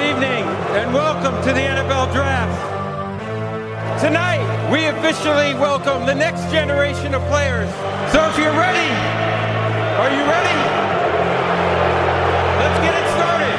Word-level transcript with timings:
Good 0.00 0.16
evening 0.16 0.44
and 0.80 0.94
welcome 0.94 1.34
to 1.42 1.52
the 1.52 1.60
NFL 1.60 2.10
Draft. 2.14 2.56
Tonight, 4.00 4.40
we 4.72 4.86
officially 4.86 5.52
welcome 5.60 6.06
the 6.06 6.14
next 6.14 6.50
generation 6.50 7.12
of 7.12 7.20
players. 7.28 7.68
So 8.10 8.26
if 8.30 8.38
you're 8.38 8.56
ready, 8.56 8.88
are 10.00 10.08
you 10.08 10.24
ready? 10.24 10.56
Let's 12.56 12.78
get 12.80 12.94
it 12.96 13.06
started. 13.12 13.58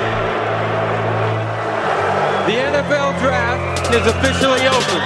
The 2.49 2.57
NFL 2.73 3.19
Draft 3.19 3.93
is 3.93 4.07
officially 4.07 4.65
open. 4.65 5.01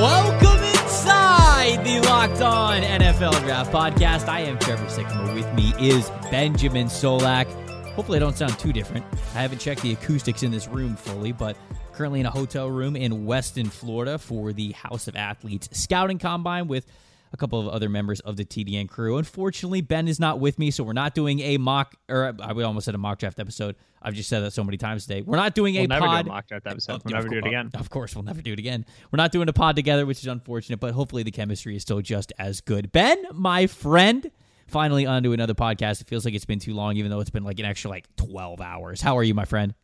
Welcome 0.00 0.64
inside 0.64 1.84
the 1.84 2.00
Locked 2.08 2.40
On 2.40 2.80
NFL 2.80 3.38
Draft 3.44 3.70
Podcast. 3.70 4.28
I 4.28 4.40
am 4.40 4.58
Trevor 4.60 4.86
Sikkema. 4.86 5.34
With 5.34 5.52
me 5.52 5.74
is 5.78 6.10
Benjamin 6.30 6.86
Solak. 6.86 7.66
Hopefully, 7.96 8.16
I 8.16 8.20
don't 8.20 8.36
sound 8.36 8.58
too 8.58 8.74
different. 8.74 9.06
I 9.34 9.40
haven't 9.40 9.58
checked 9.58 9.80
the 9.80 9.92
acoustics 9.92 10.42
in 10.42 10.50
this 10.50 10.68
room 10.68 10.96
fully, 10.96 11.32
but 11.32 11.56
currently 11.94 12.20
in 12.20 12.26
a 12.26 12.30
hotel 12.30 12.70
room 12.70 12.94
in 12.94 13.24
Weston, 13.24 13.70
Florida 13.70 14.18
for 14.18 14.52
the 14.52 14.72
House 14.72 15.08
of 15.08 15.16
Athletes 15.16 15.70
Scouting 15.72 16.18
Combine 16.18 16.68
with 16.68 16.86
a 17.32 17.38
couple 17.38 17.58
of 17.58 17.68
other 17.68 17.88
members 17.88 18.20
of 18.20 18.36
the 18.36 18.44
TDN 18.44 18.86
crew. 18.86 19.16
Unfortunately, 19.16 19.80
Ben 19.80 20.08
is 20.08 20.20
not 20.20 20.40
with 20.40 20.58
me, 20.58 20.70
so 20.70 20.84
we're 20.84 20.92
not 20.92 21.14
doing 21.14 21.40
a 21.40 21.56
mock, 21.56 21.94
or 22.10 22.26
uh, 22.26 22.32
I 22.38 22.52
almost 22.64 22.84
said 22.84 22.94
a 22.94 22.98
mock 22.98 23.18
draft 23.18 23.40
episode. 23.40 23.76
I've 24.02 24.12
just 24.12 24.28
said 24.28 24.40
that 24.40 24.52
so 24.52 24.62
many 24.62 24.76
times 24.76 25.06
today. 25.06 25.22
We're 25.22 25.38
not 25.38 25.54
doing 25.54 25.74
we'll 25.74 25.84
a 25.84 25.88
never 25.88 26.06
pod. 26.06 26.26
Do 26.26 26.30
a 26.30 26.34
mock 26.34 26.48
draft 26.48 26.66
episode. 26.66 26.92
Oh, 26.96 27.00
We'll 27.02 27.14
never 27.14 27.28
do 27.30 27.38
it 27.38 27.46
again. 27.46 27.70
Of 27.72 27.88
course, 27.88 28.14
we'll 28.14 28.24
never 28.24 28.42
do 28.42 28.52
it 28.52 28.58
again. 28.58 28.84
We're 29.10 29.16
not 29.16 29.32
doing 29.32 29.48
a 29.48 29.54
pod 29.54 29.74
together, 29.74 30.04
which 30.04 30.20
is 30.20 30.26
unfortunate, 30.26 30.80
but 30.80 30.92
hopefully 30.92 31.22
the 31.22 31.30
chemistry 31.30 31.76
is 31.76 31.82
still 31.82 32.02
just 32.02 32.30
as 32.38 32.60
good. 32.60 32.92
Ben, 32.92 33.24
my 33.32 33.66
friend, 33.66 34.30
finally 34.66 35.06
onto 35.06 35.32
another 35.32 35.54
podcast. 35.54 36.00
It 36.00 36.08
feels 36.08 36.24
like 36.24 36.34
it's 36.34 36.44
been 36.44 36.58
too 36.58 36.74
long, 36.74 36.96
even 36.96 37.10
though 37.10 37.20
it's 37.20 37.30
been 37.30 37.44
like 37.44 37.58
an 37.58 37.64
extra 37.64 37.90
like 37.90 38.04
12 38.16 38.60
hours. 38.60 39.00
How 39.00 39.16
are 39.18 39.24
you, 39.24 39.34
my 39.34 39.44
friend? 39.44 39.74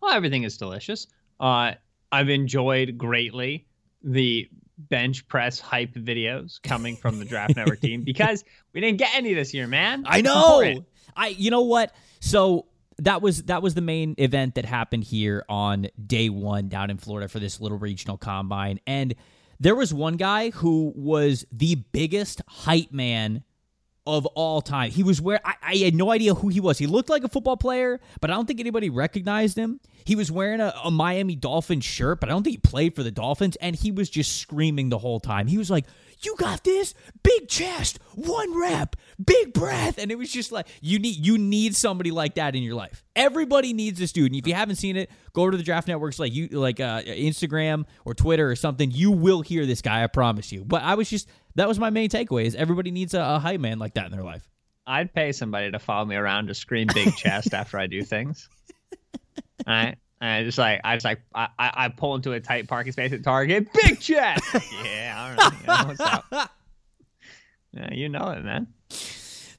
Well, 0.00 0.12
everything 0.12 0.44
is 0.44 0.56
delicious. 0.56 1.06
Uh, 1.38 1.72
I've 2.12 2.28
enjoyed 2.28 2.98
greatly 2.98 3.66
the 4.02 4.48
bench 4.78 5.28
press 5.28 5.60
hype 5.60 5.94
videos 5.94 6.60
coming 6.62 6.96
from 6.96 7.18
the 7.18 7.24
Draft 7.24 7.56
Network 7.56 7.80
team 7.82 8.02
because 8.02 8.44
we 8.72 8.80
didn't 8.80 8.98
get 8.98 9.14
any 9.14 9.34
this 9.34 9.52
year, 9.52 9.66
man. 9.66 10.04
I 10.06 10.20
know. 10.22 10.84
I 11.16 11.28
you 11.28 11.50
know 11.50 11.62
what? 11.62 11.94
So 12.20 12.66
that 12.98 13.22
was 13.22 13.44
that 13.44 13.62
was 13.62 13.74
the 13.74 13.80
main 13.80 14.14
event 14.18 14.54
that 14.54 14.64
happened 14.64 15.04
here 15.04 15.44
on 15.48 15.88
day 16.06 16.28
one 16.28 16.68
down 16.68 16.90
in 16.90 16.98
Florida 16.98 17.28
for 17.28 17.38
this 17.38 17.60
little 17.60 17.78
regional 17.78 18.16
combine. 18.16 18.80
And 18.86 19.14
there 19.58 19.74
was 19.74 19.92
one 19.92 20.16
guy 20.16 20.50
who 20.50 20.92
was 20.96 21.44
the 21.52 21.76
biggest 21.92 22.40
hype 22.48 22.92
man 22.92 23.44
of 24.16 24.26
all 24.26 24.60
time. 24.60 24.90
He 24.90 25.02
was 25.02 25.20
where 25.20 25.40
I, 25.44 25.54
I 25.62 25.76
had 25.76 25.94
no 25.94 26.10
idea 26.10 26.34
who 26.34 26.48
he 26.48 26.60
was. 26.60 26.78
He 26.78 26.86
looked 26.86 27.08
like 27.08 27.24
a 27.24 27.28
football 27.28 27.56
player, 27.56 28.00
but 28.20 28.30
I 28.30 28.34
don't 28.34 28.46
think 28.46 28.60
anybody 28.60 28.90
recognized 28.90 29.56
him. 29.56 29.80
He 30.04 30.16
was 30.16 30.30
wearing 30.32 30.60
a, 30.60 30.72
a 30.84 30.90
Miami 30.90 31.36
Dolphins 31.36 31.84
shirt, 31.84 32.20
but 32.20 32.28
I 32.28 32.32
don't 32.32 32.42
think 32.42 32.54
he 32.54 32.58
played 32.58 32.94
for 32.94 33.02
the 33.02 33.10
Dolphins. 33.10 33.56
And 33.56 33.76
he 33.76 33.92
was 33.92 34.08
just 34.10 34.38
screaming 34.38 34.88
the 34.88 34.98
whole 34.98 35.20
time. 35.20 35.46
He 35.46 35.58
was 35.58 35.70
like, 35.70 35.84
"You 36.20 36.36
got 36.36 36.64
this, 36.64 36.94
big 37.22 37.48
chest, 37.48 37.98
one 38.14 38.58
rep, 38.58 38.96
big 39.22 39.52
breath," 39.52 39.98
and 39.98 40.10
it 40.10 40.16
was 40.16 40.32
just 40.32 40.52
like 40.52 40.66
you 40.80 40.98
need 40.98 41.24
you 41.24 41.38
need 41.38 41.76
somebody 41.76 42.10
like 42.10 42.34
that 42.34 42.56
in 42.56 42.62
your 42.62 42.74
life. 42.74 43.04
Everybody 43.14 43.72
needs 43.72 43.98
this 43.98 44.12
dude. 44.12 44.32
And 44.32 44.36
if 44.36 44.46
you 44.46 44.54
haven't 44.54 44.76
seen 44.76 44.96
it, 44.96 45.10
go 45.32 45.50
to 45.50 45.56
the 45.56 45.62
Draft 45.62 45.88
Networks 45.88 46.18
like 46.18 46.32
you 46.32 46.48
like 46.48 46.80
uh, 46.80 47.02
Instagram 47.02 47.84
or 48.04 48.14
Twitter 48.14 48.50
or 48.50 48.56
something. 48.56 48.90
You 48.90 49.10
will 49.10 49.42
hear 49.42 49.66
this 49.66 49.82
guy. 49.82 50.02
I 50.02 50.06
promise 50.06 50.50
you. 50.50 50.64
But 50.64 50.82
I 50.82 50.94
was 50.94 51.10
just 51.10 51.28
that 51.56 51.68
was 51.68 51.78
my 51.78 51.90
main 51.90 52.08
takeaway 52.08 52.44
is 52.44 52.54
everybody 52.54 52.90
needs 52.90 53.14
a, 53.14 53.20
a 53.20 53.38
hype 53.38 53.60
man 53.60 53.78
like 53.78 53.94
that 53.94 54.06
in 54.06 54.12
their 54.12 54.24
life. 54.24 54.48
I'd 54.86 55.12
pay 55.12 55.32
somebody 55.32 55.70
to 55.70 55.78
follow 55.78 56.04
me 56.04 56.16
around 56.16 56.48
to 56.48 56.54
scream 56.54 56.88
big 56.92 57.14
chest 57.16 57.54
after 57.54 57.78
I 57.78 57.86
do 57.86 58.02
things. 58.02 58.48
All 59.66 59.74
right. 59.74 59.96
And 60.20 60.30
I 60.30 60.44
just 60.44 60.58
like 60.58 60.80
I 60.84 60.96
just 60.96 61.04
like 61.04 61.20
I, 61.34 61.48
I 61.58 61.72
I 61.74 61.88
pull 61.88 62.14
into 62.14 62.32
a 62.32 62.40
tight 62.40 62.68
parking 62.68 62.92
space 62.92 63.12
at 63.12 63.24
Target. 63.24 63.72
Big 63.72 64.00
chest. 64.00 64.44
yeah, 64.84 65.16
all 65.18 65.34
right. 65.34 65.52
Yeah, 65.64 65.86
what's 65.86 66.00
up? 66.00 66.50
Yeah, 67.72 67.94
you 67.94 68.10
know 68.10 68.28
it, 68.28 68.44
man. 68.44 68.66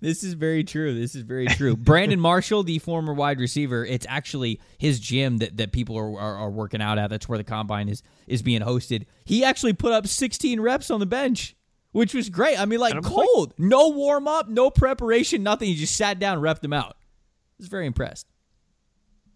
This 0.01 0.23
is 0.23 0.33
very 0.33 0.63
true. 0.63 0.99
This 0.99 1.15
is 1.15 1.21
very 1.21 1.45
true. 1.45 1.75
Brandon 1.75 2.19
Marshall, 2.19 2.63
the 2.63 2.79
former 2.79 3.13
wide 3.13 3.39
receiver, 3.39 3.85
it's 3.85 4.05
actually 4.09 4.59
his 4.79 4.99
gym 4.99 5.37
that, 5.37 5.57
that 5.57 5.71
people 5.71 5.95
are, 5.95 6.19
are, 6.19 6.37
are 6.37 6.49
working 6.49 6.81
out 6.81 6.97
at. 6.97 7.11
That's 7.11 7.29
where 7.29 7.37
the 7.37 7.43
combine 7.43 7.87
is 7.87 8.01
is 8.27 8.41
being 8.41 8.61
hosted. 8.61 9.05
He 9.25 9.43
actually 9.43 9.73
put 9.73 9.93
up 9.93 10.07
16 10.07 10.59
reps 10.59 10.89
on 10.89 10.99
the 10.99 11.05
bench, 11.05 11.55
which 11.91 12.13
was 12.13 12.29
great. 12.29 12.59
I 12.59 12.65
mean, 12.65 12.79
like 12.79 13.01
cold, 13.03 13.53
no 13.57 13.89
warm 13.89 14.27
up, 14.27 14.49
no 14.49 14.69
preparation, 14.69 15.43
nothing. 15.43 15.67
He 15.67 15.75
just 15.75 15.95
sat 15.95 16.19
down, 16.19 16.37
and 16.37 16.43
repped 16.43 16.61
them 16.61 16.73
out. 16.73 16.97
I 16.99 17.55
was 17.59 17.67
very 17.67 17.85
impressed. 17.85 18.27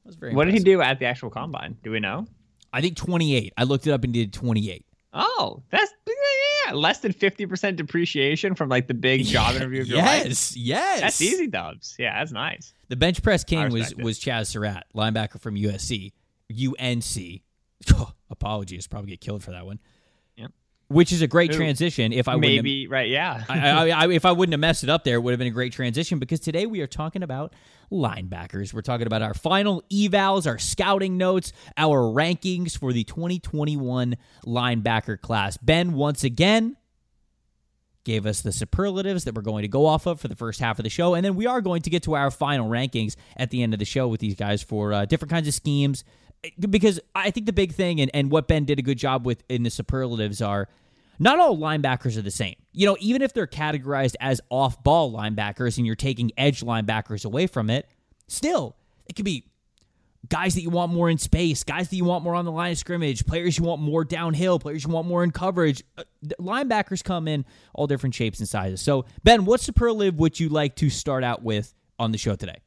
I 0.05 0.07
was 0.07 0.15
very. 0.15 0.33
What 0.33 0.45
did 0.45 0.53
he 0.53 0.59
do 0.59 0.81
at 0.81 0.99
the 0.99 1.05
actual 1.05 1.29
combine? 1.29 1.77
Do 1.83 1.91
we 1.91 1.99
know? 1.99 2.27
I 2.73 2.81
think 2.81 2.97
28. 2.97 3.53
I 3.57 3.63
looked 3.63 3.87
it 3.87 3.91
up 3.91 4.03
and 4.03 4.13
did 4.13 4.33
28. 4.33 4.85
Oh, 5.17 5.63
that's 5.69 5.93
yeah, 6.67 6.73
less 6.73 6.99
than 6.99 7.13
fifty 7.13 7.45
percent 7.45 7.77
depreciation 7.77 8.53
from 8.53 8.67
like 8.67 8.87
the 8.87 8.93
big 8.93 9.23
job 9.23 9.55
interview 9.55 9.81
of 9.81 9.87
your 9.87 9.99
life. 9.99 10.25
Yes, 10.25 10.57
yes. 10.57 10.99
That's 10.99 11.21
easy 11.21 11.47
dubs. 11.47 11.95
Yeah, 11.97 12.19
that's 12.19 12.33
nice. 12.33 12.73
The 12.89 12.97
bench 12.97 13.23
press 13.23 13.45
king 13.45 13.71
was 13.71 13.93
it. 13.93 14.03
was 14.03 14.19
Chazz 14.19 14.47
Surratt, 14.47 14.85
linebacker 14.93 15.39
from 15.39 15.55
USC, 15.55 16.11
UNC. 16.51 17.41
apologies, 18.29 18.87
probably 18.87 19.11
get 19.11 19.21
killed 19.21 19.41
for 19.41 19.51
that 19.51 19.65
one. 19.65 19.79
Which 20.87 21.11
is 21.11 21.23
a 21.23 21.27
great 21.27 21.51
Ooh, 21.51 21.57
transition. 21.57 22.13
If 22.13 22.27
I 22.27 22.35
wouldn't 22.35 22.53
have- 22.53 22.63
Maybe 22.63 22.87
right, 22.87 23.09
yeah. 23.09 23.43
I, 23.49 23.69
I, 23.69 23.89
I, 23.89 24.11
if 24.11 24.23
I 24.23 24.31
wouldn't 24.31 24.53
have 24.53 24.59
messed 24.59 24.83
it 24.83 24.89
up 24.89 25.03
there, 25.03 25.15
it 25.15 25.19
would 25.21 25.31
have 25.31 25.39
been 25.39 25.47
a 25.47 25.51
great 25.51 25.73
transition 25.73 26.19
because 26.19 26.39
today 26.39 26.67
we 26.67 26.81
are 26.81 26.87
talking 26.87 27.23
about 27.23 27.53
linebackers. 27.91 28.73
We're 28.73 28.81
talking 28.81 29.07
about 29.07 29.21
our 29.21 29.33
final 29.33 29.83
evals, 29.91 30.45
our 30.45 30.59
scouting 30.59 31.17
notes, 31.17 31.53
our 31.75 32.01
rankings 32.01 32.77
for 32.77 32.93
the 32.93 33.03
2021 33.03 34.15
linebacker 34.45 35.19
class. 35.19 35.57
Ben, 35.57 35.93
once 35.93 36.23
again, 36.23 36.77
gave 38.03 38.27
us 38.27 38.41
the 38.41 38.51
superlatives 38.51 39.23
that 39.23 39.33
we're 39.33 39.41
going 39.41 39.63
to 39.63 39.67
go 39.67 39.85
off 39.85 40.05
of 40.05 40.21
for 40.21 40.27
the 40.27 40.35
first 40.35 40.59
half 40.59 40.79
of 40.79 40.83
the 40.83 40.89
show. 40.89 41.15
And 41.15 41.25
then 41.25 41.35
we 41.35 41.47
are 41.47 41.59
going 41.59 41.81
to 41.81 41.89
get 41.89 42.03
to 42.03 42.13
our 42.15 42.29
final 42.31 42.69
rankings 42.69 43.15
at 43.35 43.49
the 43.49 43.63
end 43.63 43.73
of 43.73 43.79
the 43.79 43.85
show 43.85 44.07
with 44.07 44.19
these 44.21 44.35
guys 44.35 44.61
for 44.61 44.93
uh, 44.93 45.05
different 45.05 45.31
kinds 45.31 45.47
of 45.47 45.53
schemes. 45.55 46.03
Because 46.59 46.99
I 47.13 47.31
think 47.31 47.45
the 47.45 47.53
big 47.53 47.73
thing 47.73 48.01
and, 48.01 48.11
and 48.13 48.31
what 48.31 48.47
Ben 48.47 48.65
did 48.65 48.79
a 48.79 48.81
good 48.81 48.97
job 48.97 49.25
with 49.25 49.43
in 49.49 49.63
the 49.63 49.69
superlatives 49.69 50.41
are 50.41 50.67
not 51.19 51.39
all 51.39 51.57
linebackers 51.57 52.17
are 52.17 52.21
the 52.21 52.31
same. 52.31 52.55
You 52.73 52.85
know, 52.87 52.97
even 52.99 53.21
if 53.21 53.33
they're 53.33 53.47
categorized 53.47 54.15
as 54.19 54.41
off 54.49 54.83
ball 54.83 55.11
linebackers 55.11 55.77
and 55.77 55.85
you're 55.85 55.95
taking 55.95 56.31
edge 56.37 56.61
linebackers 56.61 57.25
away 57.25 57.47
from 57.47 57.69
it, 57.69 57.87
still, 58.27 58.75
it 59.07 59.15
could 59.15 59.25
be 59.25 59.45
guys 60.29 60.55
that 60.55 60.61
you 60.61 60.69
want 60.69 60.91
more 60.91 61.09
in 61.09 61.17
space, 61.17 61.63
guys 61.63 61.89
that 61.89 61.95
you 61.95 62.03
want 62.03 62.23
more 62.23 62.35
on 62.35 62.45
the 62.45 62.51
line 62.51 62.71
of 62.71 62.77
scrimmage, 62.77 63.25
players 63.25 63.57
you 63.57 63.63
want 63.63 63.81
more 63.81 64.03
downhill, 64.03 64.59
players 64.59 64.83
you 64.83 64.89
want 64.89 65.07
more 65.07 65.23
in 65.23 65.31
coverage. 65.31 65.83
Uh, 65.97 66.03
linebackers 66.39 67.03
come 67.03 67.27
in 67.27 67.45
all 67.73 67.87
different 67.87 68.15
shapes 68.15 68.39
and 68.39 68.47
sizes. 68.47 68.81
So, 68.81 69.05
Ben, 69.23 69.45
what 69.45 69.61
superlative 69.61 70.19
would 70.19 70.39
you 70.39 70.49
like 70.49 70.75
to 70.77 70.89
start 70.89 71.23
out 71.23 71.43
with 71.43 71.73
on 71.99 72.11
the 72.11 72.17
show 72.17 72.35
today? 72.35 72.57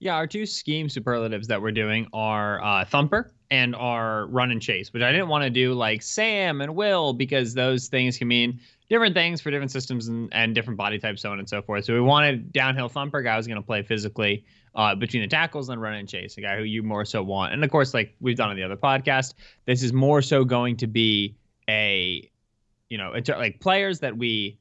Yeah, 0.00 0.14
our 0.14 0.26
two 0.26 0.46
scheme 0.46 0.88
superlatives 0.88 1.48
that 1.48 1.60
we're 1.60 1.72
doing 1.72 2.06
are 2.12 2.62
uh, 2.62 2.84
Thumper 2.84 3.32
and 3.50 3.74
our 3.74 4.26
Run 4.26 4.52
and 4.52 4.62
Chase, 4.62 4.92
which 4.92 5.02
I 5.02 5.10
didn't 5.10 5.28
want 5.28 5.42
to 5.42 5.50
do 5.50 5.74
like 5.74 6.02
Sam 6.02 6.60
and 6.60 6.76
Will 6.76 7.12
because 7.12 7.52
those 7.54 7.88
things 7.88 8.16
can 8.16 8.28
mean 8.28 8.60
different 8.88 9.14
things 9.14 9.40
for 9.40 9.50
different 9.50 9.72
systems 9.72 10.06
and, 10.06 10.28
and 10.32 10.54
different 10.54 10.76
body 10.76 10.98
types, 10.98 11.22
so 11.22 11.32
on 11.32 11.40
and 11.40 11.48
so 11.48 11.62
forth. 11.62 11.84
So 11.84 11.94
we 11.94 12.00
wanted 12.00 12.52
downhill 12.52 12.88
Thumper, 12.88 13.22
guy 13.22 13.36
who's 13.36 13.48
going 13.48 13.60
to 13.60 13.66
play 13.66 13.82
physically 13.82 14.44
uh, 14.74 14.94
between 14.94 15.22
the 15.22 15.28
tackles 15.28 15.68
and 15.68 15.80
Run 15.82 15.94
and 15.94 16.08
Chase, 16.08 16.38
a 16.38 16.42
guy 16.42 16.56
who 16.56 16.62
you 16.62 16.84
more 16.84 17.04
so 17.04 17.22
want. 17.22 17.52
And 17.52 17.64
of 17.64 17.70
course, 17.70 17.92
like 17.92 18.14
we've 18.20 18.36
done 18.36 18.50
on 18.50 18.56
the 18.56 18.62
other 18.62 18.76
podcast, 18.76 19.34
this 19.64 19.82
is 19.82 19.92
more 19.92 20.22
so 20.22 20.44
going 20.44 20.76
to 20.76 20.86
be 20.86 21.36
a, 21.68 22.30
you 22.88 22.98
know, 22.98 23.14
it's 23.14 23.28
like 23.28 23.58
players 23.58 23.98
that 24.00 24.16
we 24.16 24.58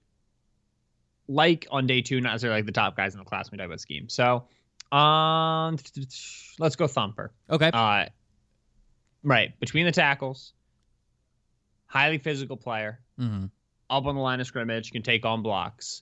like 1.28 1.68
on 1.70 1.86
day 1.86 2.02
two, 2.02 2.22
not 2.22 2.32
necessarily 2.32 2.60
like 2.60 2.66
the 2.66 2.72
top 2.72 2.98
guys 2.98 3.14
in 3.14 3.20
the 3.20 3.26
class 3.26 3.52
when 3.52 3.58
we 3.58 3.62
talk 3.62 3.68
about 3.68 3.82
scheme. 3.82 4.10
So, 4.10 4.46
um, 4.92 5.78
let's 6.60 6.76
go 6.76 6.88
Thumper. 6.88 7.32
Okay. 7.50 7.70
Uh, 7.74 8.06
right 9.24 9.60
between 9.60 9.86
the 9.86 9.92
tackles, 9.92 10.54
highly 11.86 12.18
physical 12.18 12.58
player, 12.58 13.00
hmm 13.18 13.46
up 13.90 14.06
on 14.06 14.16
the 14.16 14.22
line 14.22 14.42
of 14.42 14.48
scrimmage, 14.48 14.92
can 14.92 15.02
take 15.02 15.26
on 15.26 15.42
blocks. 15.42 16.02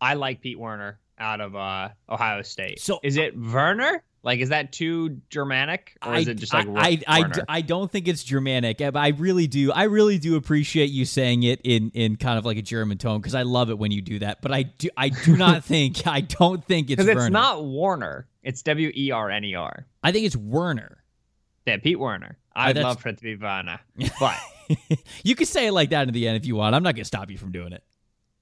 I 0.00 0.14
like 0.14 0.40
Pete 0.40 0.58
Werner 0.58 0.98
out 1.18 1.42
of 1.42 1.54
uh, 1.54 1.90
Ohio 2.08 2.40
State. 2.40 2.80
So- 2.80 2.98
is 3.02 3.18
it 3.18 3.38
Werner? 3.38 4.02
Like, 4.26 4.40
is 4.40 4.48
that 4.48 4.72
too 4.72 5.20
Germanic, 5.30 5.96
or 6.04 6.16
is 6.16 6.26
it 6.26 6.34
just 6.34 6.52
like 6.52 6.66
I, 6.74 7.00
I, 7.06 7.20
I, 7.20 7.32
I 7.48 7.60
don't 7.60 7.88
think 7.88 8.08
it's 8.08 8.24
Germanic. 8.24 8.80
Eh, 8.80 8.90
but 8.90 8.98
I 8.98 9.10
really 9.10 9.46
do. 9.46 9.70
I 9.70 9.84
really 9.84 10.18
do 10.18 10.34
appreciate 10.34 10.90
you 10.90 11.04
saying 11.04 11.44
it 11.44 11.60
in, 11.62 11.92
in 11.94 12.16
kind 12.16 12.36
of 12.36 12.44
like 12.44 12.56
a 12.56 12.62
German 12.62 12.98
tone 12.98 13.20
because 13.20 13.36
I 13.36 13.42
love 13.42 13.70
it 13.70 13.78
when 13.78 13.92
you 13.92 14.02
do 14.02 14.18
that. 14.18 14.42
But 14.42 14.50
I 14.50 14.64
do 14.64 14.88
I 14.96 15.10
do 15.10 15.36
not 15.38 15.62
think 15.62 16.08
I 16.08 16.22
don't 16.22 16.64
think 16.64 16.90
it's 16.90 17.00
because 17.00 17.26
it's 17.26 17.32
not 17.32 17.64
Warner. 17.64 18.26
It's 18.42 18.62
W 18.62 18.90
E 18.96 19.12
R 19.12 19.30
N 19.30 19.44
E 19.44 19.54
R. 19.54 19.86
I 20.02 20.10
think 20.10 20.26
it's 20.26 20.36
Werner. 20.36 21.04
Yeah, 21.64 21.76
Pete 21.76 22.00
Werner. 22.00 22.36
Oh, 22.56 22.62
I'd 22.62 22.74
that's- 22.74 22.84
love 22.84 23.00
for 23.00 23.10
it 23.10 23.18
to 23.18 23.22
be 23.22 23.36
Werner, 23.36 23.78
but 24.18 24.36
you 25.22 25.36
can 25.36 25.46
say 25.46 25.68
it 25.68 25.72
like 25.72 25.90
that 25.90 26.08
in 26.08 26.12
the 26.12 26.26
end 26.26 26.36
if 26.36 26.46
you 26.46 26.56
want. 26.56 26.74
I'm 26.74 26.82
not 26.82 26.96
gonna 26.96 27.04
stop 27.04 27.30
you 27.30 27.38
from 27.38 27.52
doing 27.52 27.72
it. 27.72 27.84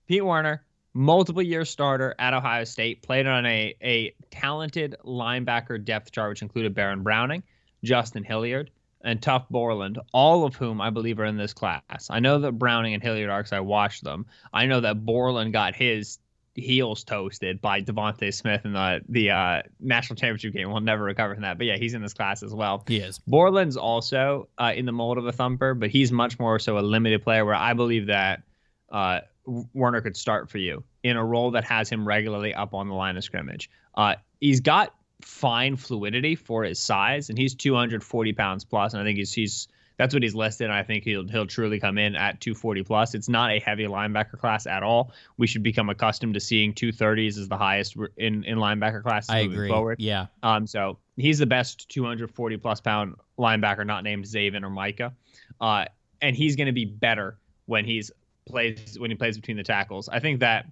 Pete 0.08 0.24
Werner, 0.24 0.64
multiple 0.94 1.42
year 1.42 1.64
starter 1.64 2.14
at 2.18 2.32
Ohio 2.32 2.64
State, 2.64 3.02
played 3.02 3.26
on 3.26 3.44
a, 3.44 3.74
a 3.82 4.14
talented 4.30 4.96
linebacker 5.04 5.84
depth 5.84 6.12
chart, 6.12 6.30
which 6.30 6.42
included 6.42 6.74
Baron 6.74 7.02
Browning, 7.02 7.42
Justin 7.82 8.24
Hilliard, 8.24 8.70
and 9.02 9.20
Tuf 9.20 9.46
Borland, 9.50 9.98
all 10.12 10.44
of 10.44 10.54
whom 10.54 10.80
I 10.80 10.90
believe 10.90 11.18
are 11.20 11.26
in 11.26 11.36
this 11.36 11.52
class. 11.52 12.08
I 12.08 12.20
know 12.20 12.38
that 12.38 12.52
Browning 12.52 12.94
and 12.94 13.02
Hilliard 13.02 13.28
are 13.28 13.40
because 13.40 13.52
I 13.52 13.60
watched 13.60 14.02
them. 14.02 14.26
I 14.52 14.66
know 14.66 14.80
that 14.80 15.04
Borland 15.04 15.52
got 15.52 15.74
his 15.74 16.18
heels 16.54 17.02
toasted 17.02 17.60
by 17.60 17.82
DeVonta 17.82 18.32
Smith 18.32 18.64
in 18.64 18.72
the 18.72 19.00
the 19.08 19.30
uh, 19.30 19.62
national 19.80 20.16
championship 20.16 20.52
game. 20.52 20.70
We'll 20.70 20.80
never 20.80 21.02
recover 21.02 21.34
from 21.34 21.42
that. 21.42 21.58
But 21.58 21.66
yeah, 21.66 21.76
he's 21.76 21.94
in 21.94 22.02
this 22.02 22.14
class 22.14 22.42
as 22.42 22.54
well. 22.54 22.84
He 22.86 22.98
is. 22.98 23.18
Borland's 23.26 23.76
also 23.76 24.48
uh, 24.56 24.72
in 24.74 24.86
the 24.86 24.92
mold 24.92 25.18
of 25.18 25.26
a 25.26 25.32
thumper, 25.32 25.74
but 25.74 25.90
he's 25.90 26.12
much 26.12 26.38
more 26.38 26.58
so 26.58 26.78
a 26.78 26.80
limited 26.80 27.22
player. 27.22 27.44
Where 27.44 27.54
I 27.54 27.74
believe 27.74 28.06
that 28.06 28.42
uh, 28.90 29.20
Werner 29.46 30.00
could 30.00 30.16
start 30.16 30.50
for 30.50 30.58
you 30.58 30.84
in 31.02 31.16
a 31.16 31.24
role 31.24 31.50
that 31.52 31.64
has 31.64 31.88
him 31.88 32.06
regularly 32.06 32.54
up 32.54 32.74
on 32.74 32.88
the 32.88 32.94
line 32.94 33.16
of 33.16 33.24
scrimmage. 33.24 33.70
Uh, 33.94 34.14
he's 34.40 34.60
got 34.60 34.94
fine 35.22 35.76
fluidity 35.76 36.34
for 36.34 36.64
his 36.64 36.78
size, 36.78 37.28
and 37.28 37.38
he's 37.38 37.54
240 37.54 38.32
pounds 38.32 38.64
plus, 38.64 38.92
and 38.92 39.02
I 39.02 39.04
think 39.04 39.18
he's 39.18 39.32
he's 39.32 39.68
that's 39.96 40.12
what 40.12 40.22
he's 40.22 40.34
listed. 40.34 40.66
And 40.66 40.74
I 40.74 40.82
think 40.82 41.04
he'll 41.04 41.28
he'll 41.28 41.46
truly 41.46 41.78
come 41.78 41.98
in 41.98 42.16
at 42.16 42.40
240 42.40 42.82
plus. 42.82 43.14
It's 43.14 43.28
not 43.28 43.50
a 43.50 43.60
heavy 43.60 43.84
linebacker 43.84 44.38
class 44.38 44.66
at 44.66 44.82
all. 44.82 45.12
We 45.36 45.46
should 45.46 45.62
become 45.62 45.88
accustomed 45.88 46.34
to 46.34 46.40
seeing 46.40 46.74
230s 46.74 47.38
as 47.38 47.48
the 47.48 47.56
highest 47.56 47.96
in 48.16 48.44
in 48.44 48.58
linebacker 48.58 49.02
classes 49.02 49.30
I 49.30 49.42
moving 49.44 49.58
agree. 49.58 49.68
forward. 49.68 50.00
Yeah. 50.00 50.26
Um, 50.42 50.66
so 50.66 50.98
he's 51.16 51.38
the 51.38 51.46
best 51.46 51.88
240 51.90 52.56
plus 52.56 52.80
pound 52.80 53.14
linebacker, 53.38 53.86
not 53.86 54.04
named 54.04 54.24
Zaven 54.24 54.62
or 54.62 54.70
Micah. 54.70 55.14
Uh, 55.60 55.84
and 56.20 56.34
he's 56.34 56.56
going 56.56 56.66
to 56.66 56.72
be 56.72 56.84
better 56.84 57.38
when 57.66 57.84
he's 57.84 58.10
plays 58.46 58.98
when 58.98 59.10
he 59.10 59.16
plays 59.16 59.36
between 59.36 59.56
the 59.56 59.62
tackles. 59.62 60.08
I 60.08 60.20
think 60.20 60.40
that 60.40 60.66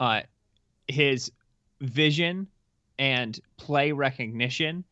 uh, 0.00 0.22
his 0.88 1.30
vision 1.80 2.46
and 2.98 3.38
play 3.56 3.92
recognition 3.92 4.84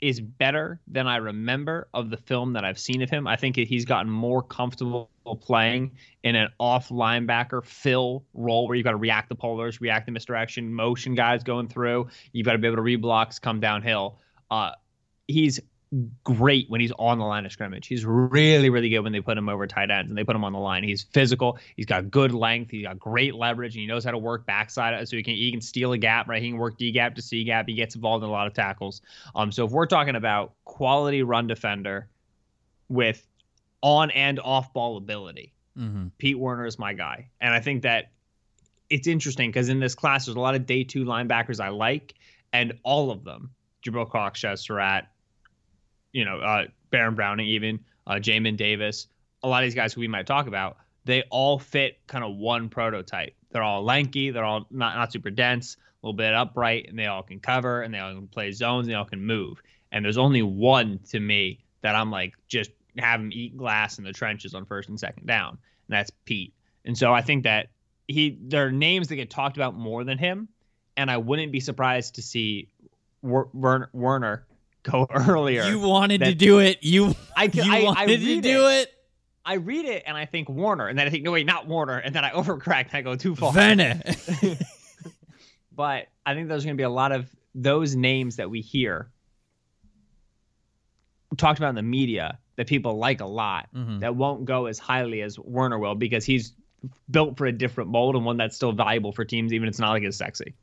is 0.00 0.20
better 0.20 0.80
than 0.86 1.08
I 1.08 1.16
remember 1.16 1.88
of 1.92 2.10
the 2.10 2.16
film 2.16 2.52
that 2.52 2.64
I've 2.64 2.78
seen 2.78 3.02
of 3.02 3.10
him. 3.10 3.26
I 3.26 3.36
think 3.36 3.56
he's 3.56 3.84
gotten 3.84 4.10
more 4.10 4.42
comfortable 4.42 5.10
playing 5.40 5.92
in 6.22 6.36
an 6.36 6.50
off 6.60 6.88
linebacker 6.90 7.64
fill 7.64 8.24
role 8.32 8.68
where 8.68 8.76
you've 8.76 8.84
got 8.84 8.92
to 8.92 8.96
react 8.96 9.28
to 9.30 9.34
pullers, 9.34 9.80
react 9.80 10.06
to 10.06 10.12
misdirection, 10.12 10.72
motion 10.72 11.14
guys 11.14 11.42
going 11.42 11.68
through. 11.68 12.08
You've 12.32 12.46
got 12.46 12.52
to 12.52 12.58
be 12.58 12.68
able 12.68 12.76
to 12.76 12.82
read 12.82 13.02
blocks, 13.02 13.38
come 13.38 13.58
downhill. 13.58 14.18
Uh, 14.50 14.70
he's 15.26 15.58
great 16.24 16.68
when 16.68 16.80
he's 16.80 16.92
on 16.98 17.18
the 17.18 17.24
line 17.24 17.46
of 17.46 17.52
scrimmage. 17.52 17.86
He's 17.86 18.04
really, 18.04 18.70
really 18.70 18.88
good 18.88 19.00
when 19.00 19.12
they 19.12 19.20
put 19.20 19.38
him 19.38 19.48
over 19.48 19.66
tight 19.66 19.90
ends 19.90 20.10
and 20.10 20.18
they 20.18 20.24
put 20.24 20.36
him 20.36 20.44
on 20.44 20.52
the 20.52 20.58
line. 20.58 20.84
He's 20.84 21.04
physical. 21.04 21.58
He's 21.76 21.86
got 21.86 22.10
good 22.10 22.32
length. 22.32 22.70
He's 22.70 22.84
got 22.84 22.98
great 22.98 23.34
leverage, 23.34 23.74
and 23.74 23.80
he 23.80 23.86
knows 23.86 24.04
how 24.04 24.10
to 24.10 24.18
work 24.18 24.46
backside 24.46 25.08
so 25.08 25.16
he 25.16 25.22
can 25.22 25.34
he 25.34 25.50
can 25.50 25.60
steal 25.60 25.92
a 25.92 25.98
gap. 25.98 26.28
Right, 26.28 26.42
he 26.42 26.50
can 26.50 26.58
work 26.58 26.76
D 26.78 26.92
gap 26.92 27.14
to 27.14 27.22
C 27.22 27.44
gap. 27.44 27.66
He 27.68 27.74
gets 27.74 27.94
involved 27.94 28.22
in 28.22 28.28
a 28.28 28.32
lot 28.32 28.46
of 28.46 28.54
tackles. 28.54 29.02
Um, 29.34 29.50
so 29.50 29.64
if 29.64 29.72
we're 29.72 29.86
talking 29.86 30.16
about 30.16 30.52
quality 30.64 31.22
run 31.22 31.46
defender 31.46 32.08
with 32.88 33.26
on 33.82 34.10
and 34.10 34.40
off 34.40 34.72
ball 34.72 34.96
ability, 34.96 35.54
Mm-hmm. 35.78 36.08
Pete 36.18 36.38
Werner 36.38 36.66
is 36.66 36.78
my 36.78 36.92
guy, 36.92 37.28
and 37.40 37.54
I 37.54 37.60
think 37.60 37.82
that 37.82 38.10
it's 38.90 39.06
interesting 39.06 39.50
because 39.50 39.68
in 39.68 39.78
this 39.78 39.94
class 39.94 40.26
there's 40.26 40.36
a 40.36 40.40
lot 40.40 40.54
of 40.54 40.66
day 40.66 40.82
two 40.82 41.04
linebackers 41.04 41.60
I 41.60 41.68
like, 41.68 42.14
and 42.52 42.72
all 42.82 43.10
of 43.10 43.22
them, 43.22 43.50
Jabril 43.84 44.10
Cox, 44.10 44.40
Chazz 44.40 44.58
Surratt, 44.58 45.06
you 46.12 46.24
know, 46.24 46.38
uh, 46.38 46.64
Baron 46.90 47.14
Browning, 47.14 47.46
even 47.48 47.80
uh, 48.06 48.14
Jamin 48.14 48.56
Davis, 48.56 49.08
a 49.42 49.48
lot 49.48 49.62
of 49.62 49.66
these 49.66 49.74
guys 49.74 49.92
who 49.92 50.00
we 50.00 50.08
might 50.08 50.26
talk 50.26 50.46
about, 50.46 50.78
they 51.04 51.22
all 51.30 51.58
fit 51.58 51.98
kind 52.06 52.24
of 52.24 52.36
one 52.36 52.68
prototype. 52.68 53.34
They're 53.50 53.62
all 53.62 53.82
lanky, 53.82 54.30
they're 54.30 54.44
all 54.44 54.66
not 54.70 54.96
not 54.96 55.12
super 55.12 55.30
dense, 55.30 55.76
a 55.76 56.06
little 56.06 56.16
bit 56.16 56.34
upright, 56.34 56.86
and 56.88 56.98
they 56.98 57.06
all 57.06 57.22
can 57.22 57.40
cover, 57.40 57.82
and 57.82 57.92
they 57.92 57.98
all 57.98 58.14
can 58.14 58.28
play 58.28 58.52
zones, 58.52 58.86
and 58.86 58.92
they 58.92 58.96
all 58.96 59.04
can 59.04 59.24
move. 59.24 59.62
And 59.90 60.04
there's 60.04 60.18
only 60.18 60.42
one 60.42 61.00
to 61.10 61.20
me 61.20 61.60
that 61.80 61.94
I'm 61.94 62.10
like 62.10 62.34
just 62.46 62.70
have 62.98 63.20
him 63.20 63.30
eat 63.32 63.56
glass 63.56 63.98
in 63.98 64.04
the 64.04 64.12
trenches 64.12 64.54
on 64.54 64.66
first 64.66 64.88
and 64.88 65.00
second 65.00 65.26
down, 65.26 65.50
and 65.50 65.58
that's 65.88 66.10
Pete. 66.24 66.52
And 66.84 66.96
so 66.96 67.12
I 67.12 67.22
think 67.22 67.44
that 67.44 67.68
he 68.06 68.38
there 68.40 68.66
are 68.66 68.72
names 68.72 69.08
that 69.08 69.16
get 69.16 69.30
talked 69.30 69.56
about 69.56 69.74
more 69.74 70.04
than 70.04 70.18
him, 70.18 70.48
and 70.96 71.10
I 71.10 71.16
wouldn't 71.16 71.52
be 71.52 71.60
surprised 71.60 72.16
to 72.16 72.22
see 72.22 72.68
Wer- 73.22 73.48
Werner, 73.52 73.90
Werner 73.92 74.46
go 74.82 75.06
earlier. 75.10 75.64
You 75.64 75.78
wanted 75.80 76.20
to 76.22 76.34
do 76.34 76.58
it. 76.60 76.78
You 76.82 77.14
I, 77.36 77.44
you 77.52 77.62
I, 77.72 77.80
I 77.80 77.82
wanted 77.84 78.20
to 78.20 78.40
do 78.40 78.66
it. 78.68 78.88
it. 78.88 78.94
I 79.44 79.54
read 79.54 79.86
it 79.86 80.02
and 80.06 80.16
I 80.16 80.26
think 80.26 80.48
Warner, 80.48 80.88
and 80.88 80.98
then 80.98 81.06
I 81.06 81.10
think 81.10 81.24
no 81.24 81.32
wait, 81.32 81.46
not 81.46 81.66
Warner, 81.66 81.96
and 81.98 82.14
then 82.14 82.24
I 82.24 82.30
overcorrect 82.32 82.86
and 82.88 82.94
I 82.94 83.02
go 83.02 83.16
too 83.16 83.34
far. 83.34 83.52
Vene. 83.52 84.02
but 85.74 86.06
I 86.26 86.34
think 86.34 86.48
there's 86.48 86.64
going 86.64 86.76
to 86.76 86.80
be 86.80 86.84
a 86.84 86.90
lot 86.90 87.12
of 87.12 87.30
those 87.54 87.96
names 87.96 88.36
that 88.36 88.50
we 88.50 88.60
hear 88.60 89.10
talked 91.36 91.58
about 91.58 91.70
in 91.70 91.74
the 91.74 91.82
media 91.82 92.38
that 92.56 92.66
people 92.66 92.98
like 92.98 93.20
a 93.20 93.26
lot 93.26 93.68
Mhm. 93.74 94.00
that 94.00 94.16
won't 94.16 94.44
go 94.44 94.66
as 94.66 94.78
highly 94.78 95.22
as 95.22 95.38
Werner 95.38 95.78
will 95.78 95.94
because 95.94 96.24
he's 96.24 96.52
built 97.10 97.36
for 97.36 97.46
a 97.46 97.52
different 97.52 97.90
mold 97.90 98.16
and 98.16 98.24
one 98.24 98.36
that's 98.36 98.56
still 98.56 98.72
valuable 98.72 99.12
for 99.12 99.24
teams, 99.24 99.52
even 99.52 99.68
if 99.68 99.72
it's 99.72 99.78
not 99.78 99.90
like 99.90 100.02
as 100.04 100.16
sexy. 100.16 100.54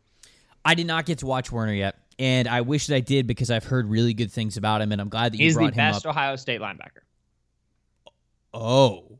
I 0.64 0.74
did 0.76 0.88
not 0.88 1.06
get 1.06 1.20
to 1.20 1.26
watch 1.26 1.52
Werner 1.52 1.74
yet, 1.74 1.96
and 2.20 2.48
I 2.48 2.62
wish 2.62 2.88
that 2.88 2.96
I 2.96 3.00
did 3.02 3.28
because 3.28 3.52
I've 3.52 3.64
heard 3.66 3.88
really 3.90 4.14
good 4.14 4.32
things 4.32 4.58
about 4.58 4.82
him, 4.82 4.92
and 4.92 5.02
I'm 5.02 5.10
glad 5.10 5.34
that 5.34 5.38
you 5.38 5.46
He's 5.46 5.56
the 5.56 5.60
brought 5.60 5.74
him 5.74 5.78
best 5.78 6.06
up. 6.06 6.12
Ohio 6.12 6.36
State 6.36 6.62
linebacker. 6.62 7.02
Oh, 8.54 9.20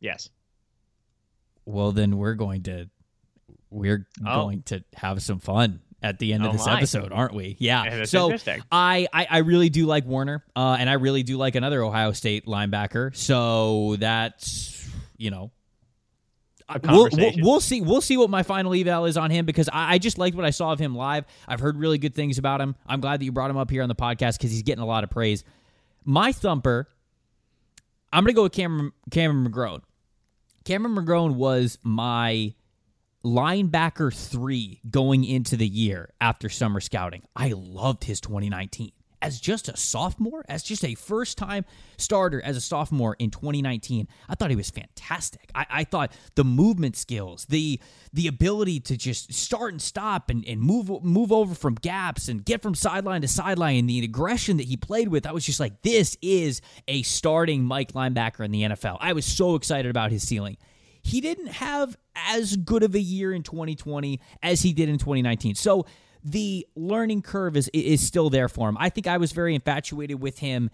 Yes. 0.00 0.30
well 1.66 1.92
then 1.92 2.16
we're 2.16 2.34
going 2.34 2.62
to 2.64 2.88
we're 3.70 4.06
Oh. 4.26 4.42
going 4.44 4.62
to 4.64 4.82
have 4.94 5.22
some 5.22 5.38
fun 5.38 5.80
at 6.02 6.18
the 6.18 6.32
end 6.32 6.42
Oh 6.44 6.46
of 6.46 6.52
this 6.54 6.66
my. 6.66 6.76
episode, 6.78 7.12
aren't 7.12 7.34
we? 7.34 7.56
Yeah, 7.60 8.04
So. 8.04 8.32
I, 8.72 9.06
I 9.12 9.26
I 9.30 9.38
really 9.38 9.68
do 9.68 9.86
like 9.86 10.04
Warner, 10.06 10.42
uh, 10.56 10.76
and 10.80 10.88
I 10.88 10.94
really 10.94 11.22
do 11.22 11.36
like 11.36 11.54
another 11.56 11.82
Ohio 11.82 12.12
State 12.12 12.46
linebacker. 12.46 13.14
So 13.14 13.96
that's 13.96 14.88
you 15.18 15.30
know. 15.30 15.50
We'll, 16.84 17.08
we'll 17.38 17.60
see. 17.60 17.80
We'll 17.80 18.00
see 18.00 18.16
what 18.16 18.30
my 18.30 18.42
final 18.42 18.74
eval 18.74 19.06
is 19.06 19.16
on 19.16 19.30
him 19.30 19.46
because 19.46 19.68
I, 19.68 19.94
I 19.94 19.98
just 19.98 20.18
liked 20.18 20.36
what 20.36 20.44
I 20.44 20.50
saw 20.50 20.72
of 20.72 20.78
him 20.78 20.94
live. 20.94 21.24
I've 21.48 21.60
heard 21.60 21.76
really 21.76 21.98
good 21.98 22.14
things 22.14 22.38
about 22.38 22.60
him. 22.60 22.76
I'm 22.86 23.00
glad 23.00 23.20
that 23.20 23.24
you 23.24 23.32
brought 23.32 23.50
him 23.50 23.56
up 23.56 23.70
here 23.70 23.82
on 23.82 23.88
the 23.88 23.94
podcast 23.94 24.38
because 24.38 24.50
he's 24.50 24.62
getting 24.62 24.82
a 24.82 24.86
lot 24.86 25.04
of 25.04 25.10
praise. 25.10 25.44
My 26.04 26.32
thumper, 26.32 26.88
I'm 28.12 28.24
gonna 28.24 28.34
go 28.34 28.44
with 28.44 28.52
Cameron 28.52 28.92
Cameron 29.10 29.50
McGrone. 29.50 29.82
Cameron 30.64 30.94
McGrone 30.94 31.34
was 31.34 31.78
my 31.82 32.54
linebacker 33.24 34.14
three 34.14 34.80
going 34.88 35.24
into 35.24 35.56
the 35.56 35.66
year 35.66 36.10
after 36.20 36.48
summer 36.48 36.80
scouting. 36.80 37.22
I 37.36 37.52
loved 37.54 38.04
his 38.04 38.20
2019 38.20 38.92
as 39.22 39.40
just 39.40 39.68
a 39.68 39.76
sophomore, 39.76 40.44
as 40.48 40.62
just 40.62 40.84
a 40.84 40.94
first 40.94 41.38
time 41.38 41.64
starter 41.96 42.42
as 42.42 42.56
a 42.56 42.60
sophomore 42.60 43.16
in 43.18 43.30
2019. 43.30 44.08
I 44.28 44.34
thought 44.34 44.50
he 44.50 44.56
was 44.56 44.70
fantastic. 44.70 45.50
I, 45.54 45.66
I 45.70 45.84
thought 45.84 46.12
the 46.34 46.44
movement 46.44 46.96
skills, 46.96 47.46
the 47.48 47.80
the 48.12 48.26
ability 48.26 48.80
to 48.80 48.96
just 48.96 49.32
start 49.32 49.72
and 49.72 49.82
stop 49.82 50.30
and, 50.30 50.44
and 50.46 50.60
move 50.60 51.02
move 51.02 51.32
over 51.32 51.54
from 51.54 51.74
gaps 51.74 52.28
and 52.28 52.44
get 52.44 52.62
from 52.62 52.74
sideline 52.74 53.22
to 53.22 53.28
sideline 53.28 53.76
and 53.76 53.88
the 53.88 54.02
aggression 54.02 54.56
that 54.56 54.66
he 54.66 54.76
played 54.76 55.08
with, 55.08 55.26
I 55.26 55.32
was 55.32 55.44
just 55.44 55.60
like, 55.60 55.82
this 55.82 56.16
is 56.22 56.60
a 56.88 57.02
starting 57.02 57.64
Mike 57.64 57.92
linebacker 57.92 58.44
in 58.44 58.50
the 58.50 58.62
NFL. 58.62 58.98
I 59.00 59.12
was 59.12 59.24
so 59.24 59.54
excited 59.54 59.90
about 59.90 60.10
his 60.10 60.22
ceiling 60.22 60.56
he 61.02 61.20
didn't 61.20 61.48
have 61.48 61.96
as 62.14 62.56
good 62.56 62.82
of 62.82 62.94
a 62.94 63.00
year 63.00 63.32
in 63.32 63.42
2020 63.42 64.20
as 64.42 64.62
he 64.62 64.72
did 64.72 64.88
in 64.88 64.98
2019. 64.98 65.54
So 65.54 65.86
the 66.24 66.66
learning 66.76 67.22
curve 67.22 67.56
is 67.56 67.68
is 67.72 68.06
still 68.06 68.30
there 68.30 68.48
for 68.48 68.68
him. 68.68 68.76
I 68.78 68.88
think 68.88 69.06
I 69.06 69.16
was 69.16 69.32
very 69.32 69.54
infatuated 69.54 70.20
with 70.20 70.38
him 70.38 70.70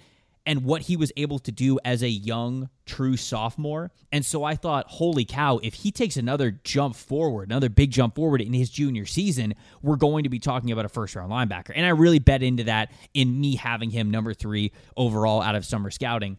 and 0.46 0.64
what 0.64 0.82
he 0.82 0.96
was 0.96 1.12
able 1.16 1.40
to 1.40 1.50
do 1.50 1.78
as 1.84 2.02
a 2.02 2.08
young 2.08 2.70
true 2.86 3.16
sophomore. 3.16 3.90
And 4.12 4.24
so 4.24 4.44
I 4.44 4.54
thought, 4.54 4.86
holy 4.88 5.24
cow, 5.24 5.58
if 5.58 5.74
he 5.74 5.90
takes 5.90 6.16
another 6.16 6.52
jump 6.62 6.94
forward, 6.94 7.48
another 7.48 7.68
big 7.68 7.90
jump 7.90 8.14
forward 8.14 8.40
in 8.40 8.52
his 8.52 8.70
junior 8.70 9.06
season, 9.06 9.54
we're 9.82 9.96
going 9.96 10.22
to 10.22 10.30
be 10.30 10.38
talking 10.38 10.70
about 10.70 10.84
a 10.84 10.88
first 10.88 11.16
round 11.16 11.32
linebacker. 11.32 11.72
And 11.74 11.84
I 11.84 11.90
really 11.90 12.20
bet 12.20 12.44
into 12.44 12.64
that 12.64 12.92
in 13.12 13.40
me 13.40 13.56
having 13.56 13.90
him 13.90 14.10
number 14.10 14.32
3 14.32 14.70
overall 14.96 15.42
out 15.42 15.56
of 15.56 15.64
summer 15.64 15.90
scouting. 15.90 16.38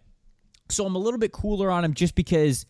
So 0.70 0.86
I'm 0.86 0.96
a 0.96 1.00
little 1.00 1.20
bit 1.20 1.34
cooler 1.34 1.70
on 1.70 1.84
him 1.84 1.94
just 1.94 2.16
because 2.16 2.66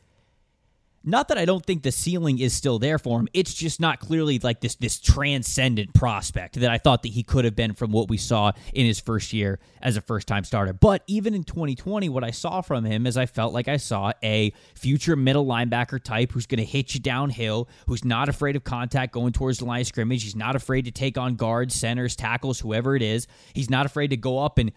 not 1.03 1.29
that 1.29 1.37
I 1.37 1.45
don't 1.45 1.65
think 1.65 1.83
the 1.83 1.91
ceiling 1.91 2.39
is 2.39 2.53
still 2.53 2.79
there 2.79 2.99
for 2.99 3.19
him. 3.19 3.27
It's 3.33 3.53
just 3.53 3.79
not 3.79 3.99
clearly 3.99 4.39
like 4.39 4.61
this 4.61 4.75
this 4.75 4.99
transcendent 4.99 5.93
prospect 5.93 6.55
that 6.59 6.69
I 6.69 6.77
thought 6.77 7.03
that 7.03 7.09
he 7.09 7.23
could 7.23 7.45
have 7.45 7.55
been 7.55 7.73
from 7.73 7.91
what 7.91 8.09
we 8.09 8.17
saw 8.17 8.51
in 8.73 8.85
his 8.85 8.99
first 8.99 9.33
year 9.33 9.59
as 9.81 9.97
a 9.97 10.01
first 10.01 10.27
time 10.27 10.43
starter. 10.43 10.73
But 10.73 11.03
even 11.07 11.33
in 11.33 11.43
2020, 11.43 12.09
what 12.09 12.23
I 12.23 12.31
saw 12.31 12.61
from 12.61 12.85
him 12.85 13.07
is 13.07 13.17
I 13.17 13.25
felt 13.25 13.53
like 13.53 13.67
I 13.67 13.77
saw 13.77 14.11
a 14.23 14.51
future 14.75 15.15
middle 15.15 15.45
linebacker 15.45 16.01
type 16.01 16.31
who's 16.31 16.45
going 16.45 16.59
to 16.59 16.65
hit 16.65 16.93
you 16.93 16.99
downhill, 16.99 17.69
who's 17.87 18.03
not 18.03 18.29
afraid 18.29 18.55
of 18.55 18.63
contact 18.63 19.13
going 19.13 19.33
towards 19.33 19.59
the 19.59 19.65
line 19.65 19.81
of 19.81 19.87
scrimmage. 19.87 20.23
He's 20.23 20.35
not 20.35 20.55
afraid 20.55 20.85
to 20.85 20.91
take 20.91 21.17
on 21.17 21.35
guards, 21.35 21.75
centers, 21.75 22.15
tackles, 22.15 22.59
whoever 22.59 22.95
it 22.95 23.01
is. 23.01 23.27
He's 23.53 23.69
not 23.69 23.85
afraid 23.85 24.09
to 24.09 24.17
go 24.17 24.39
up 24.39 24.57
and 24.57 24.71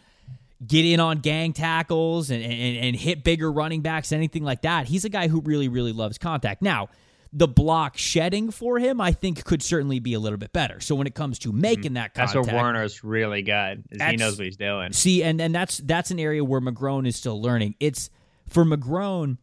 get 0.64 0.84
in 0.84 1.00
on 1.00 1.18
gang 1.18 1.52
tackles 1.52 2.30
and, 2.30 2.42
and, 2.42 2.76
and 2.76 2.96
hit 2.96 3.24
bigger 3.24 3.50
running 3.50 3.80
backs, 3.80 4.12
anything 4.12 4.44
like 4.44 4.62
that. 4.62 4.86
He's 4.86 5.04
a 5.04 5.08
guy 5.08 5.28
who 5.28 5.40
really, 5.40 5.68
really 5.68 5.92
loves 5.92 6.18
contact. 6.18 6.62
Now, 6.62 6.88
the 7.32 7.48
block 7.48 7.96
shedding 7.96 8.50
for 8.50 8.78
him, 8.78 9.00
I 9.00 9.12
think, 9.12 9.44
could 9.44 9.62
certainly 9.62 10.00
be 10.00 10.14
a 10.14 10.20
little 10.20 10.38
bit 10.38 10.52
better. 10.52 10.80
So 10.80 10.94
when 10.94 11.06
it 11.06 11.14
comes 11.14 11.38
to 11.40 11.50
mm-hmm. 11.50 11.60
making 11.60 11.94
that 11.94 12.12
That's 12.14 12.32
contact, 12.32 12.54
where 12.54 12.64
Werner's 12.64 13.04
really 13.04 13.42
good. 13.42 13.84
Is 13.90 14.02
he 14.02 14.16
knows 14.16 14.36
what 14.36 14.46
he's 14.46 14.56
doing. 14.56 14.92
See, 14.92 15.22
and 15.22 15.40
and 15.40 15.54
that's 15.54 15.78
that's 15.78 16.10
an 16.10 16.18
area 16.18 16.44
where 16.44 16.60
McGrone 16.60 17.06
is 17.06 17.16
still 17.16 17.40
learning. 17.40 17.76
It's 17.78 18.10
for 18.48 18.64
McGrone. 18.64 19.38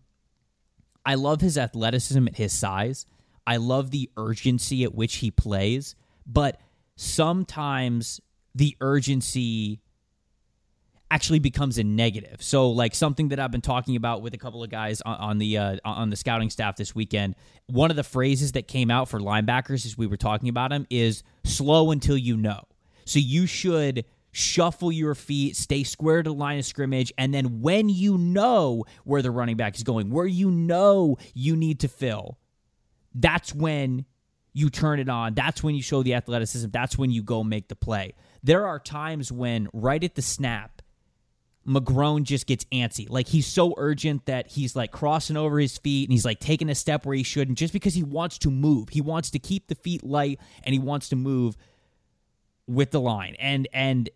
I 1.06 1.16
love 1.16 1.40
his 1.40 1.58
athleticism 1.58 2.28
at 2.28 2.36
his 2.36 2.52
size. 2.52 3.06
I 3.46 3.58
love 3.58 3.92
the 3.92 4.10
urgency 4.18 4.84
at 4.84 4.94
which 4.94 5.16
he 5.16 5.32
plays, 5.32 5.96
but 6.26 6.60
sometimes 6.98 8.20
the 8.54 8.76
urgency 8.82 9.80
actually 11.10 11.40
becomes 11.40 11.78
a 11.78 11.84
negative. 11.84 12.42
So, 12.42 12.70
like 12.70 12.94
something 12.96 13.30
that 13.30 13.40
I've 13.40 13.52
been 13.52 13.62
talking 13.62 13.96
about 13.96 14.22
with 14.22 14.34
a 14.34 14.38
couple 14.38 14.64
of 14.64 14.70
guys 14.70 15.02
on, 15.02 15.18
on 15.18 15.38
the 15.38 15.58
uh, 15.58 15.78
on 15.86 16.10
the 16.10 16.16
scouting 16.16 16.50
staff 16.50 16.76
this 16.76 16.94
weekend. 16.94 17.36
One 17.68 17.90
of 17.90 17.96
the 17.96 18.04
phrases 18.04 18.54
that 18.54 18.68
came 18.68 18.92
out 18.92 19.10
for 19.10 19.20
linebackers 19.20 19.86
as 19.86 19.98
we 19.98 20.08
were 20.08 20.18
talking 20.18 20.50
about 20.50 20.72
them 20.72 20.86
is 20.90 21.24
"slow 21.44 21.92
until 21.92 22.18
you 22.18 22.38
know." 22.38 22.62
So 23.06 23.20
you 23.20 23.46
should 23.46 24.06
shuffle 24.32 24.92
your 24.92 25.16
feet, 25.16 25.56
stay 25.56 25.84
square 25.84 26.22
to 26.22 26.30
the 26.30 26.36
line 26.36 26.60
of 26.60 26.66
scrimmage, 26.66 27.12
and 27.18 27.34
then 27.34 27.62
when 27.62 27.90
you 27.90 28.18
know 28.18 28.84
where 29.04 29.22
the 29.22 29.32
running 29.32 29.58
back 29.58 29.76
is 29.76 29.84
going, 29.84 30.10
where 30.10 30.28
you 30.28 30.52
know 30.52 31.18
you 31.34 31.56
need 31.56 31.80
to 31.80 31.88
fill, 31.88 32.38
that's 33.16 33.56
when 33.56 34.06
you 34.54 34.70
turn 34.70 35.00
it 35.00 35.08
on. 35.08 35.36
That's 35.36 35.64
when 35.64 35.76
you 35.76 35.84
show 35.84 36.02
the 36.04 36.16
athleticism. 36.16 36.70
That's 36.72 36.98
when 36.98 37.12
you 37.12 37.22
go 37.22 37.44
make 37.44 37.68
the 37.68 37.76
play. 37.76 38.16
There 38.44 38.66
are 38.66 38.80
times 38.80 39.32
when 39.32 39.70
right 39.72 40.04
at 40.04 40.16
the 40.16 40.22
snap, 40.22 40.77
McGrone 41.68 42.24
just 42.24 42.48
gets 42.48 42.64
antsy. 42.66 43.10
Like 43.10 43.28
he's 43.28 43.46
so 43.46 43.74
urgent 43.78 44.26
that 44.26 44.48
he's 44.48 44.76
like 44.76 44.92
crossing 44.92 45.36
over 45.36 45.60
his 45.60 45.78
feet 45.78 46.08
and 46.08 46.14
he's 46.14 46.24
like 46.24 46.40
taking 46.40 46.70
a 46.70 46.76
step 46.76 47.06
where 47.06 47.16
he 47.16 47.24
shouldn't 47.24 47.58
just 47.58 47.74
because 47.74 47.94
he 47.94 48.04
wants 48.04 48.38
to 48.40 48.52
move. 48.52 48.90
He 48.90 49.02
wants 49.02 49.30
to 49.32 49.40
keep 49.40 49.68
the 49.68 49.76
feet 49.76 50.04
light 50.04 50.40
and 50.64 50.74
he 50.74 50.80
wants 50.80 51.10
to 51.10 51.18
move 51.18 51.58
with 52.68 52.92
the 52.92 53.02
line. 53.02 53.36
And 53.38 53.68
and 53.74 54.10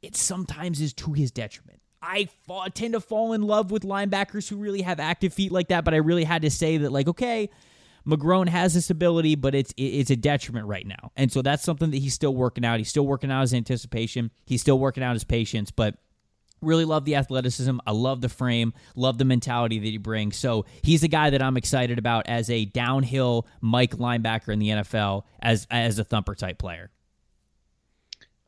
it 0.00 0.16
sometimes 0.16 0.80
is 0.80 0.94
to 0.94 1.12
his 1.12 1.30
detriment. 1.30 1.80
I 2.00 2.28
fall, 2.46 2.66
tend 2.72 2.94
to 2.94 3.00
fall 3.00 3.32
in 3.32 3.42
love 3.42 3.70
with 3.70 3.82
linebackers 3.82 4.48
who 4.48 4.56
really 4.56 4.82
have 4.82 5.00
active 5.00 5.34
feet 5.34 5.52
like 5.52 5.68
that, 5.68 5.84
but 5.84 5.92
I 5.92 5.98
really 5.98 6.24
had 6.24 6.42
to 6.42 6.50
say 6.50 6.78
that 6.78 6.92
like 6.92 7.08
okay, 7.08 7.50
McGrone 8.06 8.48
has 8.48 8.72
this 8.72 8.88
ability, 8.88 9.34
but 9.34 9.54
it's 9.54 9.74
it's 9.76 10.10
a 10.10 10.16
detriment 10.16 10.66
right 10.66 10.86
now. 10.86 11.12
And 11.14 11.30
so 11.30 11.42
that's 11.42 11.62
something 11.62 11.90
that 11.90 11.98
he's 11.98 12.14
still 12.14 12.34
working 12.34 12.64
out. 12.64 12.78
He's 12.78 12.88
still 12.88 13.06
working 13.06 13.30
out 13.30 13.42
his 13.42 13.52
anticipation. 13.52 14.30
He's 14.46 14.62
still 14.62 14.78
working 14.78 15.02
out 15.02 15.12
his 15.12 15.24
patience, 15.24 15.70
but 15.70 15.96
really 16.62 16.84
love 16.84 17.04
the 17.04 17.16
athleticism. 17.16 17.78
I 17.86 17.90
love 17.92 18.20
the 18.20 18.28
frame, 18.28 18.72
love 18.94 19.18
the 19.18 19.24
mentality 19.24 19.78
that 19.78 19.86
he 19.86 19.98
brings. 19.98 20.36
So 20.36 20.64
he's 20.82 21.02
a 21.02 21.08
guy 21.08 21.30
that 21.30 21.42
I'm 21.42 21.56
excited 21.56 21.98
about 21.98 22.26
as 22.28 22.50
a 22.50 22.64
downhill 22.64 23.46
Mike 23.60 23.96
linebacker 23.96 24.52
in 24.52 24.58
the 24.58 24.68
NFL 24.70 25.24
as 25.40 25.66
as 25.70 25.98
a 25.98 26.04
thumper 26.04 26.34
type 26.34 26.58
player. 26.58 26.90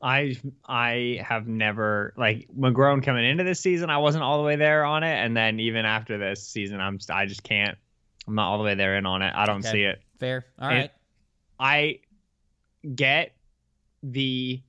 I 0.00 0.36
I 0.64 1.20
have 1.26 1.48
never 1.48 2.14
like 2.16 2.48
McGrone 2.56 3.02
coming 3.02 3.24
into 3.24 3.42
this 3.44 3.60
season. 3.60 3.90
I 3.90 3.98
wasn't 3.98 4.22
all 4.22 4.38
the 4.38 4.44
way 4.44 4.56
there 4.56 4.84
on 4.84 5.02
it, 5.02 5.16
and 5.24 5.36
then 5.36 5.58
even 5.58 5.84
after 5.84 6.18
this 6.18 6.46
season, 6.46 6.80
I'm 6.80 6.98
I 7.10 7.26
just 7.26 7.42
can't. 7.42 7.76
I'm 8.26 8.34
not 8.34 8.48
all 8.50 8.58
the 8.58 8.64
way 8.64 8.74
there 8.74 8.96
in 8.96 9.06
on 9.06 9.22
it. 9.22 9.32
I 9.34 9.46
don't 9.46 9.60
Okay. 9.60 9.72
see 9.72 9.82
it. 9.82 10.00
Fair. 10.20 10.44
All 10.58 10.68
And 10.68 10.78
right. 10.78 10.90
I 11.58 11.98
get 12.94 13.32
the 14.02 14.62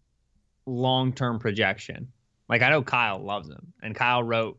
long 0.66 1.14
term 1.14 1.38
projection. 1.40 2.12
Like 2.50 2.62
I 2.64 2.70
know 2.70 2.82
Kyle 2.82 3.20
loves 3.24 3.48
him, 3.48 3.74
and 3.82 3.96
Kyle 3.96 4.24
wrote 4.24 4.58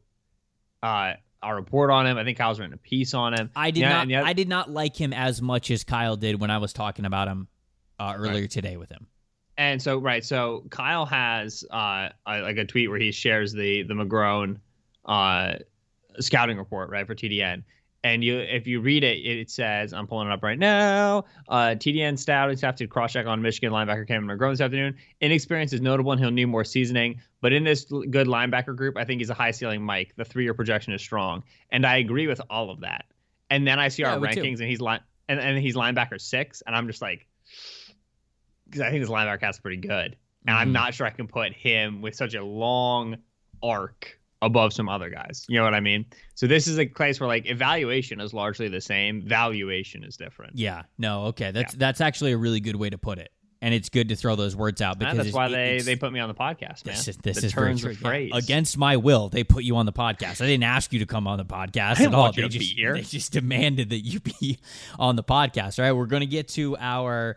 uh, 0.83 1.15
a 1.43 1.55
report 1.55 1.91
on 1.91 2.07
him. 2.07 2.17
I 2.17 2.25
think 2.25 2.39
Kyle's 2.39 2.59
written 2.61 2.75
a 2.75 2.79
piece 2.79 3.13
on 3.15 3.35
him. 3.35 3.51
I 3.57 3.71
did 3.71 3.81
Yeah, 3.81 4.05
not 4.05 4.13
other- 4.13 4.27
I 4.27 4.33
did 4.33 4.49
not 4.49 4.71
like 4.71 4.97
him 4.99 5.13
as 5.13 5.43
much 5.43 5.71
as 5.71 5.85
Kyle 5.85 6.17
did 6.17 6.41
when 6.41 6.51
I 6.51 6.59
was 6.59 6.73
talking 6.73 7.05
about 7.05 7.29
him 7.29 7.49
uh, 7.99 8.15
earlier 8.17 8.47
today 8.47 8.77
with 8.77 8.91
him. 8.91 9.07
And 9.59 9.83
so 9.83 9.99
right, 9.99 10.25
so 10.25 10.65
Kyle 10.71 11.05
has 11.07 11.65
uh 11.71 12.09
a, 12.27 12.41
like 12.41 12.57
a 12.57 12.65
tweet 12.65 12.89
where 12.89 12.99
he 12.99 13.11
shares 13.13 13.53
the 13.53 13.83
the 13.83 13.95
McGrone 13.95 14.59
uh 15.05 15.55
scouting 16.19 16.57
report 16.59 16.91
right 16.91 17.07
for 17.07 17.15
TDN. 17.15 17.63
And 18.03 18.25
you, 18.25 18.39
if 18.39 18.67
you 18.67 18.81
read 18.81 19.05
it, 19.05 19.19
it 19.19 19.51
says, 19.51 19.93
I'm 19.93 20.07
pulling 20.07 20.29
it 20.29 20.33
up 20.33 20.43
right 20.43 20.59
now. 20.59 21.27
Uh, 21.49 21.75
TDN 21.77 22.19
scouting 22.19 22.57
staff 22.57 22.77
did 22.77 22.89
cross 22.89 23.13
check 23.13 23.27
on 23.27 23.43
Michigan 23.43 23.73
linebacker 23.73 24.09
Cameron 24.09 24.39
McGrone 24.39 24.53
this 24.53 24.63
afternoon. 24.63 24.97
Inexperience 25.21 25.75
is 25.75 25.83
notable 25.83 26.13
and 26.13 26.19
he'll 26.21 26.31
need 26.31 26.47
more 26.47 26.65
seasoning. 26.65 27.21
But 27.43 27.53
in 27.53 27.63
this 27.63 27.85
good 27.85 28.27
linebacker 28.27 28.75
group, 28.75 28.97
I 28.97 29.05
think 29.05 29.21
he's 29.21 29.29
a 29.29 29.35
high 29.35 29.51
ceiling 29.51 29.83
Mike. 29.83 30.15
The 30.17 30.25
three 30.25 30.45
year 30.45 30.55
projection 30.55 30.95
is 30.95 31.03
strong. 31.03 31.43
And 31.73 31.85
I 31.85 31.99
agree 31.99 32.27
with 32.27 32.41
all 32.49 32.71
of 32.71 32.81
that. 32.81 33.05
And 33.51 33.67
then 33.67 33.79
I 33.79 33.89
see 33.89 34.03
Yeah, 34.03 34.15
our 34.15 34.21
me 34.21 34.33
too. 34.35 34.41
rankings 34.43 34.61
and 34.61 34.69
he's 34.71 34.81
line 34.81 35.01
and, 35.29 35.39
and 35.39 35.59
he's 35.59 35.77
linebacker 35.77 36.19
six. 36.21 36.63
And 36.67 36.75
I'm 36.75 36.87
just 36.87 37.03
like, 37.03 37.27
because 38.65 38.81
I 38.81 38.91
think 38.91 39.03
this 39.03 39.11
linebacker 39.11 39.41
cat's 39.41 39.59
pretty 39.59 39.77
good. 39.77 40.17
And 40.47 40.57
I'm 40.57 40.69
Mhm. 40.71 40.73
not 40.73 40.95
sure 40.95 41.07
I 41.07 41.11
can 41.11 41.27
put 41.29 41.53
him 41.53 42.01
with 42.01 42.15
such 42.15 42.33
a 42.35 42.43
long 42.43 43.19
arc 43.63 44.19
above 44.43 44.73
some 44.73 44.89
other 44.89 45.11
guys. 45.11 45.45
You 45.49 45.59
know 45.59 45.65
what 45.65 45.75
I 45.75 45.81
mean? 45.81 46.07
So 46.35 46.47
this 46.47 46.67
is 46.67 46.79
a 46.79 46.87
place 46.87 47.21
where 47.21 47.29
like 47.29 47.49
evaluation 47.51 48.21
is 48.21 48.33
largely 48.33 48.69
the 48.69 48.81
same, 48.81 49.23
valuation 49.27 50.03
is 50.05 50.17
different. 50.17 50.53
Yeah. 50.57 50.83
No. 50.99 51.25
Okay. 51.27 51.51
That's 51.51 51.75
that's 51.75 52.01
actually 52.01 52.33
a 52.33 52.39
really 52.39 52.61
good 52.61 52.77
way 52.77 52.89
to 52.91 52.97
put 52.99 53.19
it, 53.19 53.31
and 53.61 53.75
it's 53.75 53.91
good 53.91 54.09
to 54.09 54.17
throw 54.17 54.37
those 54.37 54.57
words 54.57 54.81
out 54.81 54.89
ah, 54.89 54.93
And 54.93 54.99
because 55.01 55.17
that's 55.19 55.29
it's- 55.29 55.35
why 55.35 55.49
they 55.49 55.81
they 55.81 55.97
put 55.97 56.13
me 56.13 56.21
on 56.21 56.29
the 56.29 56.35
podcast, 56.35 56.87
man. 56.87 56.95
This 56.95 57.09
is 57.09 57.17
this 57.19 57.41
the 57.41 57.47
is 57.49 57.53
very 57.53 57.69
turns 57.69 57.83
true. 57.83 57.91
of 57.93 58.01
Yeah. 58.03 58.37
Against 58.37 58.79
my 58.79 58.97
will, 58.97 59.29
they 59.29 59.45
put 59.45 59.63
you 59.65 59.77
on 59.77 59.85
the 59.87 59.93
podcast. 59.93 60.41
I 60.41 60.47
didn't 60.47 60.65
ask 60.65 60.93
you 60.93 61.01
to 61.01 61.07
come 61.07 61.27
on 61.27 61.37
the 61.39 61.45
podcast 61.45 62.01
at 62.01 62.15
all. 62.15 62.33
they 62.33 62.49
just. 62.49 62.77
They 62.77 63.03
just 63.03 63.33
demanded 63.33 63.91
that 63.91 64.01
you 64.01 64.21
be 64.21 64.59
on 64.99 65.17
the 65.17 65.25
podcast. 65.25 65.79
All 65.79 65.85
right, 65.85 65.93
we're 65.93 66.07
going 66.07 66.21
to 66.21 66.27
get 66.27 66.49
to 66.51 66.77
our 66.79 67.37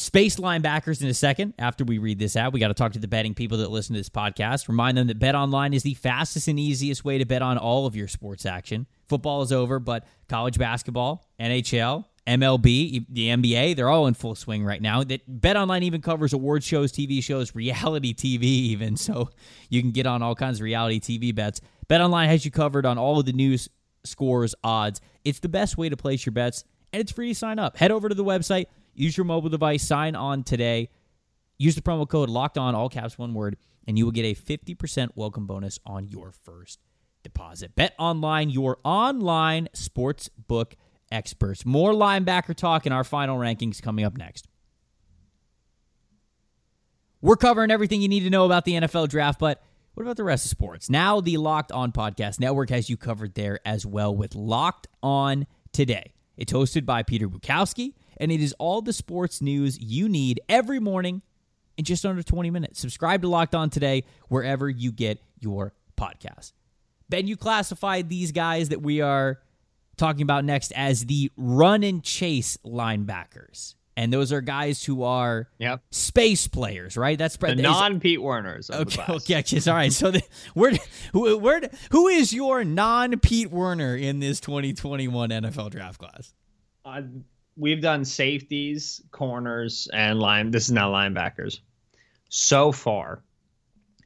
space 0.00 0.36
linebackers 0.36 1.02
in 1.02 1.08
a 1.08 1.14
second. 1.14 1.54
After 1.58 1.84
we 1.84 1.98
read 1.98 2.18
this 2.18 2.34
out, 2.34 2.52
we 2.52 2.60
got 2.60 2.68
to 2.68 2.74
talk 2.74 2.92
to 2.92 2.98
the 2.98 3.06
betting 3.06 3.34
people 3.34 3.58
that 3.58 3.70
listen 3.70 3.94
to 3.94 4.00
this 4.00 4.08
podcast. 4.08 4.66
Remind 4.66 4.96
them 4.96 5.08
that 5.08 5.18
Bet 5.18 5.34
Online 5.34 5.74
is 5.74 5.82
the 5.82 5.94
fastest 5.94 6.48
and 6.48 6.58
easiest 6.58 7.04
way 7.04 7.18
to 7.18 7.26
bet 7.26 7.42
on 7.42 7.58
all 7.58 7.86
of 7.86 7.94
your 7.94 8.08
sports 8.08 8.46
action. 8.46 8.86
Football 9.08 9.42
is 9.42 9.52
over, 9.52 9.78
but 9.78 10.06
college 10.28 10.58
basketball, 10.58 11.28
NHL, 11.38 12.06
MLB, 12.26 13.04
the 13.10 13.28
NBA, 13.28 13.76
they're 13.76 13.90
all 13.90 14.06
in 14.06 14.14
full 14.14 14.34
swing 14.34 14.64
right 14.64 14.80
now. 14.80 15.04
That 15.04 15.20
Bet 15.26 15.56
Online 15.56 15.82
even 15.82 16.00
covers 16.00 16.32
award 16.32 16.64
shows, 16.64 16.92
TV 16.92 17.22
shows, 17.22 17.54
reality 17.54 18.14
TV 18.14 18.42
even, 18.44 18.96
so 18.96 19.28
you 19.68 19.82
can 19.82 19.90
get 19.90 20.06
on 20.06 20.22
all 20.22 20.34
kinds 20.34 20.60
of 20.60 20.64
reality 20.64 21.00
TV 21.00 21.34
bets. 21.34 21.60
Bet 21.88 22.00
Online 22.00 22.28
has 22.28 22.44
you 22.44 22.50
covered 22.50 22.86
on 22.86 22.96
all 22.96 23.18
of 23.18 23.26
the 23.26 23.32
news, 23.32 23.68
scores, 24.04 24.54
odds. 24.64 25.00
It's 25.24 25.40
the 25.40 25.48
best 25.48 25.76
way 25.76 25.90
to 25.90 25.96
place 25.96 26.24
your 26.24 26.32
bets, 26.32 26.64
and 26.92 27.00
it's 27.00 27.12
free 27.12 27.28
to 27.28 27.34
sign 27.34 27.58
up. 27.58 27.76
Head 27.76 27.90
over 27.90 28.08
to 28.08 28.14
the 28.14 28.24
website, 28.24 28.66
use 29.00 29.16
your 29.16 29.24
mobile 29.24 29.48
device, 29.48 29.82
sign 29.82 30.14
on 30.14 30.42
today. 30.42 30.90
Use 31.58 31.74
the 31.74 31.82
promo 31.82 32.08
code 32.08 32.30
locked 32.30 32.56
on, 32.56 32.74
all 32.74 32.88
caps, 32.88 33.18
one 33.18 33.34
word, 33.34 33.56
and 33.86 33.98
you 33.98 34.04
will 34.04 34.12
get 34.12 34.24
a 34.24 34.34
50% 34.34 35.10
welcome 35.14 35.46
bonus 35.46 35.78
on 35.84 36.06
your 36.06 36.32
first 36.32 36.78
deposit. 37.22 37.74
Bet 37.74 37.94
online, 37.98 38.50
your 38.50 38.78
online 38.84 39.68
sports 39.74 40.28
book 40.28 40.76
experts. 41.12 41.66
More 41.66 41.92
linebacker 41.92 42.54
talk 42.54 42.86
in 42.86 42.92
our 42.92 43.04
final 43.04 43.38
rankings 43.38 43.82
coming 43.82 44.04
up 44.04 44.16
next. 44.16 44.48
We're 47.20 47.36
covering 47.36 47.70
everything 47.70 48.00
you 48.00 48.08
need 48.08 48.24
to 48.24 48.30
know 48.30 48.46
about 48.46 48.64
the 48.64 48.72
NFL 48.72 49.08
draft, 49.08 49.38
but 49.38 49.62
what 49.92 50.04
about 50.04 50.16
the 50.16 50.24
rest 50.24 50.46
of 50.46 50.50
sports? 50.50 50.88
Now, 50.88 51.20
the 51.20 51.36
Locked 51.36 51.72
On 51.72 51.92
Podcast 51.92 52.40
Network 52.40 52.70
has 52.70 52.88
you 52.88 52.96
covered 52.96 53.34
there 53.34 53.60
as 53.66 53.84
well 53.84 54.16
with 54.16 54.34
Locked 54.34 54.86
On 55.02 55.46
Today. 55.72 56.14
It's 56.38 56.52
hosted 56.52 56.86
by 56.86 57.02
Peter 57.02 57.28
Bukowski, 57.28 57.92
and 58.20 58.30
it 58.30 58.40
is 58.40 58.54
all 58.60 58.82
the 58.82 58.92
sports 58.92 59.40
news 59.42 59.80
you 59.80 60.08
need 60.08 60.40
every 60.48 60.78
morning 60.78 61.22
in 61.76 61.84
just 61.84 62.06
under 62.06 62.22
20 62.22 62.50
minutes. 62.50 62.78
Subscribe 62.78 63.22
to 63.22 63.28
Locked 63.28 63.54
On 63.56 63.70
Today 63.70 64.04
wherever 64.28 64.68
you 64.68 64.92
get 64.92 65.18
your 65.40 65.72
podcast. 65.96 66.52
Ben, 67.08 67.26
you 67.26 67.36
classified 67.36 68.08
these 68.08 68.30
guys 68.30 68.68
that 68.68 68.82
we 68.82 69.00
are 69.00 69.40
talking 69.96 70.22
about 70.22 70.44
next 70.44 70.70
as 70.72 71.06
the 71.06 71.32
run 71.36 71.82
and 71.82 72.04
chase 72.04 72.56
linebackers. 72.64 73.74
And 73.96 74.12
those 74.12 74.32
are 74.32 74.40
guys 74.40 74.82
who 74.84 75.02
are 75.02 75.48
Yep. 75.58 75.82
space 75.90 76.46
players, 76.46 76.96
right? 76.96 77.18
That's 77.18 77.36
The 77.36 77.52
is- 77.52 77.60
non 77.62 78.00
Pete 78.00 78.22
Werners 78.22 78.70
of 78.70 78.76
the 78.78 78.82
Okay, 79.02 79.04
class. 79.04 79.22
okay, 79.24 79.56
yes, 79.56 79.66
all 79.68 79.74
right. 79.74 79.92
So, 79.92 80.10
the, 80.12 80.22
where, 80.54 80.72
who, 81.12 81.36
where, 81.36 81.60
who 81.90 82.08
is 82.08 82.32
your 82.32 82.64
non 82.64 83.18
Pete 83.18 83.50
Werner 83.50 83.96
in 83.96 84.20
this 84.20 84.40
2021 84.40 85.30
NFL 85.30 85.70
draft 85.70 85.98
class? 85.98 86.32
Uh, 86.84 87.02
we've 87.56 87.80
done 87.80 88.04
safeties, 88.04 89.02
corners, 89.10 89.88
and 89.92 90.18
line. 90.18 90.50
This 90.50 90.64
is 90.64 90.72
now 90.72 90.90
linebackers. 90.92 91.60
So 92.28 92.72
far, 92.72 93.22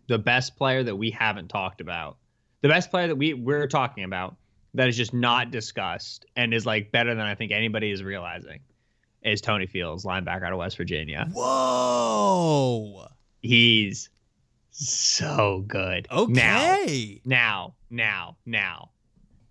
the 0.08 0.18
best 0.18 0.56
player 0.56 0.82
that 0.82 0.96
we 0.96 1.10
haven't 1.10 1.48
talked 1.48 1.80
about, 1.80 2.16
the 2.62 2.68
best 2.68 2.90
player 2.90 3.06
that 3.08 3.16
we 3.16 3.34
we're 3.34 3.66
talking 3.66 4.04
about 4.04 4.36
that 4.74 4.88
is 4.88 4.96
just 4.96 5.14
not 5.14 5.50
discussed 5.50 6.26
and 6.36 6.52
is 6.52 6.66
like 6.66 6.90
better 6.90 7.14
than 7.14 7.24
I 7.24 7.34
think 7.34 7.52
anybody 7.52 7.90
is 7.90 8.02
realizing, 8.02 8.60
is 9.22 9.40
Tony 9.40 9.66
Fields, 9.66 10.04
linebacker 10.04 10.44
out 10.44 10.52
of 10.52 10.58
West 10.58 10.76
Virginia. 10.76 11.28
Whoa. 11.32 13.06
He's 13.40 14.08
so 14.70 15.64
good. 15.66 16.08
Now, 16.10 16.22
Okay. 16.22 17.20
now, 17.24 17.74
now, 17.90 18.36
now. 18.46 18.90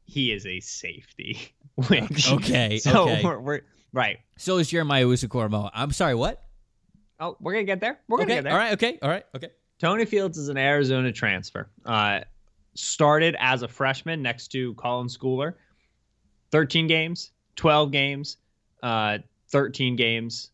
he 0.05 0.31
is 0.31 0.45
a 0.45 0.59
safety. 0.59 1.39
Which, 1.87 2.29
Okay, 2.31 2.77
So 2.79 3.03
okay. 3.09 3.21
We're, 3.23 3.39
we're 3.39 3.61
right. 3.93 4.19
So 4.37 4.57
is 4.57 4.69
Jeremiah 4.69 5.05
Owusu-Koramoah. 5.05 5.69
I'm 5.73 5.91
sorry, 5.91 6.15
what? 6.15 6.41
Oh, 7.19 7.37
we're 7.39 7.53
gonna 7.53 7.63
get 7.63 7.79
there. 7.79 7.99
We're 8.09 8.17
gonna 8.17 8.25
Okay, 8.31 8.35
get 8.37 8.43
there. 8.43 8.51
all 8.53 8.57
right, 8.57 8.73
okay, 8.73 8.99
all 9.01 9.09
right, 9.09 9.23
okay. 9.35 9.49
Tony 9.79 10.03
Fields 10.05 10.37
is 10.37 10.49
an 10.49 10.57
Arizona 10.57 11.11
transfer. 11.11 11.69
Uh, 11.85 12.21
started 12.75 13.35
as 13.39 13.61
a 13.61 13.67
freshman 13.67 14.21
next 14.21 14.47
to 14.49 14.73
Colin 14.75 15.07
Schooler. 15.07 15.53
13 16.51 16.87
games, 16.87 17.31
12 17.55 17.91
games, 17.91 18.37
uh, 18.81 19.19
13 19.49 19.95
games 19.95 20.51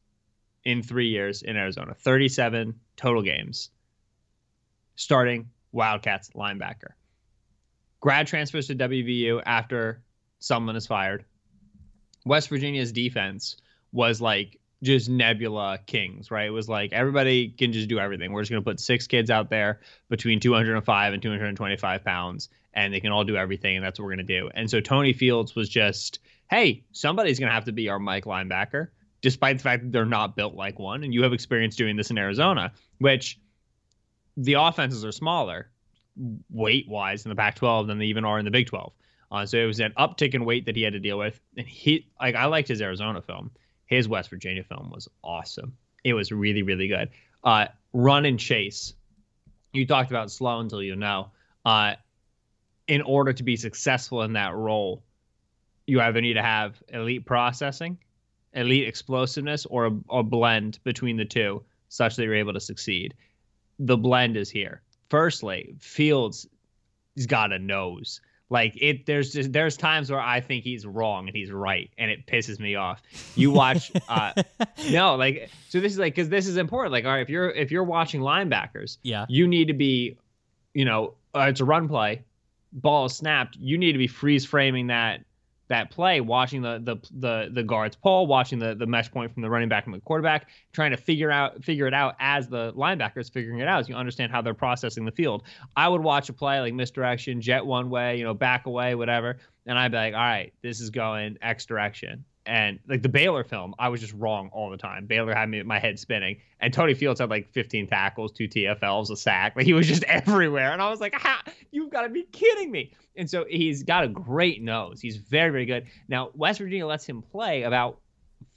in 0.66 0.82
three 0.84 1.08
years 1.10 1.42
in 1.42 1.56
Arizona. 1.58 1.94
37 1.94 2.74
total 2.98 3.22
games. 3.22 3.70
Starting 4.96 5.50
Wildcats 5.72 6.30
linebacker. 6.36 6.92
Grad 8.02 8.28
transfers 8.28 8.68
to 8.68 8.76
WVU 8.76 9.42
after 9.46 10.02
someone 10.40 10.76
is 10.76 10.88
fired. 10.88 11.26
West 12.30 12.50
Virginia's 12.50 12.92
defense 12.92 13.58
was 13.92 14.22
like 14.22 14.60
just 14.84 15.10
Nebula 15.10 15.80
Kings, 15.88 16.30
right? 16.30 16.46
It 16.46 16.52
was 16.52 16.70
like 16.70 16.94
everybody 16.94 17.50
can 17.50 17.74
just 17.74 17.90
do 17.90 17.98
everything. 17.98 18.32
We're 18.32 18.44
just 18.44 18.52
going 18.52 18.64
to 18.64 18.70
put 18.70 18.80
six 18.80 19.08
kids 19.08 19.32
out 19.32 19.50
there 19.50 19.80
between 20.10 20.40
205 20.40 21.14
and 21.14 21.22
225 21.22 22.04
pounds, 22.06 22.50
and 22.74 22.94
they 22.94 23.00
can 23.00 23.12
all 23.12 23.24
do 23.24 23.36
everything, 23.36 23.76
and 23.76 23.84
that's 23.84 24.00
what 24.00 24.06
we're 24.06 24.16
going 24.16 24.28
to 24.28 24.42
do. 24.42 24.50
And 24.54 24.70
so 24.70 24.80
Tony 24.80 25.12
Fields 25.12 25.56
was 25.56 25.68
just, 25.68 26.20
hey, 26.52 26.86
somebody's 26.92 27.40
going 27.40 27.50
to 27.50 27.54
have 27.54 27.66
to 27.66 27.72
be 27.72 27.90
our 27.90 28.00
Mike 28.00 28.26
linebacker, 28.26 28.90
despite 29.22 29.58
the 29.58 29.64
fact 29.64 29.84
that 29.84 29.92
they're 29.92 30.06
not 30.06 30.36
built 30.36 30.54
like 30.54 30.78
one. 30.78 31.04
And 31.04 31.12
you 31.12 31.24
have 31.24 31.34
experience 31.34 31.76
doing 31.76 31.98
this 31.98 32.12
in 32.12 32.20
Arizona, 32.20 32.72
which 33.00 33.40
the 34.38 34.54
offenses 34.54 35.04
are 35.04 35.12
smaller 35.12 35.72
weight 36.52 36.88
wise 36.88 37.26
in 37.26 37.30
the 37.30 37.36
Pac 37.36 37.56
12 37.56 37.88
than 37.88 37.98
they 37.98 38.06
even 38.06 38.24
are 38.24 38.38
in 38.38 38.46
the 38.46 38.52
Big 38.52 38.68
12. 38.68 38.94
Uh, 39.32 39.46
so 39.46 39.58
it 39.58 39.66
was 39.66 39.80
an 39.80 39.94
uptick 39.98 40.34
in 40.34 40.44
weight 40.46 40.66
that 40.66 40.76
he 40.76 40.82
had 40.82 40.94
to 40.94 41.00
deal 41.00 41.18
with. 41.18 41.40
And 41.58 41.68
he, 41.68 42.08
like, 42.20 42.36
I 42.36 42.46
liked 42.46 42.68
his 42.68 42.82
Arizona 42.82 43.22
film. 43.22 43.52
His 43.86 44.08
West 44.08 44.30
Virginia 44.30 44.64
film 44.64 44.92
was 44.92 45.08
awesome. 45.24 45.78
It 46.04 46.14
was 46.14 46.32
really, 46.32 46.64
really 46.64 46.88
good. 46.88 47.10
Uh, 47.44 47.68
run 47.94 48.26
and 48.26 48.40
chase. 48.40 48.94
You 49.74 49.86
talked 49.86 50.12
about 50.12 50.32
slow 50.32 50.60
until 50.60 50.82
you 50.82 50.96
know. 50.96 51.32
Uh, 51.66 51.96
in 52.88 53.02
order 53.04 53.34
to 53.34 53.44
be 53.44 53.56
successful 53.56 54.24
in 54.24 54.34
that 54.34 54.56
role, 54.56 55.04
you 55.86 56.02
either 56.02 56.22
need 56.22 56.34
to 56.34 56.42
have 56.42 56.82
elite 56.90 57.26
processing, 57.26 57.98
elite 58.54 58.88
explosiveness, 58.88 59.66
or 59.68 59.88
a, 59.88 60.00
a 60.10 60.24
blend 60.24 60.80
between 60.84 61.18
the 61.18 61.26
two, 61.26 61.64
such 61.90 62.16
that 62.16 62.24
you're 62.24 62.36
able 62.36 62.54
to 62.54 62.60
succeed. 62.60 63.14
The 63.78 63.98
blend 63.98 64.38
is 64.38 64.50
here. 64.50 64.82
Firstly, 65.10 65.76
Fields, 65.80 66.48
he's 67.16 67.28
got 67.28 67.52
a 67.52 67.60
nose 67.60 68.22
like 68.50 68.74
it 68.82 69.06
there's 69.06 69.32
just 69.34 69.54
there's 69.54 69.78
times 69.78 70.10
where 70.10 70.20
i 70.20 70.42
think 70.42 70.64
he's 70.64 70.86
wrong 70.86 71.28
and 71.28 71.36
he's 71.36 71.52
right 71.52 71.92
and 71.98 72.10
it 72.10 72.26
pisses 72.26 72.60
me 72.60 72.76
off. 72.76 73.02
You 73.36 73.52
watch 73.52 73.92
uh 74.10 74.34
no 74.90 75.16
like 75.16 75.50
so 75.70 75.80
this 75.80 75.94
is 75.94 76.00
like 76.00 76.16
because 76.16 76.30
this 76.30 76.48
is 76.48 76.58
important. 76.58 76.92
Like 76.92 77.06
all 77.06 77.12
right 77.12 77.22
if 77.22 77.30
you're 77.30 77.50
if 77.52 77.72
you're 77.72 77.84
watching 77.84 78.22
linebackers 78.22 78.98
Yeah. 79.04 79.26
you 79.30 79.48
need 79.48 79.68
to 79.68 79.74
be 79.74 80.18
you 80.74 80.86
know 80.86 81.14
uh, 81.36 81.42
it's 81.50 81.60
a 81.62 81.66
run 81.66 81.88
play 81.88 82.24
ball 82.74 83.06
is 83.06 83.16
snapped. 83.16 83.56
You 83.60 83.78
need 83.78 83.92
to 83.94 83.98
be 83.98 84.08
freeze 84.08 84.46
framing 84.46 84.88
that 84.88 85.22
that 85.70 85.92
play 85.92 86.20
watching 86.20 86.62
the 86.62 86.80
the 86.84 86.98
the, 87.12 87.50
the 87.54 87.64
guards 87.64 87.96
pull 87.96 88.28
watching 88.28 88.60
the 88.60 88.76
the 88.76 88.86
mesh 88.86 89.10
point 89.10 89.32
from 89.32 89.42
the 89.42 89.50
running 89.50 89.70
back 89.70 89.86
and 89.86 89.96
the 89.96 90.00
quarterback 90.00 90.50
trying 90.74 90.92
to 90.92 90.98
figure 90.98 91.32
out 91.32 91.64
figure 91.64 91.88
it 91.88 91.94
out 91.94 92.16
as 92.20 92.48
the 92.50 92.74
linebackers 92.74 93.32
figuring 93.32 93.60
it 93.60 93.68
out 93.68 93.80
as 93.80 93.88
you 93.88 93.96
understand 93.96 94.32
how 94.32 94.42
they're 94.42 94.54
processing 94.54 95.06
the 95.06 95.12
field 95.12 95.44
i 95.78 95.88
would 95.88 96.02
watch 96.02 96.28
a 96.30 96.34
play 96.34 96.60
like 96.60 96.74
misdirection 96.74 97.40
jet 97.40 97.66
one 97.66 97.90
way 97.90 98.18
you 98.18 98.24
know 98.24 98.34
back 98.34 98.66
away 98.66 98.96
whatever 98.96 99.38
and 99.66 99.78
i'd 99.80 99.92
be 99.92 99.98
like 99.98 100.14
all 100.14 100.20
right 100.20 100.54
this 100.62 100.82
is 100.82 100.90
going 100.90 101.38
x 101.42 101.66
direction 101.66 102.26
and 102.50 102.80
like 102.88 103.04
the 103.04 103.10
Baylor 103.10 103.44
film, 103.44 103.76
I 103.78 103.90
was 103.90 104.02
just 104.02 104.14
wrong 104.14 104.50
all 104.52 104.72
the 104.72 104.78
time. 104.78 105.06
Baylor 105.06 105.36
had 105.36 105.48
me 105.50 105.62
my 105.62 105.78
head 105.78 106.00
spinning, 106.00 106.38
and 106.60 106.74
Tony 106.74 106.96
Fields 106.96 107.20
had 107.20 107.30
like 107.30 107.48
15 107.52 107.86
tackles, 107.86 108.32
two 108.32 108.48
TFLs, 108.48 109.12
a 109.12 109.16
sack. 109.16 109.56
Like 109.56 109.66
he 109.66 109.74
was 109.74 109.88
just 109.88 110.04
everywhere, 110.08 110.72
and 110.72 110.82
I 110.82 110.90
was 110.90 111.00
like, 111.00 111.14
ha, 111.14 111.44
"You've 111.72 111.92
got 111.92 112.04
to 112.04 112.10
be 112.10 112.24
kidding 112.24 112.72
me!" 112.72 112.92
And 113.20 113.30
so 113.30 113.46
he's 113.48 113.84
got 113.84 114.06
a 114.06 114.08
great 114.08 114.64
nose. 114.64 115.02
He's 115.02 115.18
very, 115.18 115.52
very 115.52 115.66
good. 115.66 115.86
Now 116.08 116.32
West 116.34 116.60
Virginia 116.60 116.88
lets 116.88 117.06
him 117.06 117.22
play 117.22 117.64
about 117.64 118.00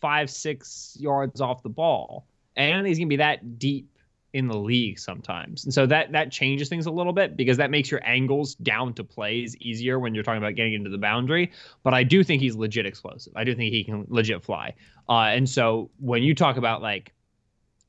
five, 0.00 0.30
six 0.30 0.96
yards 0.98 1.40
off 1.40 1.62
the 1.62 1.68
ball, 1.68 2.26
and 2.56 2.86
he's 2.86 2.98
gonna 2.98 3.08
be 3.08 3.16
that 3.16 3.58
deep 3.58 3.88
in 4.32 4.48
the 4.48 4.56
league 4.56 4.98
sometimes. 4.98 5.64
And 5.64 5.74
so 5.74 5.84
that 5.86 6.12
that 6.12 6.30
changes 6.30 6.68
things 6.68 6.86
a 6.86 6.90
little 6.90 7.12
bit 7.12 7.36
because 7.36 7.56
that 7.58 7.70
makes 7.70 7.90
your 7.90 8.00
angles 8.04 8.54
down 8.54 8.94
to 8.94 9.04
plays 9.04 9.56
easier 9.56 9.98
when 9.98 10.14
you're 10.14 10.24
talking 10.24 10.42
about 10.42 10.54
getting 10.54 10.74
into 10.74 10.90
the 10.90 10.98
boundary. 10.98 11.52
But 11.82 11.92
I 11.92 12.04
do 12.04 12.24
think 12.24 12.40
he's 12.40 12.56
legit 12.56 12.86
explosive. 12.86 13.32
I 13.36 13.44
do 13.44 13.54
think 13.54 13.72
he 13.72 13.84
can 13.84 14.06
legit 14.08 14.42
fly. 14.42 14.74
Uh, 15.08 15.32
and 15.34 15.48
so 15.48 15.90
when 15.98 16.22
you 16.22 16.34
talk 16.34 16.56
about 16.56 16.80
like 16.80 17.12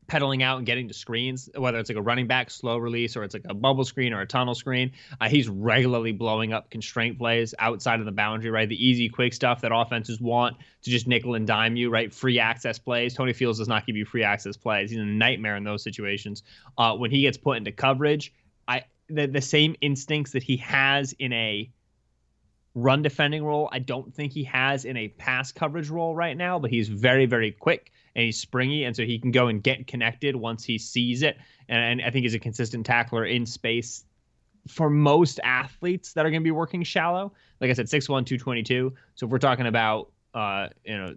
pedaling 0.08 0.44
out 0.44 0.58
and 0.58 0.66
getting 0.66 0.88
to 0.88 0.94
screens, 0.94 1.50
whether 1.56 1.80
it's 1.80 1.90
like 1.90 1.98
a 1.98 2.02
running 2.02 2.28
back 2.28 2.50
slow 2.50 2.78
release 2.78 3.16
or 3.16 3.24
it's 3.24 3.34
like 3.34 3.46
a 3.50 3.54
bubble 3.54 3.86
screen 3.86 4.14
or 4.14 4.22
a 4.22 4.26
tunnel 4.26 4.56
screen, 4.56 4.92
uh, 5.20 5.30
he's 5.30 5.48
regularly 5.50 6.12
blowing 6.12 6.54
up 6.54 6.70
constraint 6.70 7.18
plays 7.18 7.54
outside 7.60 8.00
of 8.00 8.06
the 8.06 8.12
boundary, 8.12 8.52
right? 8.52 8.68
The 8.68 8.86
easy, 8.86 9.10
quick 9.10 9.34
stuff 9.34 9.62
that 9.62 9.72
offenses 9.74 10.20
want 10.20 10.58
to 10.84 10.90
just 10.90 11.08
nickel 11.08 11.36
and 11.36 11.48
dime 11.48 11.76
you, 11.76 11.90
right? 11.90 12.14
Free 12.14 12.40
access 12.40 12.80
plays. 12.80 13.14
Tony 13.14 13.34
Fields 13.34 13.60
does 13.60 13.68
not 13.68 13.86
give 13.86 13.96
you 13.96 14.06
free 14.06 14.24
access 14.24 14.58
plays. 14.58 14.92
He's 14.92 15.00
a 15.00 15.04
nightmare 15.04 15.56
in 15.56 15.64
those 15.64 15.84
situations. 15.84 16.44
Uh, 16.78 16.96
when 16.96 17.12
he 17.12 17.22
gets 17.22 17.38
put 17.38 17.58
into 17.58 17.72
coverage, 17.72 18.34
I 18.68 18.84
the, 19.10 19.28
the 19.28 19.42
same 19.42 19.76
instincts 19.82 20.32
that 20.32 20.44
he 20.44 20.58
has 20.58 21.14
in 21.14 21.34
a 21.34 21.70
run 22.76 23.02
defending 23.02 23.44
role, 23.44 23.70
I 23.72 23.80
don't 23.80 24.14
think 24.14 24.32
he 24.32 24.44
has 24.46 24.86
in 24.86 24.98
a 24.98 25.08
pass 25.08 25.52
coverage 25.52 25.90
role 25.90 26.16
right 26.16 26.36
now, 26.36 26.60
but 26.60 26.72
he's 26.72 26.88
very, 26.90 27.26
very 27.26 27.52
quick 27.52 27.92
and 28.16 28.26
he's 28.26 28.40
springy. 28.40 28.84
And 28.86 28.96
so 28.96 29.04
he 29.04 29.20
can 29.20 29.32
go 29.32 29.48
and 29.48 29.62
get 29.62 29.88
connected 29.88 30.36
once 30.36 30.64
he 30.64 30.78
sees 30.78 31.22
it. 31.22 31.38
And, 31.70 32.00
and 32.00 32.08
I 32.08 32.10
think 32.10 32.24
he's 32.24 32.34
a 32.34 32.40
consistent 32.40 32.86
tackler 32.86 33.26
in 33.26 33.46
space 33.46 34.06
for 34.68 34.90
most 34.90 35.40
athletes 35.44 36.14
that 36.14 36.26
are 36.26 36.30
going 36.30 36.42
to 36.42 36.46
be 36.46 36.52
working 36.52 36.84
shallow. 36.84 37.34
Like 37.60 37.70
I 37.70 37.74
said, 37.74 37.88
6'1, 37.88 38.08
222. 38.08 38.94
So 39.16 39.26
if 39.26 39.32
we're 39.32 39.38
talking 39.38 39.68
about, 39.68 40.12
uh, 40.34 40.70
you 40.84 40.98
know, 40.98 41.16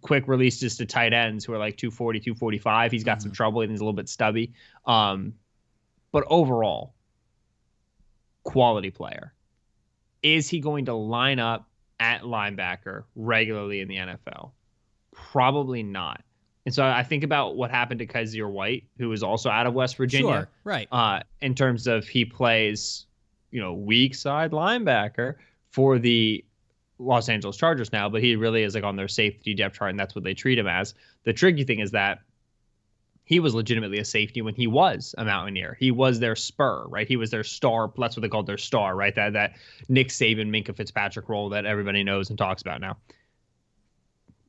quick 0.00 0.26
releases 0.26 0.76
to 0.78 0.86
tight 0.86 1.12
ends 1.12 1.44
who 1.44 1.54
are 1.54 1.58
like 1.58 1.76
240, 1.76 2.20
245, 2.20 2.92
he's 2.92 3.04
got 3.04 3.22
some 3.22 3.30
trouble 3.30 3.60
and 3.62 3.70
he's 3.70 3.80
a 3.80 3.84
little 3.84 3.94
bit 3.94 4.08
stubby. 4.08 4.52
Um, 4.84 5.34
but 6.12 6.24
overall, 6.28 6.94
quality 8.42 8.90
player. 8.90 9.32
Is 10.24 10.48
he 10.48 10.58
going 10.58 10.86
to 10.86 10.94
line 10.94 11.38
up 11.38 11.68
at 12.00 12.22
linebacker 12.22 13.04
regularly 13.14 13.80
in 13.80 13.88
the 13.88 13.96
NFL? 13.96 14.50
Probably 15.12 15.82
not. 15.82 16.22
And 16.66 16.74
so 16.74 16.84
I 16.84 17.02
think 17.02 17.24
about 17.24 17.56
what 17.56 17.70
happened 17.70 17.98
to 18.00 18.06
Kyzir 18.06 18.50
White, 18.50 18.84
who 18.98 19.12
is 19.12 19.22
also 19.22 19.50
out 19.50 19.66
of 19.66 19.74
West 19.74 19.96
Virginia. 19.96 20.32
Sure, 20.32 20.48
right. 20.64 20.88
Uh, 20.90 21.20
in 21.42 21.54
terms 21.54 21.86
of 21.86 22.08
he 22.08 22.24
plays, 22.24 23.06
you 23.50 23.60
know, 23.60 23.74
weak 23.74 24.14
side 24.14 24.52
linebacker 24.52 25.34
for 25.70 25.98
the 25.98 26.42
Los 26.98 27.28
Angeles 27.28 27.58
Chargers 27.58 27.92
now, 27.92 28.08
but 28.08 28.22
he 28.22 28.34
really 28.34 28.62
is 28.62 28.74
like 28.74 28.84
on 28.84 28.96
their 28.96 29.08
safety 29.08 29.52
depth 29.52 29.76
chart, 29.76 29.90
and 29.90 30.00
that's 30.00 30.14
what 30.14 30.24
they 30.24 30.32
treat 30.32 30.58
him 30.58 30.66
as. 30.66 30.94
The 31.24 31.34
tricky 31.34 31.64
thing 31.64 31.80
is 31.80 31.90
that 31.90 32.20
he 33.24 33.40
was 33.40 33.54
legitimately 33.54 33.98
a 33.98 34.04
safety 34.04 34.42
when 34.42 34.54
he 34.54 34.66
was 34.66 35.14
a 35.16 35.24
Mountaineer. 35.24 35.76
He 35.80 35.90
was 35.90 36.20
their 36.20 36.36
spur, 36.36 36.86
right? 36.88 37.08
He 37.08 37.16
was 37.16 37.30
their 37.30 37.44
star. 37.44 37.90
That's 37.96 38.16
what 38.16 38.20
they 38.20 38.28
called 38.28 38.46
their 38.46 38.58
star, 38.58 38.94
right? 38.94 39.14
That 39.14 39.32
that 39.32 39.56
Nick 39.88 40.08
Saban, 40.08 40.50
Minkah 40.50 40.76
Fitzpatrick 40.76 41.28
role 41.28 41.48
that 41.48 41.64
everybody 41.64 42.04
knows 42.04 42.28
and 42.28 42.38
talks 42.38 42.60
about 42.60 42.80
now. 42.80 42.96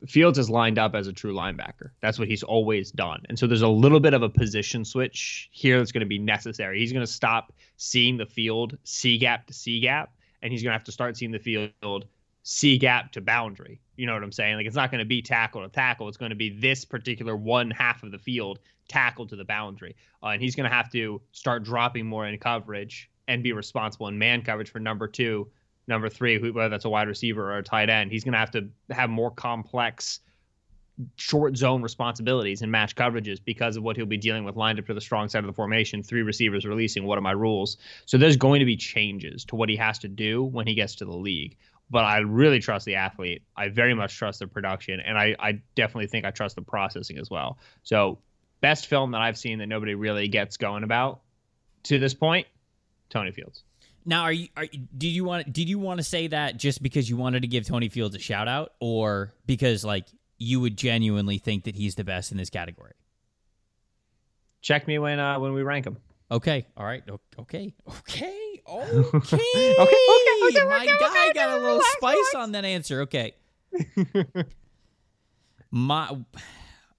Fields 0.05 0.38
is 0.38 0.49
lined 0.49 0.77
up 0.77 0.93
as 0.93 1.07
a 1.07 1.13
true 1.13 1.33
linebacker. 1.33 1.91
That's 2.01 2.19
what 2.19 2.27
he's 2.27 2.43
always 2.43 2.91
done. 2.91 3.23
And 3.27 3.39
so 3.39 3.47
there's 3.47 3.63
a 3.63 3.67
little 3.67 3.99
bit 3.99 4.13
of 4.13 4.21
a 4.21 4.29
position 4.29 4.85
switch 4.85 5.49
here 5.51 5.79
that's 5.79 5.91
going 5.91 6.01
to 6.01 6.05
be 6.05 6.19
necessary. 6.19 6.79
He's 6.79 6.91
going 6.91 7.05
to 7.05 7.11
stop 7.11 7.53
seeing 7.77 8.17
the 8.17 8.25
field 8.25 8.77
C 8.83 9.17
gap 9.17 9.47
to 9.47 9.53
C 9.53 9.79
gap, 9.79 10.13
and 10.41 10.51
he's 10.51 10.61
going 10.61 10.71
to 10.71 10.77
have 10.77 10.83
to 10.83 10.91
start 10.91 11.17
seeing 11.17 11.31
the 11.31 11.39
field 11.39 12.05
C 12.43 12.77
gap 12.77 13.13
to 13.13 13.21
boundary. 13.21 13.79
You 13.95 14.08
know 14.08 14.13
what 14.13 14.23
I'm 14.23 14.31
saying? 14.31 14.55
Like 14.55 14.65
it's 14.65 14.75
not 14.75 14.91
going 14.91 14.99
to 14.99 15.05
be 15.05 15.21
tackle 15.21 15.62
to 15.62 15.69
tackle. 15.69 16.08
It's 16.08 16.17
going 16.17 16.29
to 16.29 16.36
be 16.36 16.49
this 16.49 16.86
particular 16.86 17.36
one 17.36 17.71
half 17.71 18.03
of 18.03 18.12
the 18.12 18.17
field 18.17 18.60
tackle 18.88 19.27
to 19.27 19.36
the 19.36 19.45
boundary. 19.45 19.95
Uh, 20.21 20.27
and 20.27 20.41
he's 20.41 20.55
going 20.55 20.69
to 20.69 20.75
have 20.75 20.91
to 20.91 21.21
start 21.31 21.63
dropping 21.63 22.05
more 22.05 22.27
in 22.27 22.38
coverage 22.38 23.10
and 23.27 23.43
be 23.43 23.53
responsible 23.53 24.08
in 24.08 24.17
man 24.17 24.41
coverage 24.41 24.71
for 24.71 24.79
number 24.79 25.08
two, 25.08 25.47
number 25.88 26.10
three, 26.10 26.38
whether 26.51 26.69
that's 26.69 26.86
a 26.86 26.89
wide 26.89 27.08
receiver 27.08 27.51
or 27.51 27.58
a 27.58 27.63
tight 27.63 27.89
end. 27.89 28.12
He's 28.12 28.23
going 28.23 28.34
to 28.34 28.39
have 28.39 28.51
to 28.51 28.69
have 28.91 29.10
more 29.10 29.31
complex 29.31 30.19
short 31.17 31.58
zone 31.58 31.81
responsibilities 31.81 32.62
and 32.62 32.71
match 32.71 32.95
coverages 32.95 33.39
because 33.43 33.75
of 33.75 33.84
what 33.84 33.97
he'll 33.97 34.05
be 34.05 34.17
dealing 34.17 34.45
with 34.45 34.55
lined 34.55 34.79
up 34.79 34.86
to 34.86 34.93
the 34.93 35.01
strong 35.01 35.27
side 35.27 35.39
of 35.39 35.47
the 35.47 35.53
formation, 35.53 36.01
three 36.01 36.21
receivers 36.21 36.65
releasing. 36.65 37.03
What 37.03 37.17
are 37.17 37.21
my 37.21 37.31
rules? 37.31 37.77
So 38.05 38.17
there's 38.17 38.38
going 38.38 38.60
to 38.60 38.65
be 38.65 38.77
changes 38.77 39.43
to 39.45 39.55
what 39.55 39.67
he 39.67 39.75
has 39.75 39.99
to 39.99 40.08
do 40.08 40.43
when 40.43 40.67
he 40.67 40.73
gets 40.73 40.95
to 40.95 41.05
the 41.05 41.15
league 41.15 41.58
but 41.89 42.04
I 42.04 42.19
really 42.19 42.60
trust 42.60 42.86
the 42.86 42.95
athlete. 42.95 43.43
I 43.56 43.69
very 43.69 43.93
much 43.93 44.17
trust 44.17 44.39
the 44.39 44.48
production, 44.48 45.00
and 45.00 45.17
I, 45.17 45.36
I 45.39 45.62
definitely 45.76 46.08
think 46.08 46.26
I 46.26 46.32
trust 46.32 46.56
the 46.56 46.62
processing 46.62 47.17
as 47.17 47.30
well. 47.30 47.58
So, 47.84 48.19
best 48.62 48.88
film 48.88 49.12
that 49.12 49.21
I've 49.21 49.38
seen 49.38 49.60
that 49.60 49.67
nobody 49.67 49.95
really 49.95 50.28
gets 50.28 50.58
going 50.58 50.84
about 50.84 51.21
to 51.84 52.00
this 52.00 52.13
point, 52.13 52.48
Tony 53.10 53.32
Fields. 53.32 53.63
Now, 54.06 54.24
are 54.24 54.32
you? 54.32 54.48
Are, 54.56 54.65
did 54.98 55.08
you 55.08 55.26
want? 55.26 55.52
Did 55.52 55.69
you 55.69 55.80
want 55.80 56.00
to 56.00 56.04
say 56.04 56.28
that 56.28 56.58
just 56.58 56.82
because 56.82 57.10
you 57.10 57.17
wanted 57.17 57.41
to 57.41 57.48
give 57.48 57.65
Tony 57.65 57.89
Fields 57.89 58.15
a 58.15 58.19
shout 58.19 58.48
out, 58.48 58.74
or 58.80 59.34
because 59.45 59.84
like 59.84 60.08
you 60.38 60.60
would 60.60 60.78
genuinely 60.78 61.38
think 61.38 61.63
that 61.63 61.76
he's 61.76 61.95
the 61.95 62.04
best 62.04 62.32
in 62.32 62.38
this 62.38 62.50
category? 62.50 62.93
Check 64.62 64.88
me 64.88 65.00
when 65.00 65.19
uh, 65.19 65.39
when 65.39 65.54
we 65.54 65.63
rank 65.63 65.86
him. 65.86 65.98
Okay. 66.32 66.65
All 66.76 66.86
right. 66.86 67.04
Okay. 67.39 67.74
Okay. 67.88 68.54
Okay. 68.67 69.13
okay. 69.13 69.75
Okay. 69.80 69.95
Okay. 70.47 70.65
My 70.65 70.78
okay, 70.78 70.97
guy 70.99 71.08
okay, 71.08 71.34
got 71.34 71.49
a 71.49 71.56
little 71.58 71.71
relax, 71.73 71.91
spice 71.97 72.15
relax. 72.15 72.36
on 72.36 72.51
that 72.54 72.65
answer. 72.65 73.01
Okay. 73.01 73.34
my 75.71 76.17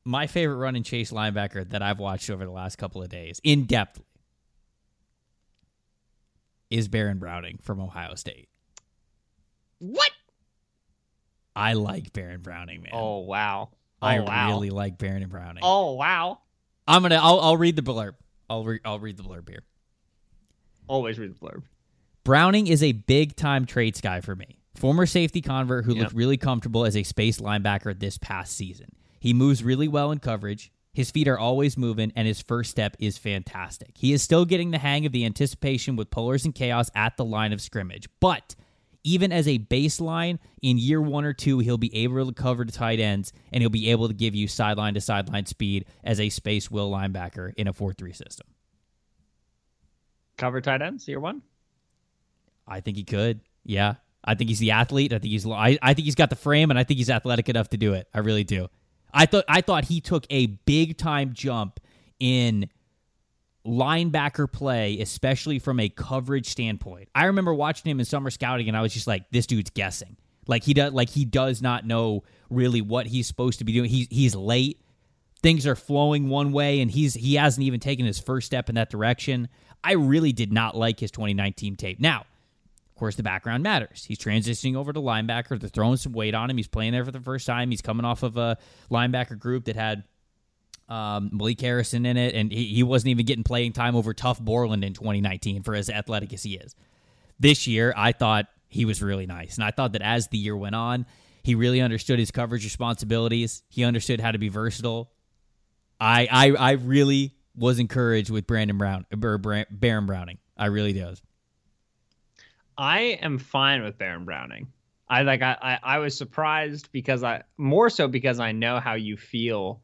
my 0.05 0.26
favorite 0.26 0.57
run 0.57 0.76
and 0.76 0.85
chase 0.85 1.11
linebacker 1.11 1.68
that 1.70 1.83
I've 1.83 1.98
watched 1.98 2.31
over 2.31 2.44
the 2.44 2.50
last 2.50 2.76
couple 2.76 3.02
of 3.02 3.09
days, 3.09 3.40
in 3.42 3.64
depth, 3.64 4.00
is 6.70 6.88
Baron 6.88 7.18
Browning 7.18 7.59
from 7.62 7.81
Ohio 7.81 8.14
State. 8.14 8.48
What? 9.79 10.11
I 11.55 11.72
like 11.72 12.12
Baron 12.12 12.42
Browning, 12.42 12.83
man. 12.83 12.92
Oh 12.92 13.20
wow. 13.20 13.70
Oh 14.02 14.07
I 14.07 14.20
wow. 14.20 14.48
really 14.48 14.70
like 14.70 14.98
Baron 14.98 15.26
Browning. 15.29 15.62
Oh 15.64 15.92
wow. 15.92 16.40
I'm 16.87 17.02
gonna. 17.02 17.16
I'll, 17.16 17.40
I'll 17.40 17.57
read 17.57 17.76
the 17.76 17.83
blurb. 17.83 18.14
I'll 18.48 18.64
re- 18.64 18.81
I'll 18.85 19.00
read 19.00 19.16
the 19.16 19.24
blurb 19.24 19.48
here. 19.48 19.64
Always 20.88 21.18
read 21.18 21.35
the 21.35 21.38
blurb. 21.38 21.62
Browning 22.25 22.66
is 22.66 22.83
a 22.83 22.92
big 22.92 23.37
time 23.37 23.66
traits 23.66 24.01
guy 24.01 24.20
for 24.20 24.35
me. 24.35 24.59
Former 24.75 25.07
safety 25.07 25.40
convert 25.40 25.85
who 25.85 25.94
Yep. 25.94 26.03
looked 26.03 26.14
really 26.16 26.37
comfortable 26.37 26.85
as 26.85 26.96
a 26.96 27.03
space 27.03 27.40
linebacker 27.40 27.99
this 27.99 28.18
past 28.18 28.55
season. 28.57 28.88
He 29.20 29.33
moves 29.33 29.62
really 29.62 29.88
well 29.88 30.11
in 30.12 30.18
coverage. 30.18 30.70
His 30.92 31.11
feet 31.11 31.29
are 31.29 31.38
always 31.38 31.77
moving, 31.77 32.12
and 32.16 32.27
his 32.27 32.40
first 32.40 32.70
step 32.70 32.96
is 32.99 33.18
fantastic. 33.18 33.92
He 33.99 34.12
is 34.12 34.22
still 34.22 34.44
getting 34.44 34.70
the 34.70 34.79
hang 34.79 35.05
of 35.07 35.12
the 35.12 35.25
anticipation 35.25 35.94
with 35.96 36.11
pullers 36.11 36.44
and 36.44 36.55
chaos 36.55 36.90
at 36.94 37.16
the 37.16 37.25
line 37.25 37.53
of 37.53 37.61
scrimmage. 37.61 38.09
But 38.18 38.55
even 39.05 39.31
as 39.31 39.46
a 39.46 39.59
baseline, 39.59 40.38
in 40.62 40.79
year 40.79 41.01
one 41.01 41.25
or 41.25 41.33
two, 41.33 41.59
he'll 41.61 41.79
be 41.79 41.94
able 41.94 42.27
to 42.27 42.33
cover 42.33 42.64
the 42.64 42.72
tight 42.72 42.99
ends, 42.99 43.33
and 43.53 43.62
he'll 43.62 43.70
be 43.70 43.90
able 43.90 44.09
to 44.09 44.14
give 44.14 44.35
you 44.35 44.49
sideline 44.49 44.94
to 44.94 45.01
sideline 45.01 45.46
speed 45.46 45.85
as 46.03 46.18
a 46.18 46.29
space 46.31 46.70
will 46.70 46.90
linebacker 46.90 47.53
in 47.57 47.68
a 47.68 47.72
4 47.72 47.92
3 47.92 48.12
system. 48.12 48.46
Cover 50.37 50.61
tight 50.61 50.83
ends, 50.83 51.09
year 51.09 51.20
one. 51.20 51.42
I 52.66 52.81
think 52.81 52.96
he 52.96 53.05
could. 53.05 53.40
Yeah. 53.64 53.94
I 54.25 54.35
think 54.35 54.51
he's 54.51 54.59
the 54.59 54.72
athlete. 54.72 55.12
I 55.12 55.18
think 55.18 55.31
he's 55.31 55.46
I, 55.46 55.79
I 55.81 55.94
think 55.94 56.05
he's 56.05 56.16
got 56.16 56.31
the 56.31 56.37
frame 56.37 56.70
and 56.70 56.79
I 56.79 56.85
think 56.85 56.99
he's 56.99 57.11
athletic 57.11 57.49
enough 57.49 57.70
to 57.70 57.77
do 57.77 57.94
it. 57.94 58.09
I 58.12 58.18
really 58.18 58.44
do. 58.44 58.68
I 59.14 59.27
thought 59.27 59.44
I 59.49 59.61
thought 59.61 59.85
he 59.85 60.01
took 60.01 60.27
a 60.31 60.46
big 60.46 60.99
time 60.99 61.33
jump 61.33 61.81
in 62.18 62.68
linebacker 63.64 64.51
play, 64.51 64.99
especially 65.01 65.59
from 65.59 65.81
a 65.81 65.88
coverage 65.88 66.49
standpoint. 66.49 67.09
I 67.14 67.27
remember 67.27 67.55
watching 67.55 67.90
him 67.90 68.01
in 68.01 68.05
summer 68.05 68.31
scouting 68.31 68.68
and 68.68 68.77
I 68.77 68.83
was 68.83 68.92
just 68.92 69.07
like, 69.07 69.31
this 69.31 69.46
dude's 69.46 69.70
guessing. 69.70 70.16
Like 70.49 70.64
he 70.64 70.75
does 70.75 70.92
like 70.92 71.09
he 71.11 71.25
does 71.25 71.62
not 71.62 71.87
know 71.87 72.25
really 72.51 72.81
what 72.81 73.07
he's 73.07 73.27
supposed 73.27 73.59
to 73.59 73.64
be 73.64 73.72
doing. 73.72 73.90
He's 73.90 74.07
he's 74.11 74.35
late. 74.35 74.81
Things 75.42 75.66
are 75.66 75.77
flowing 75.77 76.29
one 76.29 76.53
way 76.53 76.81
and 76.81 76.90
he's 76.90 77.14
he 77.14 77.35
hasn't 77.35 77.64
even 77.64 77.81
taken 77.81 78.07
his 78.07 78.18
first 78.18 78.46
step 78.46 78.68
in 78.68 78.75
that 78.77 78.90
direction. 78.90 79.49
I 79.82 79.92
really 79.92 80.32
did 80.32 80.52
not 80.52 80.76
like 80.76 81.00
his 81.00 81.10
2019 81.10 81.76
tape. 81.76 82.00
Now, 82.00 82.20
of 82.20 82.94
course, 82.98 83.16
the 83.16 83.22
background 83.22 83.62
matters. 83.62 84.04
He's 84.04 84.18
transitioning 84.18 84.74
over 84.74 84.92
to 84.92 85.00
linebacker. 85.00 85.60
They're 85.60 85.68
throwing 85.68 85.98
some 85.98 86.12
weight 86.12 86.34
on 86.34 86.48
him. 86.50 86.56
He's 86.56 86.68
playing 86.68 86.92
there 86.92 87.04
for 87.04 87.10
the 87.10 87.20
first 87.20 87.46
time. 87.46 87.70
He's 87.70 87.82
coming 87.82 88.06
off 88.06 88.22
of 88.22 88.36
a 88.36 88.56
linebacker 88.90 89.38
group 89.38 89.66
that 89.66 89.76
had 89.76 90.04
um, 90.88 91.30
Malik 91.32 91.60
Harrison 91.60 92.06
in 92.06 92.16
it, 92.16 92.34
and 92.34 92.50
he, 92.50 92.64
he 92.66 92.82
wasn't 92.82 93.10
even 93.10 93.26
getting 93.26 93.44
playing 93.44 93.72
time 93.72 93.96
over 93.96 94.14
Tuf 94.14 94.40
Borland 94.40 94.84
in 94.84 94.94
2019 94.94 95.62
for 95.62 95.74
as 95.74 95.90
athletic 95.90 96.32
as 96.32 96.42
he 96.42 96.54
is. 96.54 96.74
This 97.38 97.66
year, 97.66 97.92
I 97.96 98.12
thought 98.12 98.46
he 98.68 98.84
was 98.84 99.02
really 99.02 99.26
nice, 99.26 99.56
and 99.56 99.64
I 99.64 99.72
thought 99.72 99.92
that 99.92 100.02
as 100.02 100.28
the 100.28 100.38
year 100.38 100.56
went 100.56 100.74
on, 100.74 101.06
he 101.42 101.54
really 101.54 101.80
understood 101.80 102.18
his 102.18 102.30
coverage 102.30 102.64
responsibilities. 102.64 103.62
He 103.68 103.84
understood 103.84 104.20
how 104.20 104.32
to 104.32 104.38
be 104.38 104.48
versatile. 104.48 105.10
I 106.00 106.28
I, 106.30 106.50
I 106.52 106.70
really 106.72 107.34
was 107.56 107.78
encouraged 107.78 108.30
with 108.30 108.46
Brandon 108.46 108.76
Brown 108.78 109.06
or 109.22 109.38
Baron 109.38 110.06
Browning. 110.06 110.38
I 110.56 110.66
really 110.66 110.92
was. 111.00 111.22
I 112.78 113.18
am 113.22 113.38
fine 113.38 113.82
with 113.82 113.98
Baron 113.98 114.24
Browning. 114.24 114.68
I 115.08 115.22
like 115.22 115.40
I, 115.42 115.56
I 115.62 115.78
I 115.96 115.98
was 115.98 116.16
surprised 116.16 116.90
because 116.92 117.22
I 117.22 117.42
more 117.56 117.88
so 117.88 118.08
because 118.08 118.40
I 118.40 118.52
know 118.52 118.80
how 118.80 118.94
you 118.94 119.16
feel 119.16 119.80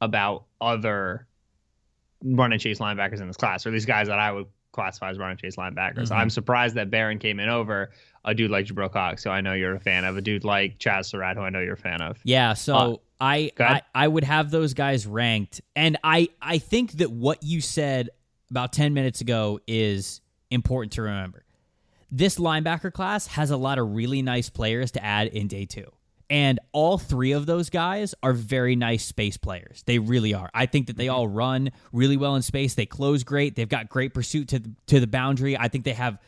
about 0.00 0.44
other 0.60 1.26
run 2.22 2.52
and 2.52 2.60
chase 2.60 2.78
linebackers 2.78 3.20
in 3.20 3.28
this 3.28 3.36
class, 3.36 3.66
or 3.66 3.70
these 3.70 3.86
guys 3.86 4.08
that 4.08 4.18
I 4.18 4.32
would 4.32 4.46
classify 4.72 5.10
as 5.10 5.18
run 5.18 5.30
and 5.30 5.38
chase 5.38 5.56
linebackers. 5.56 6.08
Mhm. 6.10 6.16
I'm 6.16 6.30
surprised 6.30 6.74
that 6.74 6.90
Baron 6.90 7.18
came 7.18 7.40
in 7.40 7.48
over 7.48 7.92
a 8.24 8.34
dude 8.34 8.50
like 8.50 8.66
Jabril 8.66 8.90
Cox, 8.92 9.22
who 9.24 9.30
I 9.30 9.40
know 9.40 9.52
you're 9.54 9.76
a 9.76 9.80
fan 9.80 10.04
of, 10.04 10.16
a 10.16 10.20
dude 10.20 10.44
like 10.44 10.78
Chazz 10.78 11.06
Surratt, 11.06 11.36
who 11.36 11.42
I 11.42 11.50
know 11.50 11.60
you're 11.60 11.74
a 11.74 11.78
fan 11.78 12.02
of. 12.02 12.18
Yeah, 12.24 12.52
so 12.54 12.74
Uh, 12.76 12.96
I, 13.20 13.50
I. 13.58 13.82
I 13.94 14.08
would 14.08 14.24
have 14.24 14.50
those 14.50 14.74
guys 14.74 15.06
ranked, 15.06 15.60
and 15.74 15.96
I 16.04 16.28
I 16.40 16.58
think 16.58 16.92
that 16.92 17.10
what 17.10 17.42
you 17.42 17.60
said 17.60 18.10
about 18.50 18.72
ten 18.72 18.94
minutes 18.94 19.20
ago 19.20 19.60
is 19.66 20.20
important 20.50 20.92
to 20.94 21.02
remember. 21.02 21.44
This 22.10 22.36
linebacker 22.36 22.92
class 22.92 23.26
has 23.28 23.50
a 23.50 23.56
lot 23.56 23.78
of 23.78 23.94
really 23.94 24.22
nice 24.22 24.48
players 24.48 24.92
to 24.92 25.04
add 25.04 25.28
in 25.28 25.48
day 25.48 25.64
two. 25.64 25.90
And 26.28 26.58
all 26.72 26.98
three 26.98 27.32
of 27.32 27.46
those 27.46 27.70
guys 27.70 28.14
are 28.22 28.32
very 28.32 28.74
nice 28.74 29.04
space 29.04 29.36
players. 29.36 29.82
They 29.86 29.98
really 29.98 30.34
are. 30.34 30.50
I 30.52 30.66
think 30.66 30.88
that 30.88 30.96
they 30.96 31.06
mm-hmm. 31.06 31.14
all 31.14 31.28
run 31.28 31.70
really 31.92 32.16
well 32.16 32.34
in 32.34 32.42
space. 32.42 32.74
They 32.74 32.86
close 32.86 33.22
great. 33.22 33.54
They've 33.54 33.68
got 33.68 33.88
great 33.88 34.12
pursuit 34.12 34.48
to 34.48 34.58
the, 34.58 34.72
to 34.88 35.00
the 35.00 35.06
boundary. 35.06 35.56
I 35.56 35.68
think 35.68 35.84
they 35.84 35.92
have 35.92 36.18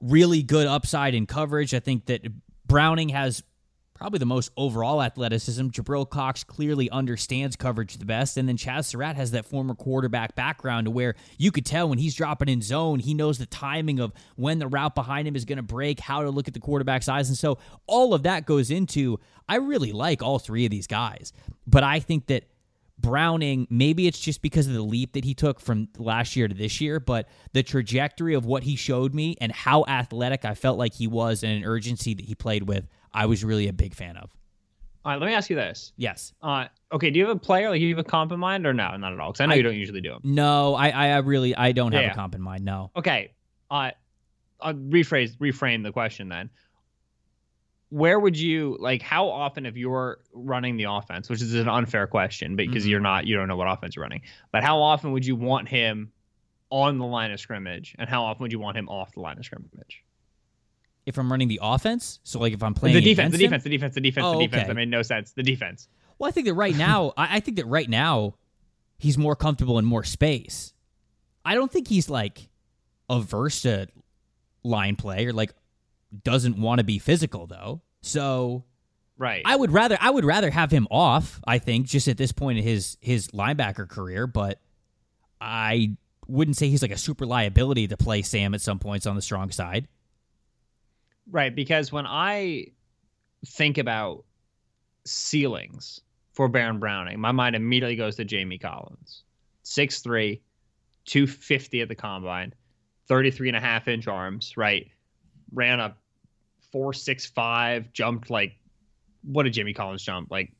really 0.00 0.42
good 0.42 0.66
upside 0.66 1.14
in 1.14 1.26
coverage. 1.26 1.74
I 1.74 1.80
think 1.80 2.06
that 2.06 2.22
Browning 2.66 3.08
has 3.10 3.42
probably 3.94 4.18
the 4.18 4.26
most 4.26 4.50
overall 4.56 5.00
athleticism. 5.00 5.68
Jabril 5.68 6.08
Cox 6.08 6.42
clearly 6.42 6.90
understands 6.90 7.54
coverage 7.54 7.96
the 7.96 8.04
best. 8.04 8.36
And 8.36 8.48
then 8.48 8.56
Chazz 8.56 8.86
Surratt 8.86 9.16
has 9.16 9.30
that 9.30 9.46
former 9.46 9.74
quarterback 9.74 10.34
background 10.34 10.86
to 10.86 10.90
where 10.90 11.14
you 11.38 11.52
could 11.52 11.64
tell 11.64 11.88
when 11.88 11.98
he's 11.98 12.14
dropping 12.14 12.48
in 12.48 12.60
zone, 12.60 12.98
he 12.98 13.14
knows 13.14 13.38
the 13.38 13.46
timing 13.46 14.00
of 14.00 14.12
when 14.36 14.58
the 14.58 14.66
route 14.66 14.96
behind 14.96 15.28
him 15.28 15.36
is 15.36 15.44
going 15.44 15.58
to 15.58 15.62
break, 15.62 16.00
how 16.00 16.22
to 16.22 16.30
look 16.30 16.48
at 16.48 16.54
the 16.54 16.60
quarterback's 16.60 17.08
eyes. 17.08 17.28
And 17.28 17.38
so 17.38 17.58
all 17.86 18.14
of 18.14 18.24
that 18.24 18.46
goes 18.46 18.70
into, 18.70 19.20
I 19.48 19.56
really 19.56 19.92
like 19.92 20.22
all 20.22 20.40
three 20.40 20.64
of 20.64 20.72
these 20.72 20.88
guys. 20.88 21.32
But 21.66 21.84
I 21.84 22.00
think 22.00 22.26
that 22.26 22.44
Browning, 22.96 23.66
maybe 23.70 24.06
it's 24.06 24.20
just 24.20 24.40
because 24.40 24.68
of 24.68 24.72
the 24.72 24.82
leap 24.82 25.12
that 25.14 25.24
he 25.24 25.34
took 25.34 25.60
from 25.60 25.88
last 25.98 26.36
year 26.36 26.46
to 26.46 26.54
this 26.54 26.80
year, 26.80 27.00
but 27.00 27.28
the 27.52 27.62
trajectory 27.62 28.34
of 28.34 28.46
what 28.46 28.62
he 28.62 28.76
showed 28.76 29.12
me 29.14 29.36
and 29.40 29.50
how 29.50 29.84
athletic 29.86 30.44
I 30.44 30.54
felt 30.54 30.78
like 30.78 30.94
he 30.94 31.08
was 31.08 31.42
and 31.42 31.52
an 31.52 31.64
urgency 31.64 32.14
that 32.14 32.24
he 32.24 32.36
played 32.36 32.68
with, 32.68 32.86
I 33.14 33.26
was 33.26 33.44
really 33.44 33.68
a 33.68 33.72
big 33.72 33.94
fan 33.94 34.16
of. 34.16 34.30
All 35.04 35.12
right, 35.12 35.20
let 35.20 35.26
me 35.26 35.34
ask 35.34 35.48
you 35.50 35.56
this. 35.56 35.92
Yes. 35.96 36.32
Uh, 36.42 36.66
okay, 36.90 37.10
do 37.10 37.18
you 37.18 37.26
have 37.26 37.36
a 37.36 37.38
player 37.38 37.68
like 37.70 37.78
do 37.78 37.86
you 37.86 37.94
have 37.94 38.04
a 38.04 38.08
comp 38.08 38.32
in 38.32 38.40
mind 38.40 38.66
or 38.66 38.72
no? 38.74 38.96
Not 38.96 39.12
at 39.12 39.20
all, 39.20 39.32
because 39.32 39.40
I 39.42 39.46
know 39.46 39.52
I- 39.52 39.56
you 39.56 39.62
don't 39.62 39.76
usually 39.76 40.00
do 40.00 40.10
them. 40.10 40.20
No, 40.24 40.74
I, 40.74 40.88
I 40.90 41.16
really, 41.18 41.54
I 41.54 41.72
don't 41.72 41.92
have 41.92 42.02
Yeah. 42.02 42.12
a 42.12 42.14
comp 42.14 42.34
in 42.34 42.40
mind. 42.42 42.64
No. 42.64 42.90
Okay, 42.96 43.32
uh, 43.70 43.90
I'll 44.60 44.74
rephrase, 44.74 45.36
reframe 45.36 45.82
the 45.82 45.92
question 45.92 46.28
then. 46.28 46.48
Where 47.90 48.18
would 48.18 48.36
you 48.36 48.76
like? 48.80 49.02
How 49.02 49.28
often, 49.28 49.66
if 49.66 49.76
you're 49.76 50.18
running 50.32 50.76
the 50.76 50.84
offense, 50.84 51.28
which 51.28 51.42
is 51.42 51.54
an 51.54 51.68
unfair 51.68 52.06
question 52.06 52.56
because 52.56 52.84
Mhm. 52.84 52.88
you're 52.88 53.00
not, 53.00 53.26
you 53.26 53.36
don't 53.36 53.46
know 53.46 53.56
what 53.56 53.68
offense 53.70 53.94
you're 53.94 54.02
running, 54.02 54.22
but 54.52 54.64
how 54.64 54.80
often 54.80 55.12
would 55.12 55.24
you 55.24 55.36
want 55.36 55.68
him 55.68 56.10
on 56.70 56.98
the 56.98 57.04
line 57.06 57.30
of 57.30 57.38
scrimmage, 57.38 57.94
and 57.98 58.08
how 58.08 58.24
often 58.24 58.42
would 58.42 58.52
you 58.52 58.58
want 58.58 58.76
him 58.76 58.88
off 58.88 59.12
the 59.12 59.20
line 59.20 59.38
of 59.38 59.44
scrimmage? 59.44 60.02
If 61.06 61.18
I'm 61.18 61.30
running 61.30 61.48
the 61.48 61.60
offense, 61.62 62.20
so 62.24 62.38
like 62.40 62.52
if 62.54 62.62
I'm 62.62 62.72
playing 62.74 62.94
the 62.94 63.00
defense, 63.02 63.32
the 63.32 63.36
him- 63.38 63.50
defense, 63.50 63.64
the 63.64 63.70
defense, 63.70 63.94
the 63.94 64.00
oh, 64.00 64.02
defense, 64.02 64.24
Oh, 64.26 64.32
the 64.38 64.44
defense. 64.46 64.60
okay. 64.62 64.68
That 64.68 64.74
made 64.74 64.88
no 64.88 65.02
sense. 65.02 65.32
The 65.32 65.42
defense. 65.42 65.88
Well, 66.18 66.28
I 66.28 66.30
think 66.30 66.46
that 66.46 66.54
right 66.54 66.74
now, 66.76 67.12
I, 67.16 67.36
I 67.36 67.40
think 67.40 67.56
that 67.58 67.66
right 67.66 67.88
now, 67.90 68.34
he's 68.98 69.18
more 69.18 69.36
comfortable 69.36 69.78
in 69.78 69.84
more 69.84 70.04
space. 70.04 70.72
I 71.44 71.54
don't 71.54 71.70
think 71.70 71.88
he's 71.88 72.08
like 72.08 72.48
averse 73.10 73.62
to 73.62 73.88
line 74.62 74.96
play 74.96 75.26
or 75.26 75.32
like 75.34 75.52
doesn't 76.22 76.56
want 76.58 76.78
to 76.78 76.84
be 76.84 76.98
physical 76.98 77.46
though. 77.46 77.82
So 78.02 78.64
Right. 79.18 79.42
I 79.44 79.54
would 79.54 79.70
rather 79.70 79.96
I 80.00 80.10
would 80.10 80.24
rather 80.24 80.50
have 80.50 80.70
him 80.70 80.88
off. 80.90 81.40
I 81.46 81.58
think 81.58 81.86
just 81.86 82.08
at 82.08 82.16
this 82.16 82.32
point 82.32 82.58
in 82.58 82.64
his 82.64 82.96
his 83.00 83.28
linebacker 83.28 83.88
career, 83.88 84.26
but 84.26 84.58
I 85.40 85.96
wouldn't 86.26 86.56
say 86.56 86.68
he's 86.68 86.82
like 86.82 86.90
a 86.90 86.96
super 86.96 87.26
liability 87.26 87.86
to 87.88 87.96
play 87.96 88.22
Sam 88.22 88.54
at 88.54 88.60
some 88.60 88.78
points 88.78 89.06
on 89.06 89.14
the 89.16 89.22
strong 89.22 89.50
side. 89.50 89.86
Right, 91.30 91.54
because 91.54 91.90
when 91.90 92.06
I 92.06 92.66
think 93.46 93.78
about 93.78 94.24
ceilings 95.06 96.00
for 96.32 96.48
Baron 96.48 96.78
Browning, 96.78 97.18
my 97.20 97.32
mind 97.32 97.56
immediately 97.56 97.96
goes 97.96 98.16
to 98.16 98.24
Jamie 98.24 98.58
Collins. 98.58 99.22
6'3, 99.64 100.40
250 101.06 101.80
at 101.80 101.88
the 101.88 101.94
combine, 101.94 102.52
33 103.08 103.48
and 103.48 103.56
a 103.56 103.60
half 103.60 103.88
inch 103.88 104.06
arms, 104.08 104.56
right? 104.56 104.86
Ran 105.52 105.80
a 105.80 105.94
465, 106.72 107.92
jumped 107.92 108.30
like 108.30 108.56
what 109.22 109.44
did 109.44 109.54
Jamie 109.54 109.72
Collins 109.72 110.02
jump? 110.02 110.30
Like 110.30 110.52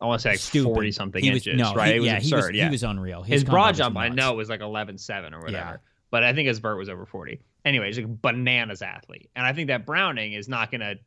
I 0.00 0.06
want 0.06 0.20
to 0.20 0.22
say 0.22 0.30
like 0.30 0.40
Stupid. 0.40 0.74
40 0.74 0.92
something 0.92 1.24
was- 1.24 1.46
inches, 1.46 1.58
no, 1.58 1.72
right? 1.74 1.90
he- 1.92 1.96
it 1.96 2.00
was 2.00 2.06
yeah, 2.08 2.16
absurd. 2.16 2.28
he 2.30 2.36
was, 2.36 2.50
yeah. 2.56 2.64
he 2.64 2.70
was 2.70 2.82
unreal. 2.82 3.22
His 3.22 3.42
combine 3.42 3.52
broad 3.54 3.74
jump, 3.76 3.96
I 3.96 4.08
know, 4.08 4.34
was 4.34 4.48
like 4.50 4.60
11.7 4.60 5.32
or 5.32 5.38
whatever. 5.40 5.52
Yeah. 5.52 5.76
but 6.10 6.24
I 6.24 6.34
think 6.34 6.48
his 6.48 6.58
vert 6.58 6.76
was 6.76 6.88
over 6.88 7.06
40. 7.06 7.40
Anyway, 7.64 7.86
he's 7.86 7.98
like 7.98 8.22
bananas 8.22 8.82
athlete. 8.82 9.30
And 9.36 9.46
I 9.46 9.52
think 9.52 9.68
that 9.68 9.86
Browning 9.86 10.32
is 10.32 10.48
not 10.48 10.70
going 10.70 10.80
to 10.80 10.98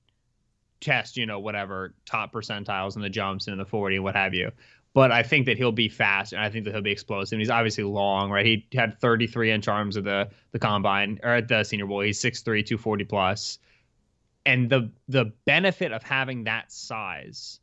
test, 0.79 1.17
you 1.17 1.25
know, 1.25 1.39
whatever 1.39 1.93
top 2.05 2.33
percentiles 2.33 2.95
in 2.95 3.01
the 3.01 3.09
jumps 3.09 3.47
and 3.47 3.53
in 3.53 3.57
the 3.57 3.65
40 3.65 3.95
and 3.95 4.03
what 4.03 4.15
have 4.15 4.33
you. 4.33 4.51
But 4.93 5.11
I 5.11 5.23
think 5.23 5.47
that 5.47 5.57
he'll 5.57 5.73
be 5.73 5.89
fast 5.89 6.31
and 6.31 6.41
I 6.41 6.49
think 6.49 6.63
that 6.65 6.73
he'll 6.73 6.81
be 6.81 6.91
explosive. 6.91 7.33
And 7.33 7.41
he's 7.41 7.49
obviously 7.49 7.83
long, 7.83 8.31
right? 8.31 8.45
He 8.45 8.65
had 8.73 8.99
33 9.01 9.51
inch 9.51 9.67
arms 9.67 9.97
at 9.97 10.05
the 10.05 10.29
the 10.53 10.59
combine 10.59 11.19
or 11.21 11.31
at 11.31 11.49
the 11.49 11.63
senior 11.65 11.85
bowl. 11.85 11.99
He's 11.99 12.19
6'3, 12.21 12.43
240 12.43 13.03
plus. 13.03 13.59
And 14.45 14.69
the 14.69 14.91
the 15.09 15.33
benefit 15.43 15.91
of 15.91 16.01
having 16.03 16.45
that 16.45 16.71
size 16.71 17.59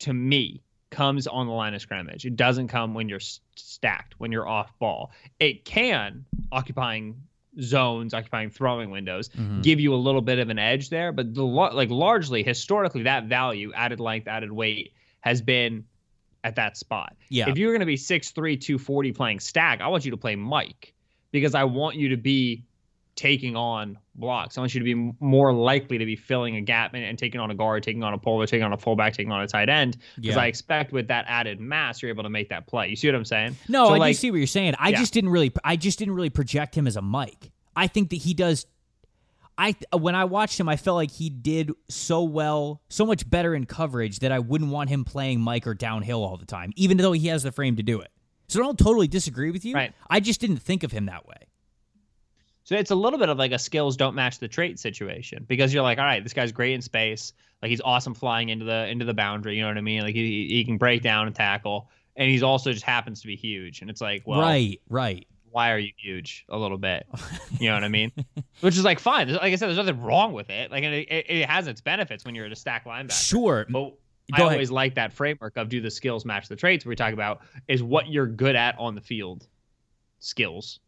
to 0.00 0.14
me 0.14 0.62
comes 0.90 1.26
on 1.26 1.46
the 1.46 1.52
line 1.52 1.74
of 1.74 1.82
scrimmage. 1.82 2.24
It 2.24 2.36
doesn't 2.36 2.68
come 2.68 2.94
when 2.94 3.10
you're 3.10 3.20
stacked, 3.56 4.18
when 4.18 4.32
you're 4.32 4.48
off 4.48 4.72
ball. 4.78 5.10
It 5.38 5.66
can 5.66 6.24
occupying 6.50 7.20
zones, 7.60 8.14
occupying 8.14 8.50
throwing 8.50 8.90
windows, 8.90 9.28
mm-hmm. 9.28 9.60
give 9.60 9.80
you 9.80 9.94
a 9.94 9.96
little 9.96 10.20
bit 10.20 10.38
of 10.38 10.48
an 10.48 10.58
edge 10.58 10.90
there. 10.90 11.12
But 11.12 11.34
the 11.34 11.44
like 11.44 11.90
largely 11.90 12.42
historically, 12.42 13.04
that 13.04 13.24
value, 13.24 13.72
added 13.74 14.00
length, 14.00 14.28
added 14.28 14.52
weight, 14.52 14.92
has 15.20 15.42
been 15.42 15.84
at 16.44 16.56
that 16.56 16.76
spot. 16.76 17.16
Yeah. 17.28 17.48
If 17.50 17.58
you're 17.58 17.72
going 17.72 17.80
to 17.80 17.86
be 17.86 17.96
6'3", 17.96 18.34
240 18.60 19.12
playing 19.12 19.40
stack, 19.40 19.80
I 19.80 19.88
want 19.88 20.04
you 20.04 20.12
to 20.12 20.16
play 20.16 20.36
Mike 20.36 20.94
because 21.30 21.54
I 21.54 21.64
want 21.64 21.96
you 21.96 22.10
to 22.10 22.16
be 22.16 22.64
taking 23.18 23.56
on 23.56 23.98
blocks. 24.14 24.56
I 24.56 24.60
want 24.60 24.74
you 24.74 24.80
to 24.80 24.84
be 24.84 25.12
more 25.18 25.52
likely 25.52 25.98
to 25.98 26.06
be 26.06 26.14
filling 26.14 26.54
a 26.54 26.60
gap 26.60 26.94
and, 26.94 27.04
and 27.04 27.18
taking 27.18 27.40
on 27.40 27.50
a 27.50 27.54
guard, 27.54 27.82
taking 27.82 28.04
on 28.04 28.14
a 28.14 28.18
puller, 28.18 28.46
taking 28.46 28.62
on 28.62 28.72
a 28.72 28.78
fullback, 28.78 29.12
taking 29.12 29.32
on 29.32 29.42
a 29.42 29.46
tight 29.48 29.68
end. 29.68 29.98
Because 30.14 30.36
yeah. 30.36 30.42
I 30.42 30.46
expect 30.46 30.92
with 30.92 31.08
that 31.08 31.24
added 31.26 31.58
mass, 31.58 32.00
you're 32.00 32.10
able 32.10 32.22
to 32.22 32.30
make 32.30 32.48
that 32.50 32.68
play. 32.68 32.88
You 32.88 32.94
see 32.94 33.08
what 33.08 33.16
I'm 33.16 33.24
saying? 33.24 33.56
No, 33.68 33.88
so 33.88 33.94
I 33.94 33.98
like, 33.98 34.10
do 34.10 34.18
see 34.18 34.30
what 34.30 34.36
you're 34.36 34.46
saying. 34.46 34.74
I 34.78 34.90
yeah. 34.90 34.98
just 34.98 35.12
didn't 35.12 35.30
really, 35.30 35.52
I 35.64 35.74
just 35.74 35.98
didn't 35.98 36.14
really 36.14 36.30
project 36.30 36.76
him 36.76 36.86
as 36.86 36.96
a 36.96 37.02
Mike. 37.02 37.50
I 37.74 37.88
think 37.88 38.10
that 38.10 38.16
he 38.16 38.34
does. 38.34 38.66
I 39.60 39.74
when 39.92 40.14
I 40.14 40.24
watched 40.24 40.60
him, 40.60 40.68
I 40.68 40.76
felt 40.76 40.94
like 40.94 41.10
he 41.10 41.28
did 41.28 41.72
so 41.88 42.22
well, 42.22 42.80
so 42.88 43.04
much 43.04 43.28
better 43.28 43.52
in 43.56 43.66
coverage 43.66 44.20
that 44.20 44.30
I 44.30 44.38
wouldn't 44.38 44.70
want 44.70 44.90
him 44.90 45.04
playing 45.04 45.40
Mike 45.40 45.66
or 45.66 45.74
downhill 45.74 46.22
all 46.22 46.36
the 46.36 46.46
time, 46.46 46.72
even 46.76 46.96
though 46.98 47.10
he 47.10 47.26
has 47.26 47.42
the 47.42 47.50
frame 47.50 47.74
to 47.74 47.82
do 47.82 48.00
it. 48.00 48.12
So 48.46 48.60
I 48.60 48.62
don't 48.62 48.78
totally 48.78 49.08
disagree 49.08 49.50
with 49.50 49.64
you. 49.64 49.74
Right. 49.74 49.92
I 50.08 50.20
just 50.20 50.40
didn't 50.40 50.58
think 50.58 50.84
of 50.84 50.92
him 50.92 51.06
that 51.06 51.26
way. 51.26 51.48
So 52.68 52.74
it's 52.74 52.90
a 52.90 52.94
little 52.94 53.18
bit 53.18 53.30
of 53.30 53.38
like 53.38 53.52
a 53.52 53.58
skills 53.58 53.96
don't 53.96 54.14
match 54.14 54.40
the 54.40 54.46
trait 54.46 54.78
situation 54.78 55.46
because 55.48 55.72
you're 55.72 55.82
like, 55.82 55.96
all 55.96 56.04
right, 56.04 56.22
this 56.22 56.34
guy's 56.34 56.52
great 56.52 56.74
in 56.74 56.82
space, 56.82 57.32
like 57.62 57.70
he's 57.70 57.80
awesome 57.80 58.12
flying 58.12 58.50
into 58.50 58.66
the 58.66 58.86
into 58.88 59.06
the 59.06 59.14
boundary. 59.14 59.56
You 59.56 59.62
know 59.62 59.68
what 59.68 59.78
I 59.78 59.80
mean? 59.80 60.02
Like 60.02 60.14
he 60.14 60.48
he 60.50 60.66
can 60.66 60.76
break 60.76 61.00
down 61.00 61.26
and 61.26 61.34
tackle, 61.34 61.88
and 62.16 62.28
he's 62.28 62.42
also 62.42 62.70
just 62.70 62.84
happens 62.84 63.22
to 63.22 63.26
be 63.26 63.36
huge. 63.36 63.80
And 63.80 63.88
it's 63.88 64.02
like, 64.02 64.24
well, 64.26 64.42
right, 64.42 64.78
right. 64.90 65.26
Why 65.50 65.72
are 65.72 65.78
you 65.78 65.92
huge? 65.96 66.44
A 66.50 66.58
little 66.58 66.76
bit, 66.76 67.06
you 67.58 67.70
know 67.70 67.74
what 67.74 67.84
I 67.84 67.88
mean? 67.88 68.12
Which 68.60 68.76
is 68.76 68.84
like 68.84 68.98
fine. 68.98 69.32
Like 69.32 69.44
I 69.44 69.56
said, 69.56 69.68
there's 69.68 69.78
nothing 69.78 70.02
wrong 70.02 70.34
with 70.34 70.50
it. 70.50 70.70
Like 70.70 70.84
it, 70.84 71.08
it, 71.10 71.24
it 71.26 71.48
has 71.48 71.68
its 71.68 71.80
benefits 71.80 72.26
when 72.26 72.34
you're 72.34 72.44
at 72.44 72.52
a 72.52 72.56
stack 72.56 72.84
linebacker. 72.84 73.12
Sure, 73.12 73.64
but 73.70 73.80
Go 73.80 73.94
I 74.34 74.36
ahead. 74.40 74.52
always 74.52 74.70
like 74.70 74.94
that 74.96 75.14
framework 75.14 75.56
of 75.56 75.70
do 75.70 75.80
the 75.80 75.90
skills 75.90 76.26
match 76.26 76.48
the 76.48 76.56
traits. 76.56 76.84
We 76.84 76.96
talk 76.96 77.14
about 77.14 77.40
is 77.66 77.82
what 77.82 78.08
you're 78.08 78.26
good 78.26 78.56
at 78.56 78.78
on 78.78 78.94
the 78.94 79.00
field, 79.00 79.46
skills 80.18 80.80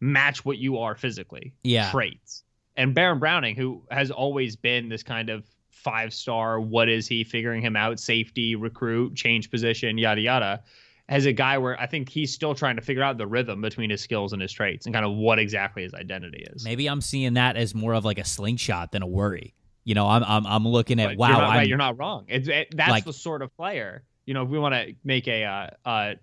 match 0.00 0.44
what 0.44 0.58
you 0.58 0.78
are 0.78 0.94
physically. 0.94 1.54
Yeah. 1.62 1.90
Traits. 1.90 2.44
And 2.76 2.94
Baron 2.94 3.18
Browning, 3.18 3.56
who 3.56 3.82
has 3.90 4.10
always 4.10 4.54
been 4.56 4.88
this 4.88 5.02
kind 5.02 5.30
of 5.30 5.44
five 5.70 6.14
star, 6.14 6.60
what 6.60 6.88
is 6.88 7.08
he 7.08 7.24
figuring 7.24 7.62
him 7.62 7.76
out, 7.76 7.98
safety, 7.98 8.54
recruit, 8.54 9.16
change 9.16 9.50
position, 9.50 9.98
yada 9.98 10.20
yada, 10.20 10.62
as 11.08 11.26
a 11.26 11.32
guy 11.32 11.58
where 11.58 11.80
I 11.80 11.86
think 11.86 12.08
he's 12.08 12.32
still 12.32 12.54
trying 12.54 12.76
to 12.76 12.82
figure 12.82 13.02
out 13.02 13.18
the 13.18 13.26
rhythm 13.26 13.62
between 13.62 13.90
his 13.90 14.00
skills 14.00 14.32
and 14.32 14.42
his 14.42 14.52
traits 14.52 14.86
and 14.86 14.94
kind 14.94 15.06
of 15.06 15.12
what 15.12 15.38
exactly 15.38 15.82
his 15.82 15.94
identity 15.94 16.46
is. 16.52 16.64
Maybe 16.64 16.86
I'm 16.86 17.00
seeing 17.00 17.34
that 17.34 17.56
as 17.56 17.74
more 17.74 17.94
of 17.94 18.04
like 18.04 18.18
a 18.18 18.24
slingshot 18.24 18.92
than 18.92 19.02
a 19.02 19.06
worry. 19.06 19.54
You 19.84 19.94
know, 19.94 20.06
I'm 20.06 20.22
I'm, 20.22 20.46
I'm 20.46 20.68
looking 20.68 21.00
at 21.00 21.10
but 21.10 21.16
wow. 21.18 21.28
You're 21.28 21.38
not, 21.38 21.48
right, 21.48 21.68
you're 21.68 21.78
not 21.78 21.98
wrong. 21.98 22.26
It's 22.28 22.46
it, 22.46 22.68
that's 22.76 22.90
like, 22.90 23.04
the 23.04 23.12
sort 23.12 23.42
of 23.42 23.56
player. 23.56 24.04
You 24.26 24.34
know, 24.34 24.42
if 24.42 24.50
we 24.50 24.58
want 24.58 24.74
to 24.74 24.94
make 25.02 25.26
a 25.26 25.44
uh, 25.44 25.70
uh, 25.86 26.14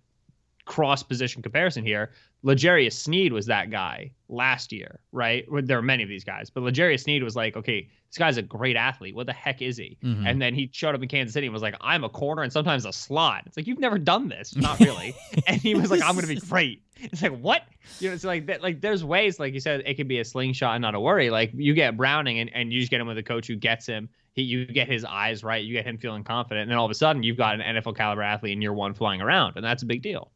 cross 0.65 1.01
position 1.01 1.41
comparison 1.41 1.83
here, 1.83 2.11
L'Jarius 2.45 2.93
Sneed 2.93 3.33
was 3.33 3.47
that 3.47 3.71
guy 3.71 4.11
last 4.29 4.71
year, 4.71 4.99
right? 5.11 5.45
There 5.63 5.79
are 5.79 5.81
many 5.81 6.03
of 6.03 6.09
these 6.09 6.23
guys, 6.23 6.51
but 6.51 6.61
L'Jarius 6.61 7.01
Sneed 7.01 7.23
was 7.23 7.35
like, 7.35 7.57
okay, 7.57 7.89
this 8.07 8.19
guy's 8.19 8.37
a 8.37 8.43
great 8.43 8.75
athlete. 8.75 9.15
What 9.15 9.25
the 9.25 9.33
heck 9.33 9.63
is 9.63 9.77
he? 9.77 9.97
Mm-hmm. 10.03 10.27
And 10.27 10.39
then 10.39 10.53
he 10.53 10.69
showed 10.71 10.93
up 10.93 11.01
in 11.01 11.09
Kansas 11.09 11.33
City 11.33 11.47
and 11.47 11.53
was 11.53 11.63
like, 11.63 11.75
I'm 11.81 12.03
a 12.03 12.09
corner 12.09 12.43
and 12.43 12.53
sometimes 12.53 12.85
a 12.85 12.93
slot. 12.93 13.43
It's 13.47 13.57
like 13.57 13.65
you've 13.65 13.79
never 13.79 13.97
done 13.97 14.29
this, 14.29 14.55
not 14.55 14.79
really. 14.79 15.15
and 15.47 15.59
he 15.59 15.73
was 15.73 15.89
like, 15.89 16.03
I'm 16.03 16.13
gonna 16.13 16.27
be 16.27 16.35
great. 16.35 16.83
It's 16.97 17.23
like 17.23 17.35
what? 17.39 17.63
You 17.99 18.09
know, 18.09 18.13
it's 18.13 18.23
like 18.23 18.45
that. 18.45 18.61
Like 18.61 18.79
there's 18.79 19.03
ways, 19.03 19.39
like 19.39 19.55
you 19.55 19.59
said, 19.59 19.81
it 19.83 19.95
could 19.95 20.07
be 20.07 20.19
a 20.19 20.25
slingshot 20.25 20.75
and 20.75 20.83
not 20.83 20.93
a 20.93 20.99
worry. 20.99 21.31
Like 21.31 21.49
you 21.55 21.73
get 21.73 21.97
Browning 21.97 22.39
and, 22.39 22.51
and 22.53 22.71
you 22.71 22.79
just 22.79 22.91
get 22.91 23.01
him 23.01 23.07
with 23.07 23.17
a 23.17 23.23
coach 23.23 23.47
who 23.47 23.55
gets 23.55 23.87
him. 23.87 24.07
He, 24.33 24.43
you 24.43 24.67
get 24.67 24.87
his 24.87 25.03
eyes 25.03 25.43
right. 25.43 25.65
You 25.65 25.73
get 25.73 25.85
him 25.85 25.97
feeling 25.97 26.23
confident, 26.23 26.63
and 26.63 26.71
then 26.71 26.77
all 26.77 26.85
of 26.85 26.91
a 26.91 26.95
sudden 26.95 27.23
you've 27.23 27.37
got 27.37 27.59
an 27.59 27.75
NFL 27.75 27.97
caliber 27.97 28.21
athlete 28.21 28.53
in 28.53 28.61
year 28.61 28.73
one 28.73 28.93
flying 28.93 29.21
around, 29.21 29.53
and 29.55 29.65
that's 29.65 29.81
a 29.81 29.85
big 29.85 30.03
deal. 30.03 30.31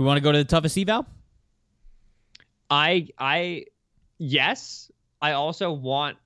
We 0.00 0.06
want 0.06 0.16
to 0.16 0.22
go 0.22 0.32
to 0.32 0.38
the 0.38 0.44
toughest 0.44 0.78
eval. 0.78 1.04
I 2.70 3.08
I 3.18 3.66
yes. 4.16 4.90
I 5.20 5.32
also 5.32 5.72
want. 5.72 6.16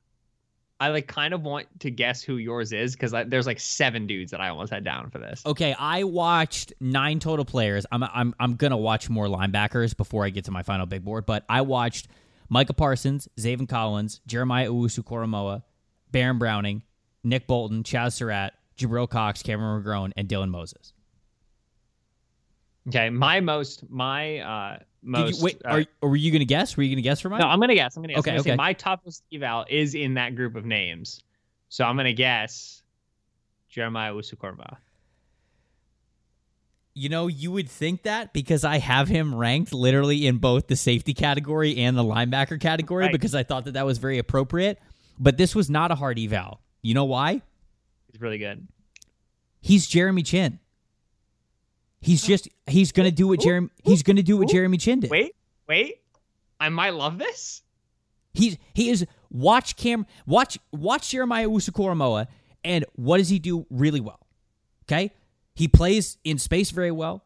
I 0.78 0.90
like 0.90 1.08
kind 1.08 1.34
of 1.34 1.42
want 1.42 1.66
to 1.80 1.90
guess 1.90 2.22
who 2.22 2.36
yours 2.36 2.72
is 2.72 2.94
because 2.94 3.10
there's 3.26 3.48
like 3.48 3.58
seven 3.58 4.06
dudes 4.06 4.30
that 4.30 4.40
I 4.40 4.50
almost 4.50 4.72
had 4.72 4.84
down 4.84 5.10
for 5.10 5.18
this. 5.18 5.42
Okay, 5.44 5.74
I 5.76 6.04
watched 6.04 6.72
nine 6.78 7.18
total 7.18 7.44
players. 7.44 7.84
I'm 7.90 8.04
I'm 8.04 8.32
I'm 8.38 8.54
gonna 8.54 8.76
watch 8.76 9.10
more 9.10 9.26
linebackers 9.26 9.96
before 9.96 10.24
I 10.24 10.30
get 10.30 10.44
to 10.44 10.52
my 10.52 10.62
final 10.62 10.86
big 10.86 11.04
board, 11.04 11.26
but 11.26 11.44
I 11.48 11.62
watched 11.62 12.06
Micah 12.48 12.74
Parsons, 12.74 13.26
Zaven 13.36 13.68
Collins, 13.68 14.20
Jeremiah 14.24 14.70
Owusu-Koramoah, 14.70 15.64
Baron 16.12 16.38
Browning, 16.38 16.84
Nick 17.24 17.48
Bolton, 17.48 17.82
Chazz 17.82 18.12
Surratt, 18.12 18.54
Jabril 18.78 19.10
Cox, 19.10 19.42
Cameron 19.42 19.82
McGrone, 19.82 20.12
and 20.16 20.28
Dylan 20.28 20.50
Moses. 20.50 20.93
Okay, 22.88 23.10
my 23.10 23.40
most 23.40 23.88
my 23.90 24.38
uh 24.38 24.78
most. 25.02 25.38
You, 25.38 25.44
wait, 25.44 25.62
uh, 25.64 25.84
are, 26.02 26.08
were 26.08 26.16
you 26.16 26.30
gonna 26.32 26.44
guess? 26.44 26.76
Were 26.76 26.82
you 26.82 26.94
gonna 26.94 27.02
guess 27.02 27.20
for 27.20 27.28
mine? 27.28 27.40
No, 27.40 27.46
I'm 27.46 27.60
gonna 27.60 27.74
guess. 27.74 27.96
I'm 27.96 28.02
gonna 28.02 28.14
guess. 28.14 28.20
Okay, 28.20 28.30
gonna 28.30 28.40
okay. 28.40 28.56
my 28.56 28.72
toughest 28.72 29.22
eval 29.32 29.64
is 29.68 29.94
in 29.94 30.14
that 30.14 30.34
group 30.34 30.56
of 30.56 30.64
names, 30.64 31.22
so 31.68 31.84
I'm 31.84 31.96
gonna 31.96 32.12
guess 32.12 32.82
Jeremiah 33.68 34.12
Owusu-Koramoah. 34.12 34.76
You 36.96 37.08
know, 37.08 37.26
you 37.26 37.50
would 37.50 37.68
think 37.68 38.04
that 38.04 38.32
because 38.32 38.64
I 38.64 38.78
have 38.78 39.08
him 39.08 39.34
ranked 39.34 39.72
literally 39.72 40.28
in 40.28 40.38
both 40.38 40.68
the 40.68 40.76
safety 40.76 41.12
category 41.12 41.76
and 41.76 41.98
the 41.98 42.04
linebacker 42.04 42.60
category 42.60 43.06
right. 43.06 43.12
because 43.12 43.34
I 43.34 43.42
thought 43.42 43.64
that 43.64 43.72
that 43.74 43.84
was 43.84 43.98
very 43.98 44.18
appropriate. 44.18 44.78
But 45.18 45.36
this 45.36 45.56
was 45.56 45.68
not 45.68 45.90
a 45.90 45.96
hard 45.96 46.20
eval. 46.20 46.60
You 46.82 46.94
know 46.94 47.04
why? 47.04 47.42
He's 48.12 48.20
really 48.20 48.38
good. 48.38 48.68
He's 49.60 49.88
Jeremy 49.88 50.22
Chinn. 50.22 50.60
He's 52.04 52.22
just 52.22 52.48
he's 52.66 52.92
gonna 52.92 53.10
do 53.10 53.28
what 53.28 53.40
Jeremy 53.40 53.70
he's 53.82 54.02
gonna 54.02 54.22
do 54.22 54.36
what 54.36 54.48
Jeremy 54.48 54.76
Chinn 54.76 55.00
did. 55.00 55.10
Wait, 55.10 55.34
wait. 55.66 56.02
I 56.60 56.68
might 56.68 56.92
love 56.92 57.18
this. 57.18 57.62
He's 58.34 58.58
he 58.74 58.90
is 58.90 59.06
watch 59.30 59.76
Cam 59.76 60.04
watch 60.26 60.58
watch 60.70 61.08
Jeremiah 61.08 61.48
Owusu-Koramoah 61.48 62.26
and 62.62 62.84
what 62.94 63.18
does 63.18 63.30
he 63.30 63.38
do 63.38 63.66
really 63.70 64.00
well? 64.00 64.20
Okay? 64.84 65.12
He 65.54 65.66
plays 65.66 66.18
in 66.24 66.36
space 66.36 66.70
very 66.72 66.90
well. 66.90 67.24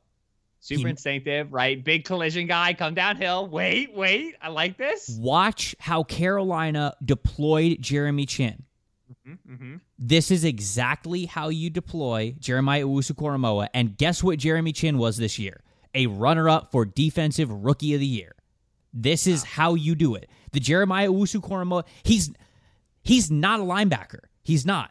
Super 0.60 0.86
he, 0.86 0.90
instinctive, 0.90 1.52
right? 1.52 1.82
Big 1.82 2.04
collision 2.04 2.46
guy, 2.46 2.72
come 2.74 2.94
downhill. 2.94 3.48
Wait, 3.48 3.94
wait. 3.94 4.36
I 4.40 4.48
like 4.48 4.78
this. 4.78 5.08
Watch 5.20 5.74
how 5.80 6.04
Carolina 6.04 6.94
deployed 7.04 7.78
Jeremy 7.80 8.26
Chinn. 8.26 8.62
Mm-hmm, 9.10 9.52
mm-hmm. 9.52 9.76
This 9.98 10.30
is 10.30 10.44
exactly 10.44 11.26
how 11.26 11.48
you 11.48 11.70
deploy 11.70 12.34
Jeremiah 12.38 12.84
Owusu-Koramoah. 12.84 13.68
And 13.74 13.96
guess 13.96 14.22
what 14.22 14.38
Jeremy 14.38 14.72
Chinn 14.72 14.98
was 14.98 15.16
this 15.16 15.38
year? 15.38 15.62
A 15.94 16.06
runner-up 16.06 16.70
for 16.70 16.84
Defensive 16.84 17.50
Rookie 17.50 17.94
of 17.94 18.00
the 18.00 18.06
Year. 18.06 18.34
This 18.92 19.26
is 19.26 19.42
wow. 19.42 19.48
how 19.50 19.74
you 19.74 19.94
do 19.94 20.14
it. 20.14 20.28
The 20.52 20.60
Jeremiah 20.60 21.08
Owusu-Koramoah, 21.08 21.84
he's 22.02 22.32
he's 23.02 23.30
not 23.30 23.60
a 23.60 23.62
linebacker. 23.62 24.20
He's 24.42 24.66
not. 24.66 24.90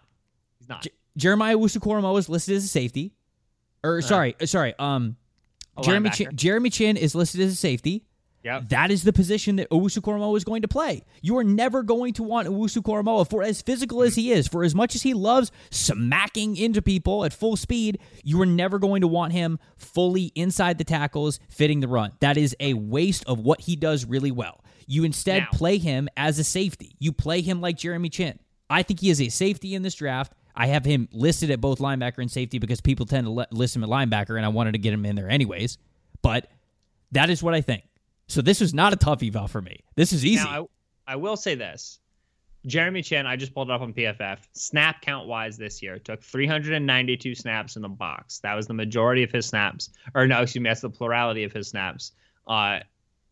He's 0.58 0.70
not. 0.70 0.82
J- 0.82 0.92
Jeremiah 1.16 1.58
Owusu-Koramoah 1.58 2.20
is 2.20 2.30
listed 2.30 2.56
as 2.56 2.64
a 2.64 2.68
safety. 2.68 3.14
Or 3.84 4.00
uh, 4.00 4.02
sorry, 4.02 4.36
sorry. 4.46 4.74
Um, 4.80 5.18
Jeremy 5.84 6.10
Chinn, 6.10 6.30
Jeremy 6.36 6.70
Chinn 6.72 6.98
is 6.98 7.14
listed 7.14 7.42
as 7.42 7.54
a 7.54 7.56
safety. 7.56 8.07
Yep. 8.48 8.70
That 8.70 8.92
is 8.92 9.04
the 9.04 9.12
position 9.12 9.58
that 9.58 9.70
Owusu-Koramoah 9.72 10.38
is 10.38 10.46
going 10.46 10.62
to 10.62 10.70
play. 10.70 11.04
You 11.22 11.38
are 11.38 11.44
never 11.44 11.84
going 11.84 12.14
to 12.14 12.24
want 12.24 12.48
Owusu-Koramoah 12.48 13.30
for 13.30 13.44
as 13.44 13.62
physical 13.62 14.04
as 14.04 14.16
he 14.16 14.32
is, 14.32 14.48
for 14.48 14.64
as 14.64 14.74
much 14.74 14.96
as 14.96 15.02
he 15.02 15.14
loves 15.14 15.52
smacking 15.70 16.56
into 16.56 16.82
people 16.82 17.26
at 17.26 17.34
full 17.34 17.58
speed, 17.58 18.00
you 18.24 18.42
are 18.42 18.46
never 18.46 18.80
going 18.80 19.02
to 19.02 19.08
want 19.08 19.34
him 19.34 19.60
fully 19.76 20.32
inside 20.34 20.78
the 20.78 20.86
tackles, 20.86 21.42
fitting 21.50 21.82
the 21.82 21.90
run. 21.90 22.14
That 22.22 22.38
is 22.38 22.56
a 22.62 22.74
waste 22.74 23.26
of 23.26 23.40
what 23.42 23.60
he 23.60 23.76
does 23.76 24.06
really 24.06 24.32
well. 24.32 24.64
You 24.86 25.04
instead 25.04 25.44
now. 25.44 25.50
play 25.52 25.78
him 25.78 26.08
as 26.16 26.40
a 26.40 26.46
safety. 26.46 26.96
You 27.00 27.12
play 27.12 27.42
him 27.42 27.60
like 27.60 27.78
Jeremy 27.78 28.08
Chinn. 28.08 28.40
I 28.70 28.82
think 28.82 29.02
he 29.02 29.10
is 29.10 29.22
a 29.22 29.28
safety 29.28 29.76
in 29.76 29.82
this 29.82 29.96
draft. 29.96 30.32
I 30.56 30.68
have 30.68 30.86
him 30.86 31.10
listed 31.12 31.52
at 31.52 31.60
both 31.60 31.80
linebacker 31.80 32.20
and 32.20 32.32
safety 32.32 32.60
because 32.60 32.80
people 32.80 33.06
tend 33.06 33.28
to 33.28 33.46
list 33.52 33.76
him 33.76 33.84
at 33.84 33.90
linebacker, 33.90 34.38
and 34.38 34.46
I 34.46 34.50
wanted 34.50 34.72
to 34.72 34.78
get 34.78 34.94
him 34.94 35.06
in 35.06 35.18
there 35.18 35.30
anyways. 35.30 35.78
But 36.22 36.50
That 37.12 37.30
is 37.30 37.44
what 37.44 37.54
I 37.54 37.62
think. 37.62 37.84
So 38.28 38.42
this 38.42 38.60
was 38.60 38.74
not 38.74 38.94
a 38.94 38.96
tough 38.96 39.24
eval 39.24 39.48
for 39.48 39.62
me. 39.62 39.84
This 39.96 40.12
is 40.14 40.26
easy. 40.26 40.44
Now, 40.44 40.68
I, 41.08 41.14
I 41.14 41.16
will 41.16 41.38
say 41.38 41.56
this. 41.56 42.00
Jeremy 42.66 43.02
Chinn, 43.02 43.26
I 43.26 43.38
just 43.38 43.54
pulled 43.54 43.70
it 43.70 43.74
up 43.74 43.82
on 43.82 43.94
PFF. 43.94 44.40
Snap 44.54 45.02
count 45.02 45.28
wise 45.28 45.58
this 45.58 45.82
year, 45.82 46.00
took 46.00 46.22
392 46.22 47.34
snaps 47.36 47.78
in 47.78 47.82
the 47.82 47.88
box. 47.88 48.40
That 48.40 48.56
was 48.56 48.68
the 48.68 48.74
majority 48.74 49.24
of 49.24 49.32
his 49.32 49.46
snaps. 49.46 49.90
Or 50.14 50.28
no, 50.28 50.42
excuse 50.42 50.62
me, 50.62 50.70
that's 50.70 50.82
the 50.82 50.90
plurality 50.90 51.46
of 51.46 51.54
his 51.54 51.70
snaps. 51.70 52.12
Uh, 52.46 52.80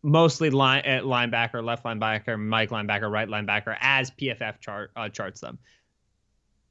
mostly 0.03 0.49
line 0.49 0.83
at 0.85 1.03
linebacker, 1.03 1.61
left 1.63 1.83
linebacker, 1.83 2.39
Mike 2.39 2.69
linebacker, 2.69 3.11
right 3.11 3.27
linebacker, 3.27 3.75
as 3.81 4.09
PFF 4.11 4.61
chart 4.61 4.91
uh, 4.95 5.09
charts 5.09 5.41
them. 5.41 5.57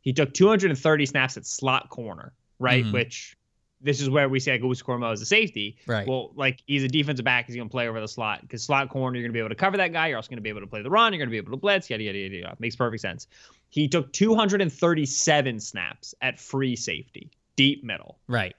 He 0.01 0.13
took 0.15 0.33
230 0.33 1.07
snaps 1.07 1.37
at 1.37 1.45
slot 1.45 1.91
corner, 1.91 2.33
right? 2.59 2.85
Mhm. 2.85 2.93
Which 2.93 3.37
this 3.85 4.01
is 4.01 4.11
where 4.11 4.29
we 4.29 4.41
say 4.41 4.59
Owusu-Koramoah 4.59 5.13
as 5.13 5.21
a 5.21 5.27
safety. 5.27 5.77
Right. 5.87 6.09
Well, 6.09 6.33
like 6.35 6.63
he's 6.67 6.83
a 6.83 6.89
defensive 6.89 7.25
back, 7.25 7.47
he's 7.47 7.55
going 7.55 7.69
to 7.69 7.73
play 7.73 7.87
over 7.87 8.01
the 8.01 8.09
slot 8.09 8.41
because 8.41 8.65
slot 8.65 8.89
corner, 8.89 9.17
you're 9.17 9.23
going 9.23 9.33
to 9.33 9.37
be 9.37 9.39
able 9.39 9.51
to 9.51 9.55
cover 9.55 9.77
that 9.77 9.93
guy. 9.93 10.09
You're 10.09 10.17
also 10.17 10.31
going 10.31 10.39
to 10.39 10.43
be 10.43 10.49
able 10.49 10.63
to 10.63 10.67
play 10.67 10.83
the 10.83 10.91
run. 10.91 11.13
You're 11.13 11.19
going 11.19 11.29
to 11.29 11.31
be 11.31 11.37
able 11.37 11.53
to 11.53 11.57
blitz. 11.59 11.89
Yada 11.91 12.03
yada 12.03 12.19
yada 12.19 12.35
yada. 12.37 12.57
Makes 12.59 12.77
perfect 12.77 13.03
sense. 13.03 13.29
He 13.69 13.87
took 13.89 14.13
237 14.13 15.61
snaps 15.61 16.15
at 16.23 16.41
free 16.41 16.77
safety, 16.77 17.31
deep 17.57 17.85
middle. 17.85 18.19
right. 18.27 18.57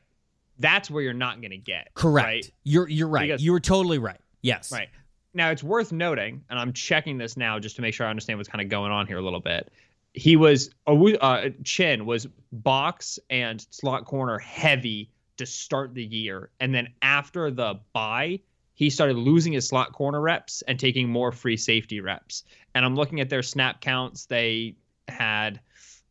That's 0.58 0.90
where 0.90 1.04
you're 1.04 1.12
not 1.14 1.42
going 1.42 1.52
to 1.52 1.58
get. 1.58 1.94
Correct. 1.96 2.26
Right? 2.26 2.52
You're 2.64 2.88
you're 2.88 3.10
right. 3.10 3.24
Because- 3.28 3.44
you 3.44 3.52
were 3.52 3.60
totally 3.60 3.98
right. 3.98 4.22
Yes. 4.42 4.72
Right. 4.72 4.88
Now 5.34 5.50
it's 5.52 5.64
worth 5.64 5.92
noting, 5.92 6.46
and 6.50 6.58
I'm 6.58 6.72
checking 6.72 7.18
this 7.18 7.36
now 7.36 7.60
just 7.60 7.76
to 7.76 7.82
make 7.82 7.94
sure 7.94 8.08
I 8.08 8.10
understand 8.10 8.40
what's 8.40 8.48
kind 8.48 8.62
of 8.62 8.70
going 8.70 8.90
on 8.94 9.06
here 9.06 9.18
a 9.18 9.22
little 9.22 9.42
bit. 9.42 9.70
He 10.14 10.38
was 10.38 10.70
uh, 10.88 11.50
Chinn 11.66 12.06
was 12.06 12.26
box 12.54 13.20
and 13.30 13.66
slot 13.70 14.06
corner 14.06 14.38
heavy 14.38 15.12
to 15.38 15.46
start 15.46 15.94
the 15.94 16.04
year, 16.04 16.50
and 16.60 16.74
then 16.74 16.90
after 17.02 17.52
the 17.52 17.80
bye, 17.94 18.40
he 18.74 18.90
started 18.90 19.16
losing 19.16 19.54
his 19.54 19.68
slot 19.68 19.94
corner 19.94 20.20
reps 20.20 20.62
and 20.64 20.80
taking 20.80 21.10
more 21.10 21.32
free 21.32 21.58
safety 21.58 22.02
reps. 22.02 22.44
And 22.74 22.84
I'm 22.84 22.96
looking 22.96 23.22
at 23.22 23.30
their 23.30 23.44
snap 23.44 23.80
counts. 23.80 24.26
They 24.26 24.76
had 25.08 25.62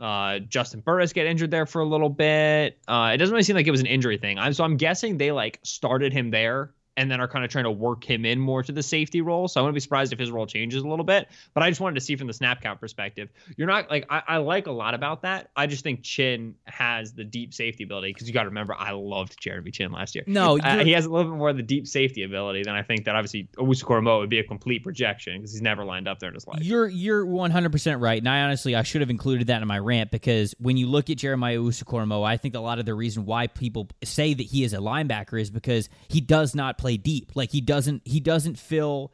uh, 0.01 0.41
Juston 0.49 0.83
Burris 0.83 1.13
get 1.13 1.27
injured 1.27 1.51
there 1.51 1.67
for 1.67 1.83
a 1.83 1.85
little 1.85 2.09
bit. 2.09 2.79
Uh, 2.89 3.13
it 3.15 3.19
doesn't 3.19 3.33
really 3.33 3.43
seem 3.43 3.57
like 3.57 3.67
it 3.67 3.71
was 3.71 3.81
an 3.81 3.87
injury 3.87 4.17
thing. 4.17 4.39
I'm, 4.39 4.53
so 4.55 4.65
I'm 4.65 4.77
guessing 4.77 5.19
they 5.19 5.31
like 5.31 5.61
started 5.63 6.13
him 6.13 6.31
there 6.31 6.73
and 6.97 7.11
then 7.11 7.21
are 7.21 7.29
kind 7.29 7.45
of 7.45 7.51
trying 7.51 7.65
to 7.65 7.71
work 7.71 8.05
him 8.05 8.25
in 8.25 8.39
more 8.39 8.63
to 8.63 8.73
the 8.73 8.83
safety 8.83 9.21
role. 9.21 9.49
So 9.49 9.61
I 9.61 9.63
wouldn't 9.63 9.75
be 9.75 9.81
surprised 9.81 10.13
if 10.13 10.19
his 10.19 10.31
role 10.31 10.47
changes 10.47 10.83
a 10.83 10.89
little 10.89 11.05
bit. 11.05 11.29
But 11.53 11.63
I 11.63 11.71
just 11.71 11.81
wanted 11.81 11.97
to 11.97 12.01
see 12.01 12.17
from 12.17 12.27
the 12.27 12.33
snap 12.33 12.63
count 12.63 12.81
perspective. 12.81 13.31
You're 13.57 13.67
not 13.67 13.91
like 13.91 14.07
I, 14.11 14.23
I 14.27 14.37
like 14.39 14.67
a 14.67 14.73
lot 14.73 14.95
about 14.95 15.23
that. 15.23 15.51
I 15.57 15.67
just 15.67 15.83
think 15.83 16.03
Chinn 16.03 16.55
has 16.65 17.13
the 17.13 17.25
deep 17.25 17.55
safety 17.55 17.85
ability 17.85 18.13
because 18.13 18.29
you 18.29 18.35
got 18.35 18.43
to 18.43 18.49
remember 18.49 18.75
I 18.79 18.93
loved 18.93 19.41
Jeremy 19.41 19.71
Chinn 19.71 19.93
last 19.93 20.15
year. 20.15 20.25
No, 20.27 20.59
Uh, 20.59 20.85
he 20.85 20.93
has 20.93 21.05
a 21.05 21.11
little 21.11 21.31
bit 21.33 21.39
more 21.39 21.51
of 21.51 21.57
the 21.57 21.63
deep 21.63 21.87
safety 21.87 22.23
ability 22.23 22.63
than 22.63 22.75
I 22.75 22.83
think 22.83 23.05
that 23.05 23.17
obviously 23.17 23.49
Owusu 23.57 24.19
would 24.19 24.31
be 24.31 24.39
a 24.39 24.45
complete 24.45 24.83
projection 24.83 25.39
because 25.39 25.53
he's 25.53 25.63
never 25.63 25.85
lined 25.85 26.09
up 26.09 26.19
there 26.19 26.29
in 26.29 26.35
his 26.35 26.47
life. 26.47 26.61
You're 26.63 26.89
you're 26.89 27.25
100% 27.27 28.01
right. 28.01 28.19
And 28.19 28.29
I 28.29 28.43
honestly 28.43 28.75
I 28.75 28.83
should 28.83 29.01
have 29.01 29.11
included 29.11 29.49
that 29.49 29.63
in 29.63 29.69
my 29.69 29.79
rant 29.79 30.11
because 30.11 30.55
when 30.59 30.77
you 30.77 30.87
look 30.87 31.11
at 31.11 31.19
Jeremiah 31.19 31.59
Owusu-Koramoah, 31.59 32.27
I 32.27 32.37
think 32.37 32.55
a 32.55 32.61
lot 32.61 32.79
of 32.79 32.87
the 32.87 32.95
reason 32.95 33.25
why 33.27 33.47
people 33.47 33.89
say 34.03 34.35
that 34.35 34.43
he 34.43 34.65
is 34.65 34.73
a 34.73 34.79
linebacker 34.79 35.41
is 35.41 35.51
because 35.51 35.89
he 36.09 36.21
does 36.21 36.55
not 36.55 36.79
play 36.85 36.99
deep. 36.99 37.33
Like 37.35 37.51
he 37.51 37.63
doesn't 37.63 38.03
he 38.05 38.21
doesn't 38.21 38.59
fill 38.59 39.11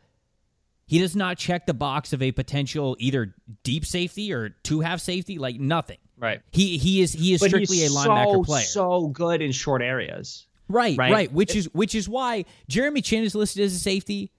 he 0.87 0.99
does 0.99 1.15
not 1.15 1.39
check 1.39 1.67
the 1.67 1.75
box 1.75 2.13
of 2.13 2.21
a 2.21 2.33
potential 2.33 2.97
either 2.99 3.33
deep 3.63 3.87
safety 3.87 4.33
or 4.33 4.49
two 4.65 4.81
half 4.81 4.99
safety, 4.99 5.39
like 5.39 5.61
nothing. 5.61 5.99
right. 6.19 6.41
He 6.51 6.79
he 6.79 7.01
is 7.01 7.13
he 7.13 7.33
is 7.33 7.39
But 7.39 7.51
strictly 7.51 7.77
he's 7.77 7.95
a 7.95 7.97
linebacker 7.97 8.33
so, 8.33 8.43
player. 8.43 8.65
so 8.65 9.07
good 9.07 9.41
in 9.41 9.53
short 9.53 9.83
areas. 9.83 10.49
Right, 10.69 10.99
right, 10.99 11.13
Right. 11.13 11.33
Which 11.33 11.55
is 11.55 11.73
which 11.73 11.95
is 11.95 12.09
why 12.09 12.45
Jeremy 12.69 13.03
Chinn 13.03 13.23
is 13.23 13.37
listed 13.37 13.63
as 13.63 13.73
a 13.73 13.79
safety. 13.79 14.33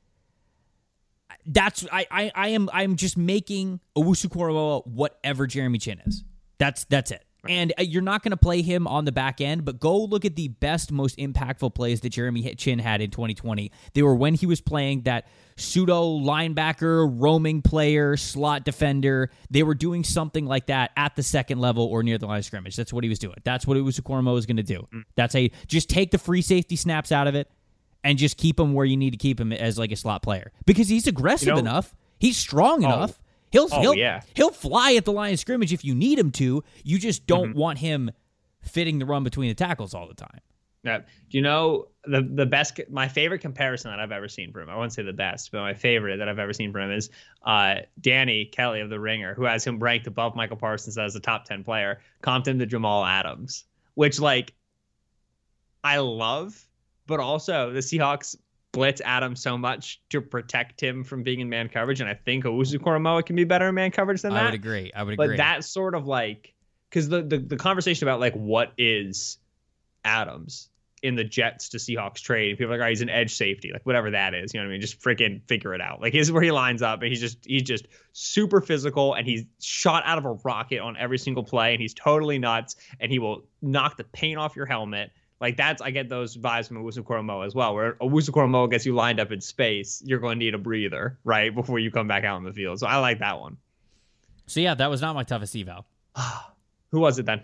That's 1.45 1.87
I 1.89 2.05
I, 2.11 2.31
I 2.35 2.47
am 2.49 2.69
I'm 2.73 2.97
just 2.97 3.17
making 3.17 3.79
Owusu-Koramoah 3.95 4.87
whatever 4.87 5.47
Jeremy 5.47 5.79
Chinn 5.79 6.01
is. 6.05 6.25
That's 6.57 6.83
that's 6.83 7.11
it. 7.11 7.23
And 7.49 7.73
uh, 7.79 7.81
you're 7.81 8.03
not 8.03 8.21
going 8.21 8.31
to 8.31 8.37
play 8.37 8.61
him 8.61 8.85
on 8.87 9.05
the 9.05 9.11
back 9.11 9.41
end, 9.41 9.65
but 9.65 9.79
go 9.79 9.97
look 10.03 10.25
at 10.25 10.35
the 10.35 10.49
best, 10.49 10.91
most 10.91 11.17
impactful 11.17 11.73
plays 11.73 12.01
that 12.01 12.09
Jeremy 12.09 12.53
Chinn 12.55 12.77
had 12.79 13.01
in 13.01 13.09
2020. 13.09 13.71
They 13.93 14.03
were 14.03 14.13
when 14.15 14.35
he 14.35 14.45
was 14.45 14.61
playing 14.61 15.01
that 15.03 15.27
pseudo 15.57 16.19
linebacker, 16.19 17.09
roaming 17.19 17.61
player, 17.61 18.15
slot 18.17 18.63
defender. 18.63 19.31
They 19.49 19.63
were 19.63 19.73
doing 19.75 20.03
something 20.03 20.45
like 20.45 20.67
that 20.67 20.91
at 20.95 21.15
the 21.15 21.23
second 21.23 21.59
level 21.59 21.85
or 21.85 22.03
near 22.03 22.17
the 22.17 22.27
line 22.27 22.39
of 22.39 22.45
scrimmage. 22.45 22.75
That's 22.75 22.93
what 22.93 23.03
he 23.03 23.09
was 23.09 23.19
doing. 23.19 23.35
That's 23.43 23.65
what 23.65 23.77
Owusu-Koramoah 23.77 24.33
was 24.33 24.45
going 24.45 24.57
to 24.57 24.63
do. 24.63 24.87
That's 25.15 25.33
a 25.35 25.51
just 25.67 25.89
take 25.89 26.11
the 26.11 26.17
free 26.17 26.41
safety 26.41 26.75
snaps 26.75 27.11
out 27.11 27.27
of 27.27 27.35
it 27.35 27.49
and 28.03 28.17
just 28.17 28.37
keep 28.37 28.59
him 28.59 28.73
where 28.73 28.85
you 28.85 28.97
need 28.97 29.11
to 29.11 29.17
keep 29.17 29.39
him 29.39 29.51
as 29.53 29.77
like 29.77 29.91
a 29.91 29.95
slot 29.95 30.23
player 30.23 30.51
because 30.65 30.89
he's 30.89 31.07
aggressive 31.07 31.47
You 31.47 31.53
know- 31.53 31.59
enough. 31.59 31.95
He's 32.19 32.37
strong 32.37 32.83
Oh. 32.85 32.87
enough. 32.87 33.19
He'll 33.51 33.67
Oh, 33.71 33.81
he'll 33.81 33.93
yeah. 33.95 34.21
he'll 34.35 34.51
fly 34.51 34.93
at 34.93 35.05
the 35.05 35.11
line 35.11 35.33
of 35.33 35.39
scrimmage 35.39 35.73
if 35.73 35.83
you 35.85 35.93
need 35.93 36.17
him 36.17 36.31
to. 36.31 36.63
You 36.83 36.97
just 36.99 37.25
don't 37.27 37.49
Mm-hmm. 37.49 37.59
want 37.59 37.79
him 37.79 38.11
fitting 38.61 38.99
the 38.99 39.05
run 39.05 39.23
between 39.23 39.49
the 39.49 39.55
tackles 39.55 39.93
all 39.93 40.07
the 40.07 40.13
time. 40.13 40.39
Yeah. 40.83 40.99
Do 40.99 41.37
you 41.37 41.41
know 41.41 41.89
the 42.05 42.21
the 42.23 42.45
best 42.47 42.79
my 42.89 43.07
favorite 43.07 43.39
comparison 43.39 43.91
that 43.91 43.99
I've 43.99 44.11
ever 44.11 44.27
seen 44.27 44.51
from 44.51 44.63
him? 44.63 44.69
I 44.69 44.75
won't 44.77 44.91
say 44.93 45.03
the 45.03 45.13
best, 45.13 45.51
but 45.51 45.59
my 45.61 45.73
favorite 45.75 46.17
that 46.17 46.27
I've 46.27 46.39
ever 46.39 46.53
seen 46.53 46.71
from 46.71 46.83
him 46.83 46.91
is 46.91 47.09
uh, 47.45 47.75
Danny 47.99 48.45
Kelly 48.45 48.79
of 48.79 48.89
the 48.89 48.99
Ringer, 48.99 49.35
who 49.35 49.43
has 49.43 49.63
him 49.65 49.77
ranked 49.79 50.07
above 50.07 50.35
Micah 50.35 50.55
Parsons 50.55 50.97
as 50.97 51.15
a 51.15 51.19
top 51.19 51.45
ten 51.45 51.63
player, 51.63 51.99
comped 52.23 52.47
him 52.47 52.57
to 52.59 52.65
Jamal 52.65 53.05
Adams, 53.05 53.65
which 53.93 54.19
like 54.19 54.53
I 55.83 55.97
love, 55.99 56.67
but 57.05 57.19
also 57.19 57.71
the 57.71 57.79
Seahawks 57.81 58.35
blitz 58.71 59.01
Adams 59.03 59.41
so 59.41 59.57
much 59.57 60.01
to 60.09 60.21
protect 60.21 60.81
him 60.81 61.03
from 61.03 61.23
being 61.23 61.39
in 61.39 61.49
man 61.49 61.69
coverage, 61.69 61.99
and 62.01 62.09
I 62.09 62.13
think 62.13 62.45
Owusu-Koramoah 62.45 63.25
can 63.25 63.35
be 63.35 63.43
better 63.43 63.69
in 63.69 63.75
man 63.75 63.91
coverage 63.91 64.21
than 64.21 64.33
that. 64.33 64.43
I 64.43 64.45
would 64.45 64.53
agree. 64.53 64.91
I 64.95 65.03
would 65.03 65.13
agree. 65.13 65.27
but 65.27 65.37
that 65.37 65.63
sort 65.63 65.95
of 65.95 66.07
like 66.07 66.53
because 66.89 67.09
the, 67.09 67.21
the 67.21 67.37
the 67.37 67.57
conversation 67.57 68.07
about 68.07 68.19
like 68.19 68.33
what 68.33 68.73
is 68.77 69.37
Adams 70.03 70.69
in 71.03 71.15
the 71.15 71.23
Jets 71.23 71.69
to 71.69 71.77
Seahawks 71.77 72.21
trade, 72.21 72.57
people 72.59 72.73
are 72.73 72.77
like, 72.77 72.85
oh, 72.85 72.89
he's 72.89 73.01
an 73.01 73.09
edge 73.09 73.33
safety, 73.33 73.71
like 73.73 73.83
whatever 73.85 74.11
that 74.11 74.35
is. 74.35 74.53
You 74.53 74.59
know 74.59 74.65
what 74.65 74.69
I 74.69 74.73
mean? 74.73 74.81
Just 74.81 75.01
freaking 75.01 75.41
figure 75.47 75.73
it 75.73 75.81
out. 75.81 75.99
Like 75.99 76.13
here's 76.13 76.31
where 76.31 76.43
he 76.43 76.51
lines 76.51 76.81
up, 76.81 77.01
and 77.01 77.09
he's 77.09 77.19
just 77.19 77.39
he's 77.45 77.63
just 77.63 77.87
super 78.13 78.61
physical, 78.61 79.15
and 79.15 79.25
he's 79.25 79.43
shot 79.59 80.03
out 80.05 80.17
of 80.17 80.25
a 80.25 80.33
rocket 80.43 80.79
on 80.79 80.95
every 80.97 81.17
single 81.17 81.43
play, 81.43 81.73
and 81.73 81.81
he's 81.81 81.93
totally 81.93 82.37
nuts, 82.37 82.75
and 82.99 83.11
he 83.11 83.19
will 83.19 83.43
knock 83.61 83.97
the 83.97 84.03
paint 84.03 84.37
off 84.37 84.55
your 84.55 84.65
helmet. 84.65 85.11
Like 85.41 85.57
that's 85.57 85.81
I 85.81 85.89
get 85.91 86.07
those 86.07 86.37
vibes 86.37 86.67
from 86.67 86.77
Owusu-Koramoah 86.77 87.45
as 87.47 87.55
well. 87.55 87.73
Where 87.75 87.93
Owusu-Koramoah 87.95 88.69
gets 88.69 88.85
you 88.85 88.93
lined 88.93 89.19
up 89.19 89.31
in 89.31 89.41
space, 89.41 90.01
you're 90.05 90.19
going 90.19 90.37
to 90.39 90.45
need 90.45 90.53
a 90.53 90.59
breather 90.59 91.17
right 91.23 91.53
before 91.53 91.79
you 91.79 91.89
come 91.91 92.07
back 92.07 92.23
out 92.23 92.37
in 92.37 92.43
the 92.43 92.53
field. 92.53 92.79
So 92.79 92.85
I 92.87 92.97
like 92.97 93.19
that 93.19 93.39
one. 93.39 93.57
so 94.45 94.59
yeah, 94.59 94.75
that 94.75 94.89
was 94.89 95.01
not 95.01 95.15
my 95.15 95.23
toughest 95.23 95.55
eval. 95.55 95.85
Who 96.91 96.99
was 96.99 97.17
it 97.19 97.25
then? 97.25 97.41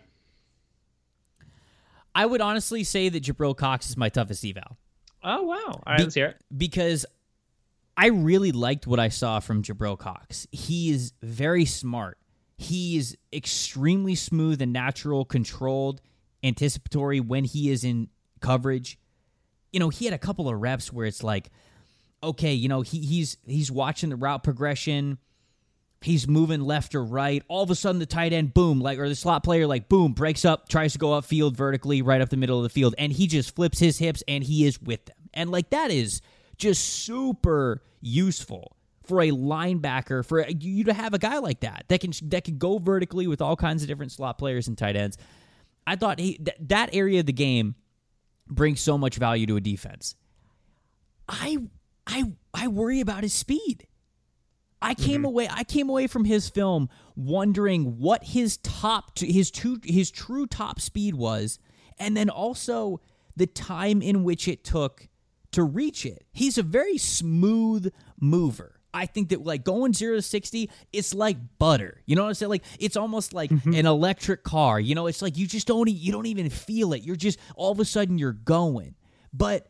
I 2.13 2.25
would 2.25 2.41
honestly 2.41 2.83
say 2.83 3.09
that 3.09 3.23
Jabril 3.23 3.55
Cox 3.55 3.89
is 3.89 3.97
my 3.97 4.09
toughest 4.09 4.43
eval. 4.45 4.77
Oh 5.23 5.43
wow! 5.43 5.55
All 5.67 5.83
right, 5.87 5.97
Be- 5.97 6.03
let's 6.03 6.15
hear 6.15 6.27
it. 6.27 6.37
because 6.55 7.05
I 7.95 8.07
really 8.07 8.51
liked 8.51 8.85
what 8.87 8.99
I 8.99 9.09
saw 9.09 9.39
from 9.39 9.63
Jabril 9.63 9.97
Cox. 9.97 10.47
He 10.51 10.91
is 10.91 11.13
very 11.21 11.65
smart. 11.65 12.17
He 12.57 12.97
is 12.97 13.17
extremely 13.33 14.15
smooth 14.15 14.61
and 14.61 14.73
natural, 14.73 15.25
controlled, 15.25 16.01
anticipatory 16.43 17.19
when 17.19 17.43
he 17.43 17.69
is 17.69 17.83
in 17.83 18.09
coverage. 18.39 18.99
You 19.71 19.79
know, 19.79 19.89
he 19.89 20.05
had 20.05 20.13
a 20.13 20.19
couple 20.19 20.47
of 20.47 20.59
reps 20.59 20.91
where 20.91 21.05
it's 21.05 21.23
like, 21.23 21.49
okay, 22.23 22.53
you 22.53 22.69
know, 22.69 22.81
he, 22.81 22.99
he's 22.99 23.37
he's 23.45 23.71
watching 23.71 24.09
the 24.09 24.15
route 24.15 24.43
progression. 24.43 25.17
He's 26.01 26.27
moving 26.27 26.61
left 26.61 26.93
or 26.93 27.03
right. 27.03 27.43
All 27.47 27.63
of 27.63 27.71
a 27.71 27.75
sudden, 27.75 27.99
the 27.99 28.05
tight 28.05 28.31
end, 28.31 28.53
boom, 28.53 28.79
like 28.79 28.99
or 28.99 29.09
the 29.09 29.15
slot 29.15 29.43
player, 29.43 29.65
like 29.65 29.89
boom, 29.89 30.13
breaks 30.13 30.45
up, 30.45 30.69
tries 30.69 30.93
to 30.93 30.99
go 30.99 31.09
upfield 31.09 31.55
vertically, 31.55 32.01
right 32.01 32.21
up 32.21 32.29
the 32.29 32.37
middle 32.37 32.57
of 32.57 32.63
the 32.63 32.69
field, 32.69 32.93
and 32.97 33.11
he 33.11 33.25
just 33.27 33.55
flips 33.55 33.79
his 33.79 33.97
hips 33.97 34.23
and 34.27 34.43
he 34.43 34.65
is 34.65 34.79
with 34.81 35.03
them. 35.05 35.17
And 35.33 35.49
like 35.51 35.71
that 35.71 35.91
is 35.91 36.21
just 36.57 36.83
super 36.83 37.81
useful 37.99 38.77
for 39.05 39.21
a 39.21 39.31
linebacker 39.31 40.23
for 40.25 40.45
you 40.47 40.83
to 40.83 40.93
have 40.93 41.13
a 41.13 41.19
guy 41.19 41.37
like 41.39 41.61
that 41.61 41.85
that 41.87 42.01
can 42.01 42.11
that 42.29 42.43
can 42.43 42.57
go 42.57 42.77
vertically 42.77 43.25
with 43.25 43.41
all 43.41 43.55
kinds 43.55 43.81
of 43.81 43.87
different 43.87 44.11
slot 44.11 44.37
players 44.37 44.67
and 44.67 44.77
tight 44.77 44.95
ends. 44.95 45.17
I 45.87 45.95
thought 45.95 46.19
he 46.19 46.37
th- 46.37 46.57
that 46.59 46.89
area 46.93 47.21
of 47.21 47.25
the 47.25 47.33
game 47.33 47.75
brings 48.45 48.81
so 48.81 48.97
much 48.97 49.15
value 49.15 49.45
to 49.47 49.55
a 49.55 49.61
defense. 49.61 50.15
I 51.27 51.57
I 52.05 52.33
I 52.53 52.67
worry 52.67 52.99
about 52.99 53.23
his 53.23 53.33
speed. 53.33 53.87
I 54.81 54.93
came 54.93 55.21
mm-hmm. 55.21 55.25
away 55.25 55.49
I 55.49 55.63
came 55.63 55.89
away 55.89 56.07
from 56.07 56.25
his 56.25 56.49
film 56.49 56.89
wondering 57.15 57.99
what 57.99 58.25
his 58.25 58.57
top 58.57 59.17
his 59.17 59.49
two 59.49 59.79
his 59.83 60.11
true 60.11 60.45
top 60.45 60.81
speed 60.81 61.15
was 61.15 61.57
and 61.97 62.15
then 62.15 62.29
also 62.29 62.99
the 63.35 63.47
time 63.47 64.01
in 64.01 64.23
which 64.23 64.47
it 64.47 64.65
took 64.65 65.07
to 65.51 65.63
reach 65.63 66.05
it. 66.05 66.25
He's 66.31 66.57
a 66.57 66.63
very 66.63 66.97
smooth 66.97 67.93
mover. 68.19 68.76
I 68.97 69.05
think 69.05 69.29
that 69.29 69.45
like 69.45 69.63
going 69.63 69.93
0 69.93 70.15
to 70.15 70.21
60 70.21 70.71
it's 70.91 71.13
like 71.13 71.37
butter. 71.59 72.01
You 72.05 72.15
know 72.15 72.23
what 72.23 72.29
I'm 72.29 72.33
saying? 72.33 72.49
Like 72.49 72.63
it's 72.79 72.97
almost 72.97 73.31
like 73.31 73.51
mm-hmm. 73.51 73.73
an 73.73 73.85
electric 73.85 74.43
car. 74.43 74.79
You 74.79 74.95
know, 74.95 75.05
it's 75.05 75.21
like 75.21 75.37
you 75.37 75.45
just 75.45 75.67
don't 75.67 75.87
you 75.87 76.11
don't 76.11 76.25
even 76.25 76.49
feel 76.49 76.93
it. 76.93 77.03
You're 77.03 77.15
just 77.15 77.37
all 77.55 77.71
of 77.71 77.79
a 77.79 77.85
sudden 77.85 78.17
you're 78.17 78.33
going. 78.33 78.95
But 79.31 79.67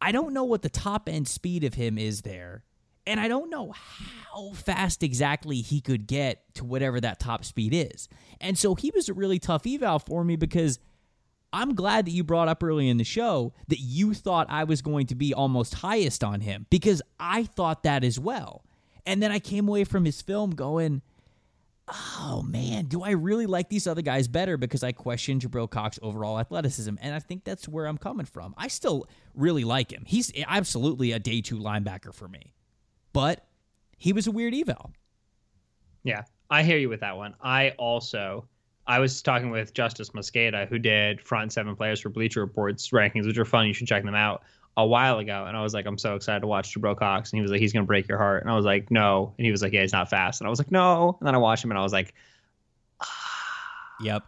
I 0.00 0.10
don't 0.12 0.32
know 0.32 0.44
what 0.44 0.62
the 0.62 0.68
top 0.68 1.08
end 1.08 1.28
speed 1.28 1.62
of 1.62 1.74
him 1.74 1.96
is 1.96 2.22
there. 2.22 2.64
And 3.06 3.18
I 3.18 3.28
don't 3.28 3.48
know 3.48 3.72
how 3.72 4.50
fast 4.52 5.02
exactly 5.02 5.62
he 5.62 5.80
could 5.80 6.06
get 6.06 6.42
to 6.54 6.64
whatever 6.64 7.00
that 7.00 7.18
top 7.18 7.44
speed 7.44 7.72
is. 7.72 8.08
And 8.40 8.58
so 8.58 8.74
he 8.74 8.90
was 8.94 9.08
a 9.08 9.14
really 9.14 9.38
tough 9.38 9.66
eval 9.66 10.00
for 10.00 10.24
me 10.24 10.36
because 10.36 10.78
I'm 11.52 11.74
glad 11.74 12.06
that 12.06 12.10
you 12.10 12.24
brought 12.24 12.48
up 12.48 12.62
early 12.62 12.88
in 12.88 12.98
the 12.98 13.04
show 13.04 13.54
that 13.68 13.80
you 13.80 14.14
thought 14.14 14.48
I 14.50 14.64
was 14.64 14.82
going 14.82 15.06
to 15.06 15.14
be 15.14 15.32
almost 15.32 15.74
highest 15.74 16.22
on 16.22 16.40
him 16.40 16.66
because 16.70 17.00
I 17.18 17.44
thought 17.44 17.84
that 17.84 18.04
as 18.04 18.18
well. 18.18 18.64
And 19.06 19.22
then 19.22 19.32
I 19.32 19.38
came 19.38 19.66
away 19.68 19.84
from 19.84 20.04
his 20.04 20.20
film 20.20 20.50
going, 20.50 21.00
oh 21.88 22.44
man, 22.46 22.84
do 22.84 23.02
I 23.02 23.12
really 23.12 23.46
like 23.46 23.70
these 23.70 23.86
other 23.86 24.02
guys 24.02 24.28
better 24.28 24.58
because 24.58 24.82
I 24.82 24.92
questioned 24.92 25.40
Jabril 25.40 25.70
Cox 25.70 25.98
overall 26.02 26.38
athleticism? 26.38 26.94
And 27.00 27.14
I 27.14 27.18
think 27.18 27.44
that's 27.44 27.66
where 27.66 27.86
I'm 27.86 27.96
coming 27.96 28.26
from. 28.26 28.54
I 28.58 28.68
still 28.68 29.08
really 29.34 29.64
like 29.64 29.90
him. 29.90 30.04
He's 30.06 30.30
absolutely 30.46 31.12
a 31.12 31.18
day 31.18 31.40
two 31.40 31.58
linebacker 31.58 32.12
for 32.12 32.28
me, 32.28 32.52
but 33.14 33.46
he 33.96 34.12
was 34.12 34.26
a 34.26 34.30
weird 34.30 34.54
eval. 34.54 34.92
Yeah, 36.02 36.24
I 36.50 36.62
hear 36.62 36.76
you 36.76 36.90
with 36.90 37.00
that 37.00 37.16
one. 37.16 37.34
I 37.40 37.70
also, 37.78 38.46
I 38.88 38.98
was 39.00 39.20
talking 39.20 39.50
with 39.50 39.74
Justis 39.74 40.10
Mosqueda, 40.12 40.66
who 40.66 40.78
did 40.78 41.20
front 41.20 41.52
seven 41.52 41.76
players 41.76 42.00
for 42.00 42.08
Bleacher 42.08 42.40
Reports 42.40 42.88
rankings, 42.88 43.26
which 43.26 43.36
are 43.36 43.44
fun. 43.44 43.66
You 43.66 43.74
should 43.74 43.86
check 43.86 44.02
them 44.02 44.14
out 44.14 44.42
a 44.78 44.86
while 44.86 45.18
ago, 45.18 45.44
and 45.46 45.56
I 45.56 45.62
was 45.62 45.74
like, 45.74 45.86
I'm 45.86 45.98
so 45.98 46.14
excited 46.14 46.40
to 46.40 46.46
watch 46.46 46.74
Jabril 46.74 46.96
Cox, 46.96 47.30
and 47.30 47.38
he 47.38 47.42
was 47.42 47.50
like, 47.50 47.60
he's 47.60 47.72
gonna 47.72 47.84
break 47.84 48.08
your 48.08 48.16
heart, 48.16 48.42
and 48.42 48.50
I 48.50 48.56
was 48.56 48.64
like, 48.64 48.90
no, 48.90 49.34
and 49.36 49.44
he 49.44 49.50
was 49.50 49.60
like, 49.60 49.72
yeah, 49.72 49.82
he's 49.82 49.92
not 49.92 50.08
fast, 50.08 50.40
and 50.40 50.46
I 50.46 50.50
was 50.50 50.58
like, 50.58 50.70
no, 50.70 51.16
and 51.20 51.26
then 51.26 51.34
I 51.34 51.38
watched 51.38 51.64
him, 51.64 51.70
and 51.70 51.78
I 51.78 51.82
was 51.82 51.92
like, 51.92 52.14
ah, 53.00 53.96
yep, 54.00 54.22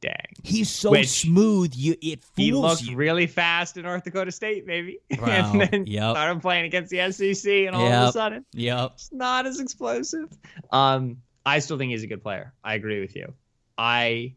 dang, 0.00 0.14
he's 0.44 0.70
so 0.70 0.92
Which, 0.92 1.08
smooth, 1.08 1.74
you 1.74 1.96
it 2.00 2.22
fools 2.22 2.80
he 2.80 2.92
you. 2.92 2.96
really 2.96 3.26
fast 3.26 3.76
in 3.76 3.82
North 3.82 4.04
Dakota 4.04 4.30
State, 4.30 4.64
maybe, 4.64 5.00
wow. 5.18 5.26
and 5.26 5.60
then 5.60 5.86
yep. 5.88 6.12
started 6.12 6.40
playing 6.40 6.66
against 6.66 6.90
the 6.90 7.10
SEC, 7.10 7.52
and 7.52 7.74
all 7.74 7.82
yep. 7.82 8.02
of 8.02 8.08
a 8.10 8.12
sudden, 8.12 8.46
yep, 8.52 8.92
it's 8.94 9.12
not 9.12 9.44
as 9.44 9.58
explosive. 9.58 10.30
Um, 10.70 11.16
I 11.44 11.58
still 11.58 11.78
think 11.78 11.90
he's 11.90 12.04
a 12.04 12.06
good 12.06 12.22
player. 12.22 12.54
I 12.62 12.74
agree 12.74 13.00
with 13.00 13.16
you. 13.16 13.34
I 13.80 14.34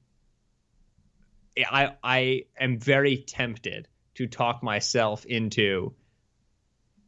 I 1.58 1.96
I 2.02 2.46
am 2.58 2.80
very 2.80 3.18
tempted 3.18 3.89
to 4.16 4.26
talk 4.26 4.64
myself 4.64 5.26
into 5.26 5.94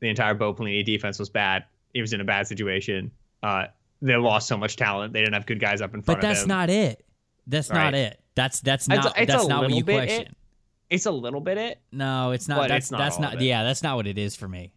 the 0.02 0.10
entire 0.10 0.34
Bo 0.34 0.54
Pelini 0.54 0.84
defense 0.84 1.18
was 1.18 1.30
bad. 1.30 1.64
He 1.94 2.02
was 2.02 2.12
in 2.12 2.20
a 2.20 2.26
bad 2.26 2.46
situation. 2.48 3.12
Uh, 3.42 3.68
they 4.02 4.18
lost 4.18 4.50
so 4.50 4.58
much 4.58 4.76
talent. 4.76 5.14
They 5.14 5.22
didn't 5.22 5.34
have 5.34 5.46
good 5.46 5.62
guys 5.62 5.80
up 5.80 5.94
in 5.94 6.02
front 6.02 6.20
but 6.20 6.28
that's 6.28 6.46
not 6.46 6.70
it. 6.70 7.06
That's 7.48 7.70
right. 7.70 7.86
not 7.86 7.94
it. 7.94 8.20
That's 8.36 8.60
that's 8.60 8.90
not 8.90 8.98
it's, 8.98 9.16
it's 9.18 9.32
that's 9.32 9.48
not 9.48 9.64
what 9.64 9.72
you 9.72 9.84
question. 9.86 10.24
It. 10.24 10.36
It's 10.90 11.06
a 11.06 11.12
little 11.12 11.40
bit 11.40 11.58
it. 11.58 11.80
No, 11.94 12.32
it's 12.32 12.50
not. 12.50 12.68
That's 12.68 12.86
it's 12.86 12.92
not 12.92 12.98
that's 12.98 13.18
not. 13.18 13.40
Yeah, 13.40 13.64
that's 13.64 13.82
not 13.82 13.96
what 13.96 14.08
it 14.08 14.18
is 14.18 14.36
for 14.36 14.48
me. 14.48 14.74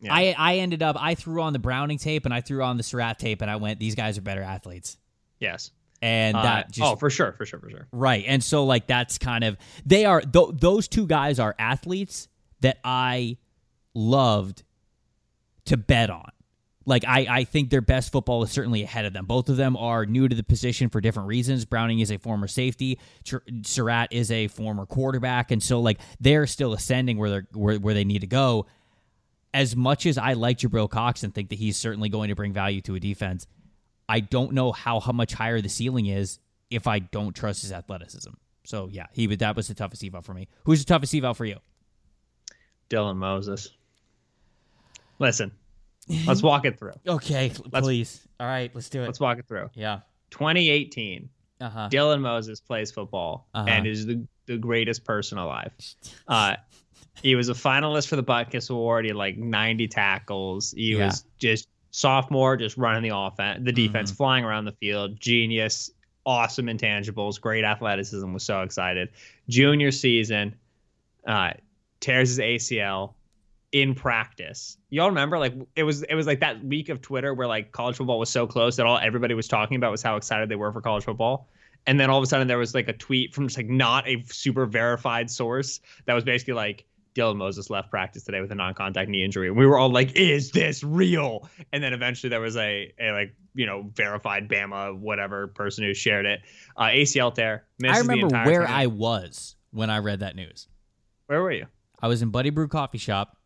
Yeah. 0.00 0.14
I 0.14 0.34
I 0.38 0.56
ended 0.58 0.82
up 0.82 0.96
I 0.98 1.14
threw 1.14 1.42
on 1.42 1.52
the 1.52 1.58
Browning 1.58 1.98
tape 1.98 2.24
and 2.24 2.32
I 2.32 2.40
threw 2.40 2.62
on 2.62 2.78
the 2.78 2.82
Surratt 2.82 3.18
tape 3.18 3.42
and 3.42 3.50
I 3.50 3.56
went 3.56 3.78
these 3.78 3.94
guys 3.94 4.16
are 4.16 4.22
better 4.22 4.42
athletes. 4.42 4.96
Yes. 5.38 5.72
And 6.02 6.36
uh, 6.36 6.42
that 6.42 6.72
just 6.72 6.92
oh 6.92 6.96
for 6.96 7.08
sure 7.08 7.32
for 7.32 7.46
sure 7.46 7.60
for 7.60 7.70
sure 7.70 7.86
right 7.92 8.24
and 8.26 8.42
so 8.42 8.64
like 8.64 8.88
that's 8.88 9.18
kind 9.18 9.44
of 9.44 9.56
they 9.86 10.04
are 10.04 10.20
th- 10.20 10.48
those 10.54 10.88
two 10.88 11.06
guys 11.06 11.38
are 11.38 11.54
athletes 11.60 12.26
that 12.60 12.78
I 12.82 13.38
loved 13.94 14.62
to 15.66 15.76
bet 15.76 16.10
on. 16.10 16.30
Like 16.84 17.04
I, 17.06 17.26
I 17.30 17.44
think 17.44 17.70
their 17.70 17.80
best 17.80 18.10
football 18.10 18.42
is 18.42 18.50
certainly 18.50 18.82
ahead 18.82 19.04
of 19.04 19.12
them. 19.12 19.26
Both 19.26 19.48
of 19.48 19.56
them 19.56 19.76
are 19.76 20.04
new 20.04 20.26
to 20.26 20.34
the 20.34 20.42
position 20.42 20.88
for 20.88 21.00
different 21.00 21.28
reasons. 21.28 21.64
Browning 21.64 22.00
is 22.00 22.10
a 22.10 22.18
former 22.18 22.48
safety. 22.48 22.98
Surratt 23.62 24.12
is 24.12 24.32
a 24.32 24.48
former 24.48 24.84
quarterback, 24.86 25.52
and 25.52 25.62
so 25.62 25.80
like 25.80 26.00
they're 26.18 26.46
still 26.46 26.72
ascending 26.72 27.18
where 27.18 27.30
they're 27.30 27.46
where, 27.52 27.78
where 27.78 27.94
they 27.94 28.04
need 28.04 28.22
to 28.22 28.26
go. 28.26 28.66
As 29.54 29.76
much 29.76 30.06
as 30.06 30.18
I 30.18 30.32
like 30.32 30.58
Jabril 30.58 30.90
Cox 30.90 31.22
and 31.22 31.32
think 31.32 31.50
that 31.50 31.58
he's 31.58 31.76
certainly 31.76 32.08
going 32.08 32.30
to 32.30 32.34
bring 32.34 32.52
value 32.52 32.80
to 32.80 32.94
a 32.96 33.00
defense, 33.00 33.46
I 34.12 34.20
don't 34.20 34.52
know 34.52 34.72
how 34.72 35.00
how 35.00 35.12
much 35.12 35.32
higher 35.32 35.62
the 35.62 35.70
ceiling 35.70 36.04
is 36.04 36.38
if 36.68 36.86
I 36.86 36.98
don't 36.98 37.34
trust 37.34 37.62
his 37.62 37.72
athleticism. 37.72 38.28
So 38.64 38.90
yeah, 38.92 39.06
he 39.14 39.24
that 39.36 39.56
was 39.56 39.68
the 39.68 39.74
toughest 39.74 40.04
eval 40.04 40.20
for 40.20 40.34
me. 40.34 40.48
Who's 40.64 40.84
the 40.84 40.86
toughest 40.86 41.14
eval 41.14 41.32
for 41.32 41.46
you? 41.46 41.56
Dylan 42.90 43.16
Moses. 43.16 43.70
Listen, 45.18 45.50
let's 46.26 46.42
walk 46.42 46.66
it 46.66 46.78
through. 46.78 46.92
Okay, 47.08 47.52
let's, 47.72 47.86
please. 47.86 48.28
All 48.38 48.46
right, 48.46 48.70
let's 48.74 48.90
do 48.90 49.00
it. 49.00 49.06
Let's 49.06 49.18
walk 49.18 49.38
it 49.38 49.48
through. 49.48 49.70
Yeah. 49.72 50.00
2018. 50.30 51.30
Uh-huh. 51.62 51.88
Dylan 51.90 52.20
Moses 52.20 52.60
plays 52.60 52.90
football 52.90 53.48
uh-huh. 53.54 53.66
and 53.66 53.86
is 53.86 54.04
the, 54.04 54.26
the 54.44 54.58
greatest 54.58 55.04
person 55.04 55.38
alive. 55.38 55.72
Uh, 56.28 56.56
he 57.22 57.34
was 57.34 57.48
a 57.48 57.52
finalist 57.52 58.08
for 58.08 58.16
the 58.16 58.24
Butkus 58.24 58.70
Award. 58.70 59.04
He 59.04 59.10
had 59.10 59.16
like 59.16 59.36
90 59.36 59.88
tackles. 59.88 60.72
He 60.72 60.96
yeah. 60.96 61.06
was 61.06 61.24
just 61.38 61.68
sophomore, 61.92 62.56
just 62.56 62.76
running 62.76 63.08
the 63.08 63.16
offense, 63.16 63.64
the 63.64 63.72
defense, 63.72 64.10
mm-hmm. 64.10 64.16
flying 64.16 64.44
around 64.44 64.64
the 64.64 64.72
field. 64.72 65.20
Genius, 65.20 65.90
awesome 66.26 66.66
intangibles, 66.66 67.40
great 67.40 67.64
athleticism. 67.64 68.32
Was 68.32 68.42
so 68.42 68.62
excited. 68.62 69.10
Junior 69.48 69.92
season, 69.92 70.56
uh, 71.26 71.52
tears 72.00 72.30
his 72.30 72.38
ACL 72.38 73.14
in 73.70 73.94
practice. 73.94 74.76
Y'all 74.90 75.08
remember 75.08 75.38
like 75.38 75.54
it 75.76 75.84
was 75.84 76.02
it 76.02 76.14
was 76.14 76.26
like 76.26 76.40
that 76.40 76.62
week 76.64 76.88
of 76.88 77.00
Twitter 77.00 77.32
where 77.32 77.46
like 77.46 77.72
college 77.72 77.96
football 77.96 78.18
was 78.18 78.28
so 78.28 78.46
close 78.46 78.76
that 78.76 78.86
all 78.86 78.98
everybody 78.98 79.34
was 79.34 79.48
talking 79.48 79.76
about 79.76 79.90
was 79.90 80.02
how 80.02 80.16
excited 80.16 80.48
they 80.48 80.56
were 80.56 80.72
for 80.72 80.80
college 80.80 81.04
football. 81.04 81.48
And 81.86 81.98
then 81.98 82.10
all 82.10 82.18
of 82.18 82.22
a 82.22 82.26
sudden 82.26 82.46
there 82.46 82.58
was 82.58 82.74
like 82.74 82.88
a 82.88 82.92
tweet 82.92 83.34
from 83.34 83.48
just 83.48 83.56
like 83.56 83.68
not 83.68 84.06
a 84.06 84.22
super 84.26 84.66
verified 84.66 85.30
source 85.30 85.80
that 86.04 86.14
was 86.14 86.22
basically 86.22 86.54
like 86.54 86.84
Dylan 87.14 87.36
Moses 87.36 87.70
left 87.70 87.90
practice 87.90 88.24
today 88.24 88.40
with 88.40 88.50
a 88.52 88.54
non-contact 88.54 89.08
knee 89.08 89.24
injury. 89.24 89.48
And 89.48 89.56
we 89.56 89.66
were 89.66 89.78
all 89.78 89.90
like, 89.90 90.16
"Is 90.16 90.50
this 90.50 90.82
real?" 90.82 91.48
And 91.72 91.82
then 91.82 91.92
eventually 91.92 92.30
there 92.30 92.40
was 92.40 92.56
a, 92.56 92.92
a 92.98 93.12
like 93.12 93.34
you 93.54 93.66
know 93.66 93.90
verified 93.94 94.48
Bama 94.48 94.96
whatever 94.96 95.48
person 95.48 95.84
who 95.84 95.94
shared 95.94 96.26
it. 96.26 96.40
Uh, 96.76 96.84
ACL 96.84 97.34
tear. 97.34 97.66
I 97.84 97.98
remember 97.98 98.28
where 98.28 98.64
time. 98.64 98.74
I 98.74 98.86
was 98.86 99.56
when 99.70 99.90
I 99.90 99.98
read 99.98 100.20
that 100.20 100.36
news. 100.36 100.68
Where 101.26 101.42
were 101.42 101.52
you? 101.52 101.66
I 102.00 102.08
was 102.08 102.22
in 102.22 102.30
Buddy 102.30 102.50
Brew 102.50 102.68
Coffee 102.68 102.98
Shop 102.98 103.36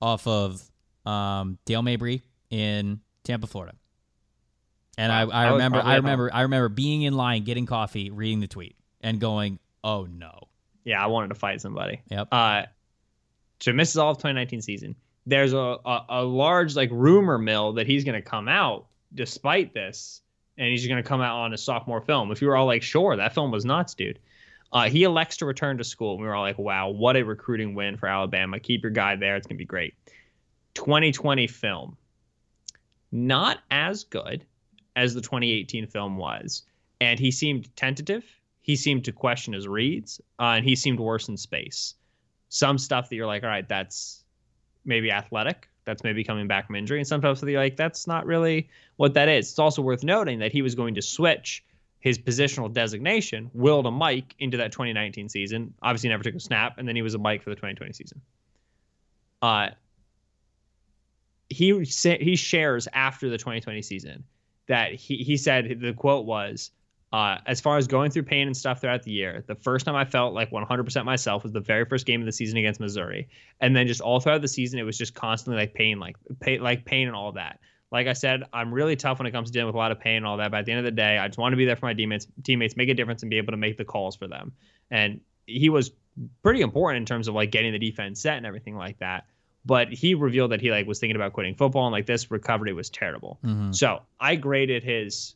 off 0.00 0.26
of 0.26 0.62
um, 1.06 1.58
Dale 1.64 1.82
Mabry 1.82 2.22
in 2.50 3.00
Tampa, 3.24 3.46
Florida. 3.46 3.76
And 4.98 5.10
wow. 5.10 5.34
I, 5.34 5.44
I, 5.44 5.46
I 5.46 5.52
remember 5.52 5.80
I 5.80 5.96
remember 5.96 6.30
I 6.32 6.42
remember 6.42 6.68
being 6.68 7.02
in 7.02 7.14
line 7.14 7.44
getting 7.44 7.66
coffee, 7.66 8.10
reading 8.10 8.40
the 8.40 8.46
tweet, 8.46 8.76
and 9.00 9.20
going, 9.20 9.58
"Oh 9.82 10.04
no." 10.04 10.48
Yeah, 10.84 11.02
I 11.02 11.06
wanted 11.06 11.28
to 11.28 11.34
fight 11.34 11.60
somebody. 11.60 12.02
Yep. 12.10 12.28
Uh, 12.32 12.62
so 13.60 13.72
misses 13.72 13.96
all 13.96 14.10
of 14.10 14.18
2019 14.18 14.62
season. 14.62 14.96
There's 15.26 15.52
a, 15.52 15.76
a, 15.84 16.04
a 16.08 16.22
large 16.22 16.74
like 16.74 16.90
rumor 16.90 17.38
mill 17.38 17.74
that 17.74 17.86
he's 17.86 18.04
going 18.04 18.20
to 18.20 18.28
come 18.28 18.48
out 18.48 18.86
despite 19.14 19.72
this, 19.72 20.20
and 20.58 20.68
he's 20.68 20.86
going 20.86 21.02
to 21.02 21.08
come 21.08 21.20
out 21.20 21.36
on 21.36 21.52
a 21.52 21.58
sophomore 21.58 22.00
film. 22.00 22.32
If 22.32 22.42
you 22.42 22.48
were 22.48 22.56
all 22.56 22.66
like, 22.66 22.82
"Sure, 22.82 23.16
that 23.16 23.34
film 23.34 23.52
was 23.52 23.64
nuts, 23.64 23.94
dude," 23.94 24.18
Uh, 24.72 24.88
he 24.88 25.04
elects 25.04 25.36
to 25.38 25.46
return 25.46 25.76
to 25.78 25.84
school. 25.84 26.16
We 26.16 26.26
were 26.26 26.34
all 26.34 26.42
like, 26.42 26.58
wow, 26.58 26.88
what 26.88 27.16
a 27.16 27.22
recruiting 27.22 27.74
win 27.74 27.98
for 27.98 28.08
Alabama. 28.08 28.58
Keep 28.58 28.82
your 28.82 28.90
guy 28.90 29.16
there. 29.16 29.36
It's 29.36 29.46
going 29.46 29.56
to 29.56 29.58
be 29.58 29.66
great. 29.66 29.94
2020 30.74 31.46
film. 31.46 31.96
Not 33.10 33.58
as 33.70 34.04
good 34.04 34.46
as 34.96 35.12
the 35.12 35.20
2018 35.20 35.86
film 35.88 36.16
was. 36.16 36.62
And 37.00 37.20
he 37.20 37.30
seemed 37.30 37.74
tentative. 37.76 38.24
He 38.62 38.76
seemed 38.76 39.04
to 39.04 39.12
question 39.12 39.52
his 39.52 39.68
reads. 39.68 40.20
Uh, 40.38 40.54
and 40.56 40.64
he 40.64 40.74
seemed 40.76 41.00
worse 41.00 41.28
in 41.28 41.36
space. 41.36 41.94
Some 42.48 42.78
stuff 42.78 43.08
that 43.08 43.16
you're 43.16 43.26
like, 43.26 43.42
all 43.42 43.48
right, 43.48 43.68
that's 43.68 44.24
maybe 44.84 45.10
athletic. 45.10 45.68
That's 45.84 46.04
maybe 46.04 46.22
coming 46.22 46.46
back 46.46 46.66
from 46.66 46.76
injury. 46.76 46.98
And 46.98 47.06
sometimes 47.06 47.42
you're 47.42 47.60
like, 47.60 47.76
that's 47.76 48.06
not 48.06 48.24
really 48.24 48.68
what 48.96 49.14
that 49.14 49.28
is. 49.28 49.50
It's 49.50 49.58
also 49.58 49.82
worth 49.82 50.04
noting 50.04 50.38
that 50.38 50.52
he 50.52 50.62
was 50.62 50.74
going 50.74 50.94
to 50.94 51.02
switch 51.02 51.64
his 52.02 52.18
positional 52.18 52.72
designation, 52.72 53.50
Will 53.54 53.82
to 53.82 53.90
Mike 53.90 54.34
into 54.38 54.56
that 54.58 54.72
2019 54.72 55.28
season. 55.28 55.72
Obviously, 55.82 56.08
never 56.08 56.24
took 56.24 56.34
a 56.34 56.40
snap, 56.40 56.78
and 56.78 56.86
then 56.86 56.96
he 56.96 57.02
was 57.02 57.14
a 57.14 57.18
Mike 57.18 57.42
for 57.42 57.50
the 57.50 57.56
2020 57.56 57.92
season. 57.92 58.20
Uh, 59.40 59.68
he 61.48 61.84
he 61.84 62.36
shares 62.36 62.88
after 62.92 63.28
the 63.28 63.38
2020 63.38 63.82
season 63.82 64.24
that 64.66 64.94
he 64.94 65.18
he 65.18 65.36
said 65.36 65.78
the 65.80 65.92
quote 65.92 66.26
was. 66.26 66.70
Uh, 67.12 67.38
as 67.44 67.60
far 67.60 67.76
as 67.76 67.86
going 67.86 68.10
through 68.10 68.22
pain 68.22 68.46
and 68.46 68.56
stuff 68.56 68.80
throughout 68.80 69.02
the 69.02 69.10
year, 69.10 69.44
the 69.46 69.54
first 69.54 69.84
time 69.84 69.94
I 69.94 70.06
felt 70.06 70.32
like 70.32 70.50
100% 70.50 71.04
myself 71.04 71.42
was 71.42 71.52
the 71.52 71.60
very 71.60 71.84
first 71.84 72.06
game 72.06 72.20
of 72.20 72.26
the 72.26 72.32
season 72.32 72.56
against 72.56 72.80
Missouri, 72.80 73.28
and 73.60 73.76
then 73.76 73.86
just 73.86 74.00
all 74.00 74.18
throughout 74.18 74.40
the 74.40 74.48
season, 74.48 74.78
it 74.78 74.84
was 74.84 74.96
just 74.96 75.14
constantly 75.14 75.60
like 75.60 75.74
pain, 75.74 76.00
like 76.00 76.16
pain, 76.40 76.62
like 76.62 76.84
pain 76.84 77.08
and 77.08 77.16
all 77.16 77.32
that 77.32 77.60
like 77.92 78.06
I 78.06 78.14
said, 78.14 78.44
I'm 78.52 78.72
really 78.72 78.96
tough 78.96 79.18
when 79.18 79.26
it 79.26 79.32
comes 79.32 79.50
to 79.50 79.52
dealing 79.52 79.66
with 79.66 79.74
a 79.74 79.78
lot 79.78 79.92
of 79.92 80.00
pain 80.00 80.16
and 80.16 80.26
all 80.26 80.38
that. 80.38 80.50
But 80.50 80.60
at 80.60 80.64
the 80.64 80.72
end 80.72 80.78
of 80.78 80.84
the 80.86 80.90
day, 80.90 81.18
I 81.18 81.28
just 81.28 81.38
want 81.38 81.52
to 81.52 81.58
be 81.58 81.66
there 81.66 81.76
for 81.76 81.86
my 81.86 81.92
teammates, 81.92 82.26
teammates, 82.42 82.74
make 82.74 82.88
a 82.88 82.94
difference, 82.94 83.22
and 83.22 83.28
be 83.28 83.36
able 83.36 83.52
to 83.52 83.58
make 83.58 83.76
the 83.76 83.84
calls 83.84 84.16
for 84.16 84.26
them. 84.26 84.52
And 84.90 85.20
he 85.46 85.68
was 85.68 85.92
pretty 86.42 86.62
important 86.62 87.02
in 87.02 87.06
terms 87.06 87.28
of 87.28 87.34
like 87.34 87.50
getting 87.50 87.72
the 87.72 87.78
defense 87.78 88.20
set 88.20 88.38
and 88.38 88.46
everything 88.46 88.76
like 88.76 88.98
that. 89.00 89.26
But 89.66 89.92
he 89.92 90.14
revealed 90.14 90.52
that 90.52 90.62
he 90.62 90.70
like 90.70 90.86
was 90.86 91.00
thinking 91.00 91.16
about 91.16 91.34
quitting 91.34 91.54
football 91.54 91.86
and 91.86 91.92
like 91.92 92.06
this 92.06 92.30
recovery 92.30 92.72
was 92.72 92.88
terrible. 92.88 93.38
Mm-hmm. 93.44 93.72
So 93.72 94.00
I 94.18 94.36
graded 94.36 94.82
his 94.82 95.34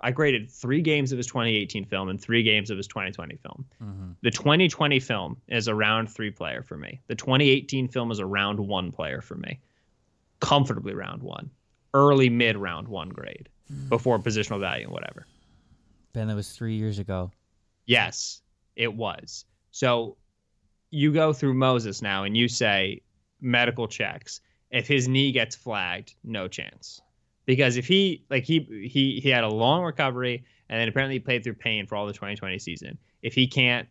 I 0.00 0.12
graded 0.12 0.50
three 0.50 0.80
games 0.80 1.12
of 1.12 1.18
his 1.18 1.26
2018 1.26 1.84
film 1.84 2.08
and 2.08 2.20
three 2.20 2.42
games 2.42 2.70
of 2.70 2.76
his 2.76 2.86
2020 2.86 3.36
film. 3.36 3.64
Mm-hmm. 3.82 4.10
The 4.22 4.30
2020 4.30 5.00
film 5.00 5.36
is 5.48 5.68
a 5.68 5.74
round 5.74 6.10
three 6.10 6.30
player 6.30 6.62
for 6.62 6.76
me. 6.76 7.00
The 7.08 7.14
2018 7.14 7.88
film 7.88 8.10
is 8.10 8.18
a 8.18 8.26
round 8.26 8.60
one 8.60 8.92
player 8.92 9.20
for 9.20 9.34
me. 9.34 9.60
Comfortably 10.40 10.94
round 10.94 11.22
one, 11.22 11.50
early 11.94 12.28
mid 12.28 12.56
round 12.56 12.86
one 12.86 13.08
grade 13.08 13.48
mm. 13.72 13.88
before 13.88 14.18
positional 14.18 14.60
value 14.60 14.84
and 14.84 14.92
whatever. 14.92 15.26
Ben, 16.12 16.28
that 16.28 16.36
was 16.36 16.52
three 16.52 16.76
years 16.76 16.98
ago. 16.98 17.30
Yes, 17.86 18.42
it 18.76 18.94
was. 18.94 19.44
So 19.72 20.16
you 20.90 21.12
go 21.12 21.32
through 21.32 21.54
Moses 21.54 22.02
now 22.02 22.24
and 22.24 22.36
you 22.36 22.48
say 22.48 23.02
medical 23.40 23.88
checks. 23.88 24.40
If 24.70 24.86
his 24.86 25.08
knee 25.08 25.32
gets 25.32 25.56
flagged, 25.56 26.14
no 26.22 26.46
chance 26.46 27.00
because 27.48 27.78
if 27.78 27.86
he 27.86 28.26
like 28.28 28.44
he 28.44 28.60
he 28.92 29.20
he 29.20 29.30
had 29.30 29.42
a 29.42 29.48
long 29.48 29.82
recovery 29.82 30.44
and 30.68 30.78
then 30.78 30.86
apparently 30.86 31.14
he 31.14 31.18
played 31.18 31.42
through 31.42 31.54
pain 31.54 31.86
for 31.86 31.96
all 31.96 32.06
the 32.06 32.12
2020 32.12 32.58
season. 32.58 32.98
If 33.22 33.32
he 33.32 33.46
can't, 33.46 33.88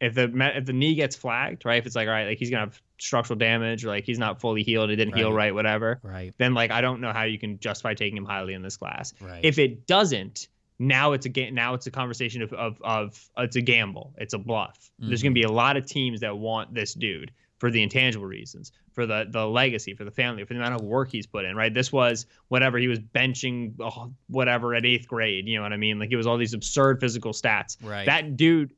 if 0.00 0.14
the 0.14 0.32
if 0.56 0.64
the 0.64 0.72
knee 0.72 0.94
gets 0.94 1.16
flagged, 1.16 1.64
right? 1.64 1.78
If 1.78 1.86
it's 1.86 1.96
like 1.96 2.06
all 2.06 2.14
right, 2.14 2.28
like 2.28 2.38
he's 2.38 2.50
gonna 2.50 2.66
have 2.66 2.80
structural 2.98 3.36
damage, 3.36 3.84
or 3.84 3.88
like 3.88 4.04
he's 4.04 4.20
not 4.20 4.40
fully 4.40 4.62
healed, 4.62 4.90
it 4.90 4.96
didn't 4.96 5.14
right. 5.14 5.18
heal 5.18 5.32
right, 5.32 5.52
whatever. 5.52 5.98
Right. 6.04 6.32
Then 6.38 6.54
like 6.54 6.70
I 6.70 6.80
don't 6.82 7.00
know 7.00 7.12
how 7.12 7.24
you 7.24 7.36
can 7.36 7.58
justify 7.58 7.94
taking 7.94 8.16
him 8.16 8.26
highly 8.26 8.54
in 8.54 8.62
this 8.62 8.76
class. 8.76 9.12
Right. 9.20 9.44
If 9.44 9.58
it 9.58 9.88
doesn't, 9.88 10.46
now 10.78 11.14
it's 11.14 11.26
a 11.26 11.30
ga- 11.30 11.50
now 11.50 11.74
it's 11.74 11.88
a 11.88 11.90
conversation 11.90 12.42
of 12.42 12.52
of 12.52 12.80
of 12.80 13.28
it's 13.38 13.56
a 13.56 13.60
gamble, 13.60 14.14
it's 14.18 14.34
a 14.34 14.38
bluff. 14.38 14.78
Mm-hmm. 14.78 15.08
There's 15.08 15.22
gonna 15.24 15.32
be 15.32 15.42
a 15.42 15.50
lot 15.50 15.76
of 15.76 15.84
teams 15.84 16.20
that 16.20 16.38
want 16.38 16.72
this 16.72 16.94
dude 16.94 17.32
for 17.58 17.70
the 17.70 17.82
intangible 17.82 18.26
reasons, 18.26 18.72
for 18.92 19.06
the 19.06 19.26
the 19.30 19.46
legacy, 19.46 19.94
for 19.94 20.04
the 20.04 20.10
family, 20.10 20.44
for 20.44 20.54
the 20.54 20.60
amount 20.60 20.74
of 20.74 20.82
work 20.82 21.10
he's 21.10 21.26
put 21.26 21.44
in. 21.44 21.56
Right, 21.56 21.72
this 21.72 21.92
was 21.92 22.26
whatever 22.48 22.78
he 22.78 22.88
was 22.88 22.98
benching, 22.98 23.74
oh, 23.80 24.12
whatever 24.28 24.74
at 24.74 24.84
eighth 24.84 25.06
grade. 25.06 25.46
You 25.46 25.56
know 25.56 25.62
what 25.62 25.72
I 25.72 25.76
mean? 25.76 25.98
Like 25.98 26.10
it 26.10 26.16
was 26.16 26.26
all 26.26 26.36
these 26.36 26.54
absurd 26.54 27.00
physical 27.00 27.32
stats. 27.32 27.76
Right. 27.82 28.06
That 28.06 28.36
dude, 28.36 28.72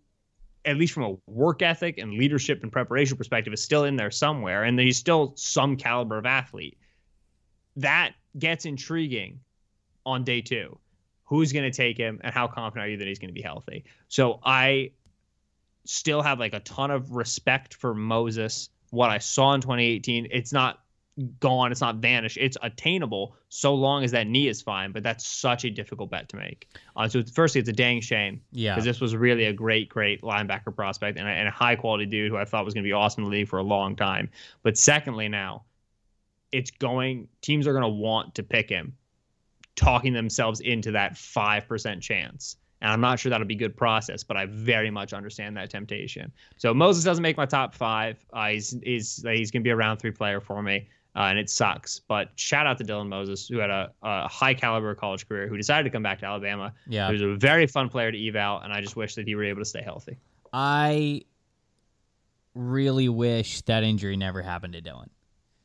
at 0.64 0.77
least 0.77 0.93
from 0.93 1.05
a 1.05 1.16
work 1.27 1.62
ethic 1.62 1.99
and 1.99 2.14
leadership 2.14 2.62
and 2.62 2.70
preparation 2.70 3.16
perspective, 3.16 3.53
is 3.53 3.62
still 3.62 3.85
in 3.85 3.97
there 3.97 4.11
somewhere, 4.11 4.64
and 4.64 4.79
he's 4.79 4.99
still 4.99 5.33
some 5.37 5.77
caliber 5.77 6.18
of 6.18 6.27
athlete. 6.27 6.79
That 7.77 8.12
gets 8.39 8.64
intriguing 8.64 9.41
on 10.05 10.24
day 10.24 10.43
two. 10.43 10.79
Who's 11.24 11.53
going 11.53 11.64
to 11.64 11.77
take 11.77 11.99
him, 11.99 12.20
and 12.22 12.33
how 12.33 12.47
confident 12.47 12.87
are 12.87 12.89
you 12.91 12.99
that 12.99 13.09
he's 13.09 13.18
going 13.18 13.31
to 13.31 13.35
be 13.35 13.43
healthy? 13.43 13.85
So 14.07 14.39
I 14.45 14.93
still 15.87 16.22
have 16.22 16.39
like 16.39 16.55
a 16.55 16.61
ton 16.61 16.91
of 16.91 17.12
respect 17.12 17.74
for 17.74 17.95
Moses. 17.95 18.68
What 18.91 19.11
I 19.11 19.18
saw 19.18 19.55
in 19.55 19.61
2018, 19.61 20.28
it's 20.30 20.53
not 20.53 20.80
gone, 21.41 21.72
it's 21.72 21.80
not 21.80 21.97
vanished. 21.97 22.37
It's 22.39 22.57
attainable 22.62 23.37
so 23.49 23.74
long 23.74 24.05
as 24.05 24.11
that 24.11 24.26
knee 24.26 24.49
is 24.49 24.61
fine. 24.61 24.93
But 24.93 25.03
that's 25.03 25.26
such 25.26 25.64
a 25.64 25.70
difficult 25.70 26.11
bet 26.11 26.28
to 26.30 26.37
make. 26.37 26.68
Uh, 26.95 27.09
so 27.09 27.22
firstly, 27.32 27.61
it's 27.61 27.70
a 27.70 27.72
dang 27.72 28.01
shame. 28.01 28.41
Yeah. 28.53 28.74
Because 28.74 28.84
this 28.84 29.01
was 29.01 29.16
really 29.16 29.45
a 29.45 29.53
great, 29.53 29.89
great 29.89 30.22
linebacker 30.22 30.74
prospect 30.74 31.18
and 31.18 31.26
a, 31.26 31.30
and 31.30 31.49
a 31.49 31.53
high 31.53 31.76
quality 31.76 32.07
dude 32.07 32.30
who 32.30 32.37
I 32.37 32.45
thought 32.45 32.64
was 32.64 32.74
going 32.74 32.84
to 32.84 32.89
be 32.89 32.93
awesome 32.93 33.24
in 33.24 33.30
the 33.30 33.37
league 33.37 33.49
for 33.49 33.59
a 33.59 33.64
long 33.64 33.97
time. 33.97 34.30
But 34.62 34.76
secondly, 34.76 35.28
now 35.28 35.64
it's 36.53 36.70
going. 36.70 37.28
Teams 37.41 37.66
are 37.66 37.72
going 37.72 37.82
to 37.82 37.89
want 37.89 38.37
to 38.37 38.43
pick 38.43 38.68
him, 38.68 38.97
talking 39.74 40.12
themselves 40.12 40.61
into 40.61 40.93
that 40.93 41.16
five 41.16 41.66
percent 41.66 42.03
chance. 42.03 42.57
And 42.87 42.93
I'm 42.93 43.01
not 43.01 43.18
sure 43.18 43.30
that'll 43.30 43.49
be 43.49 43.57
good 43.57 43.76
process, 43.76 44.22
but 44.22 44.37
I 44.37 44.47
very 44.47 44.93
much 44.93 45.12
understand 45.12 45.57
that 45.57 45.70
temptation. 45.70 46.30
So 46.57 46.72
Moses 46.72 47.03
doesn't 47.03 47.20
make 47.20 47.37
my 47.37 47.45
top 47.45 47.74
five. 47.74 48.24
Uh, 48.32 48.51
he's 48.51 48.78
he's 48.84 49.24
he's 49.26 49.51
gonna 49.51 49.64
be 49.64 49.70
a 49.70 49.76
round 49.76 49.99
three 49.99 50.12
player 50.12 50.41
for 50.41 50.62
me, 50.62 50.89
uh, 51.16 51.22
and 51.22 51.37
it 51.37 51.51
sucks. 51.51 51.99
But 51.99 52.28
shout 52.37 52.64
out 52.64 52.78
to 52.78 52.84
Dylan 52.84 53.09
Moses, 53.09 53.49
who 53.49 53.59
had 53.59 53.70
a, 53.70 53.91
a, 54.05 54.28
high 54.28 54.55
caliber 54.55 54.95
college 54.95 55.28
career, 55.28 55.49
who 55.49 55.57
decided 55.57 55.82
to 55.82 55.91
come 55.91 56.05
back 56.05 56.20
to 56.20 56.26
Alabama. 56.26 56.72
Yeah, 56.87 57.09
he 57.09 57.14
was 57.14 57.22
a 57.22 57.34
very 57.34 57.66
fun 57.66 57.89
player 57.89 58.12
to 58.12 58.28
eval, 58.28 58.61
and 58.61 58.72
I 58.72 58.80
just 58.80 58.95
wish 58.95 59.16
that 59.16 59.26
he 59.26 59.34
were 59.34 59.43
able 59.43 59.62
to 59.62 59.68
stay 59.68 59.82
healthy. 59.82 60.16
I 60.53 61.22
really 62.55 63.09
wish 63.09 63.62
that 63.62 63.82
injury 63.82 64.16
never 64.16 64.43
happened 64.43 64.74
to 64.74 64.80
Dylan. 64.80 65.09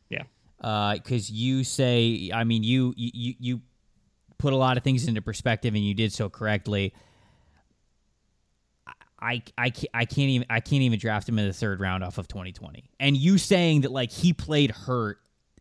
Yeah, 0.09 0.23
because 0.57 1.29
uh, 1.29 1.33
you 1.33 1.63
say, 1.65 2.31
I 2.33 2.45
mean, 2.45 2.63
you 2.63 2.95
you 2.97 3.35
you 3.39 3.61
put 4.39 4.53
a 4.53 4.57
lot 4.57 4.75
of 4.75 4.83
things 4.83 5.07
into 5.07 5.21
perspective, 5.21 5.75
and 5.75 5.85
you 5.85 5.93
did 5.93 6.11
so 6.11 6.27
correctly. 6.27 6.95
I, 9.21 9.43
I, 9.57 9.71
I 9.93 10.05
can't 10.05 10.29
even 10.29 10.47
I 10.49 10.59
can't 10.59 10.81
even 10.81 10.97
draft 10.97 11.29
him 11.29 11.37
in 11.37 11.45
the 11.45 11.53
third 11.53 11.79
round 11.79 12.03
off 12.03 12.17
of 12.17 12.27
2020. 12.27 12.89
And 12.99 13.15
you 13.15 13.37
saying 13.37 13.81
that 13.81 13.91
like 13.91 14.11
he 14.11 14.33
played 14.33 14.71
hurt 14.71 15.19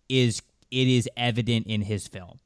is 0.09 0.43
it 0.71 0.89
is 0.89 1.09
evident 1.17 1.67
in 1.67 1.83
his 1.83 2.07
film. 2.07 2.39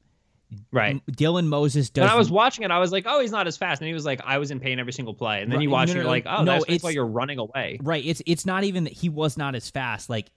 Right. 0.71 1.01
Dylan 1.07 1.47
Moses 1.47 1.89
does. 1.89 2.03
When 2.03 2.09
I 2.09 2.15
was 2.15 2.29
watching 2.29 2.63
it, 2.63 2.71
I 2.71 2.79
was 2.79 2.91
like, 2.91 3.05
"Oh, 3.07 3.19
he's 3.19 3.31
not 3.31 3.47
as 3.47 3.57
fast," 3.57 3.81
and 3.81 3.87
he 3.87 3.93
was 3.93 4.05
like, 4.05 4.21
"I 4.23 4.37
was 4.37 4.51
in 4.51 4.59
pain 4.59 4.79
every 4.79 4.93
single 4.93 5.13
play." 5.13 5.41
And 5.41 5.51
then 5.51 5.57
right. 5.57 5.63
you 5.63 5.69
watch 5.69 5.89
no, 5.89 5.95
no, 5.95 5.99
it, 5.99 6.03
you're 6.03 6.11
like, 6.11 6.25
"Oh, 6.27 6.43
no, 6.43 6.63
that's 6.65 6.83
why 6.83 6.91
you're 6.91 7.05
running 7.05 7.39
away." 7.39 7.79
Right. 7.81 8.05
It's 8.05 8.21
it's 8.25 8.45
not 8.45 8.63
even 8.63 8.85
that 8.85 8.93
he 8.93 9.09
was 9.09 9.37
not 9.37 9.55
as 9.55 9.69
fast. 9.69 10.09
Like 10.09 10.29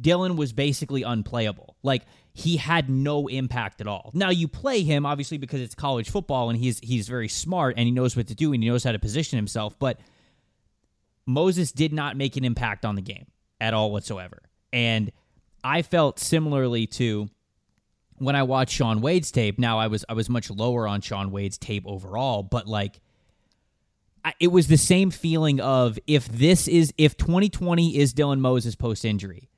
Dylan 0.00 0.36
was 0.36 0.52
basically 0.52 1.02
unplayable. 1.02 1.76
Like 1.82 2.02
he 2.38 2.56
had 2.56 2.88
no 2.88 3.26
impact 3.26 3.80
at 3.80 3.88
all. 3.88 4.12
Now 4.14 4.30
you 4.30 4.46
play 4.46 4.84
him 4.84 5.04
obviously 5.04 5.38
because 5.38 5.60
it's 5.60 5.74
college 5.74 6.08
football 6.08 6.50
and 6.50 6.58
he's 6.58 6.78
he's 6.78 7.08
very 7.08 7.26
smart 7.26 7.74
and 7.76 7.84
he 7.86 7.90
knows 7.90 8.16
what 8.16 8.28
to 8.28 8.34
do 8.34 8.52
and 8.52 8.62
he 8.62 8.68
knows 8.68 8.84
how 8.84 8.92
to 8.92 8.98
position 9.00 9.36
himself, 9.36 9.76
but 9.78 9.98
Moses 11.26 11.72
did 11.72 11.92
not 11.92 12.16
make 12.16 12.36
an 12.36 12.44
impact 12.44 12.84
on 12.84 12.94
the 12.94 13.02
game 13.02 13.26
at 13.60 13.74
all 13.74 13.90
whatsoever. 13.90 14.40
And 14.72 15.10
I 15.64 15.82
felt 15.82 16.20
similarly 16.20 16.86
to 16.86 17.28
when 18.18 18.36
I 18.36 18.44
watched 18.44 18.72
Shaun 18.72 19.00
Wade's 19.00 19.32
tape. 19.32 19.58
Now 19.58 19.80
I 19.80 19.88
was 19.88 20.04
I 20.08 20.12
was 20.12 20.30
much 20.30 20.48
lower 20.48 20.86
on 20.86 21.00
Shaun 21.00 21.32
Wade's 21.32 21.58
tape 21.58 21.82
overall, 21.86 22.44
but 22.44 22.68
like 22.68 23.00
it 24.38 24.52
was 24.52 24.68
the 24.68 24.78
same 24.78 25.10
feeling 25.10 25.60
of 25.60 25.98
if 26.06 26.28
this 26.28 26.68
is 26.68 26.94
if 26.98 27.16
2020 27.16 27.96
is 27.96 28.14
Dylan 28.14 28.38
Moses 28.38 28.76
post 28.76 29.04
injury, 29.04 29.48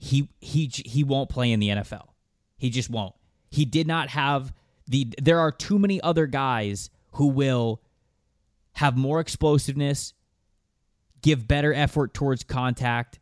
he 0.00 0.28
he 0.40 0.70
he 0.72 1.04
won't 1.04 1.28
play 1.28 1.52
in 1.52 1.60
the 1.60 1.68
NFL. 1.68 2.08
He 2.56 2.70
just 2.70 2.88
won't. 2.88 3.14
He 3.50 3.66
did 3.66 3.86
not 3.86 4.08
have 4.08 4.52
the 4.88 5.12
there 5.20 5.38
are 5.38 5.52
too 5.52 5.78
many 5.78 6.00
other 6.00 6.26
guys 6.26 6.88
who 7.12 7.26
will 7.26 7.82
have 8.72 8.96
more 8.96 9.20
explosiveness, 9.20 10.14
give 11.20 11.46
better 11.46 11.74
effort 11.74 12.14
towards 12.14 12.44
contact, 12.44 13.20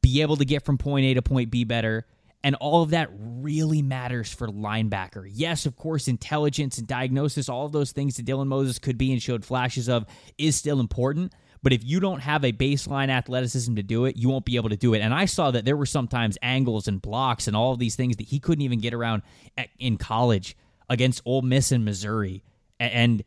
be 0.00 0.22
able 0.22 0.36
to 0.36 0.46
get 0.46 0.64
from 0.64 0.78
point 0.78 1.04
A 1.04 1.14
to 1.14 1.22
point 1.22 1.50
B 1.50 1.64
better, 1.64 2.06
and 2.42 2.54
all 2.54 2.82
of 2.82 2.90
that 2.90 3.10
really 3.12 3.82
matters 3.82 4.32
for 4.32 4.48
linebacker. 4.48 5.28
Yes, 5.30 5.66
of 5.66 5.76
course, 5.76 6.08
intelligence 6.08 6.78
and 6.78 6.86
diagnosis, 6.86 7.50
all 7.50 7.66
of 7.66 7.72
those 7.72 7.92
things 7.92 8.16
that 8.16 8.24
Dylan 8.24 8.46
Moses 8.46 8.78
could 8.78 8.96
be 8.96 9.12
and 9.12 9.22
showed 9.22 9.44
flashes 9.44 9.90
of 9.90 10.06
is 10.38 10.56
still 10.56 10.80
important. 10.80 11.34
But 11.62 11.72
if 11.72 11.84
you 11.84 12.00
don't 12.00 12.20
have 12.20 12.44
a 12.44 12.52
baseline 12.52 13.08
athleticism 13.08 13.74
to 13.74 13.82
do 13.82 14.04
it, 14.04 14.16
you 14.16 14.28
won't 14.28 14.44
be 14.44 14.56
able 14.56 14.68
to 14.68 14.76
do 14.76 14.94
it. 14.94 15.00
And 15.00 15.12
I 15.12 15.24
saw 15.24 15.50
that 15.50 15.64
there 15.64 15.76
were 15.76 15.86
sometimes 15.86 16.38
angles 16.40 16.86
and 16.86 17.02
blocks 17.02 17.46
and 17.48 17.56
all 17.56 17.72
of 17.72 17.78
these 17.78 17.96
things 17.96 18.16
that 18.16 18.28
he 18.28 18.38
couldn't 18.38 18.62
even 18.62 18.80
get 18.80 18.94
around 18.94 19.22
at, 19.56 19.68
in 19.78 19.96
college 19.96 20.56
against 20.88 21.22
Ole 21.24 21.42
Miss 21.42 21.72
and 21.72 21.84
Missouri. 21.84 22.42
And 22.78 23.24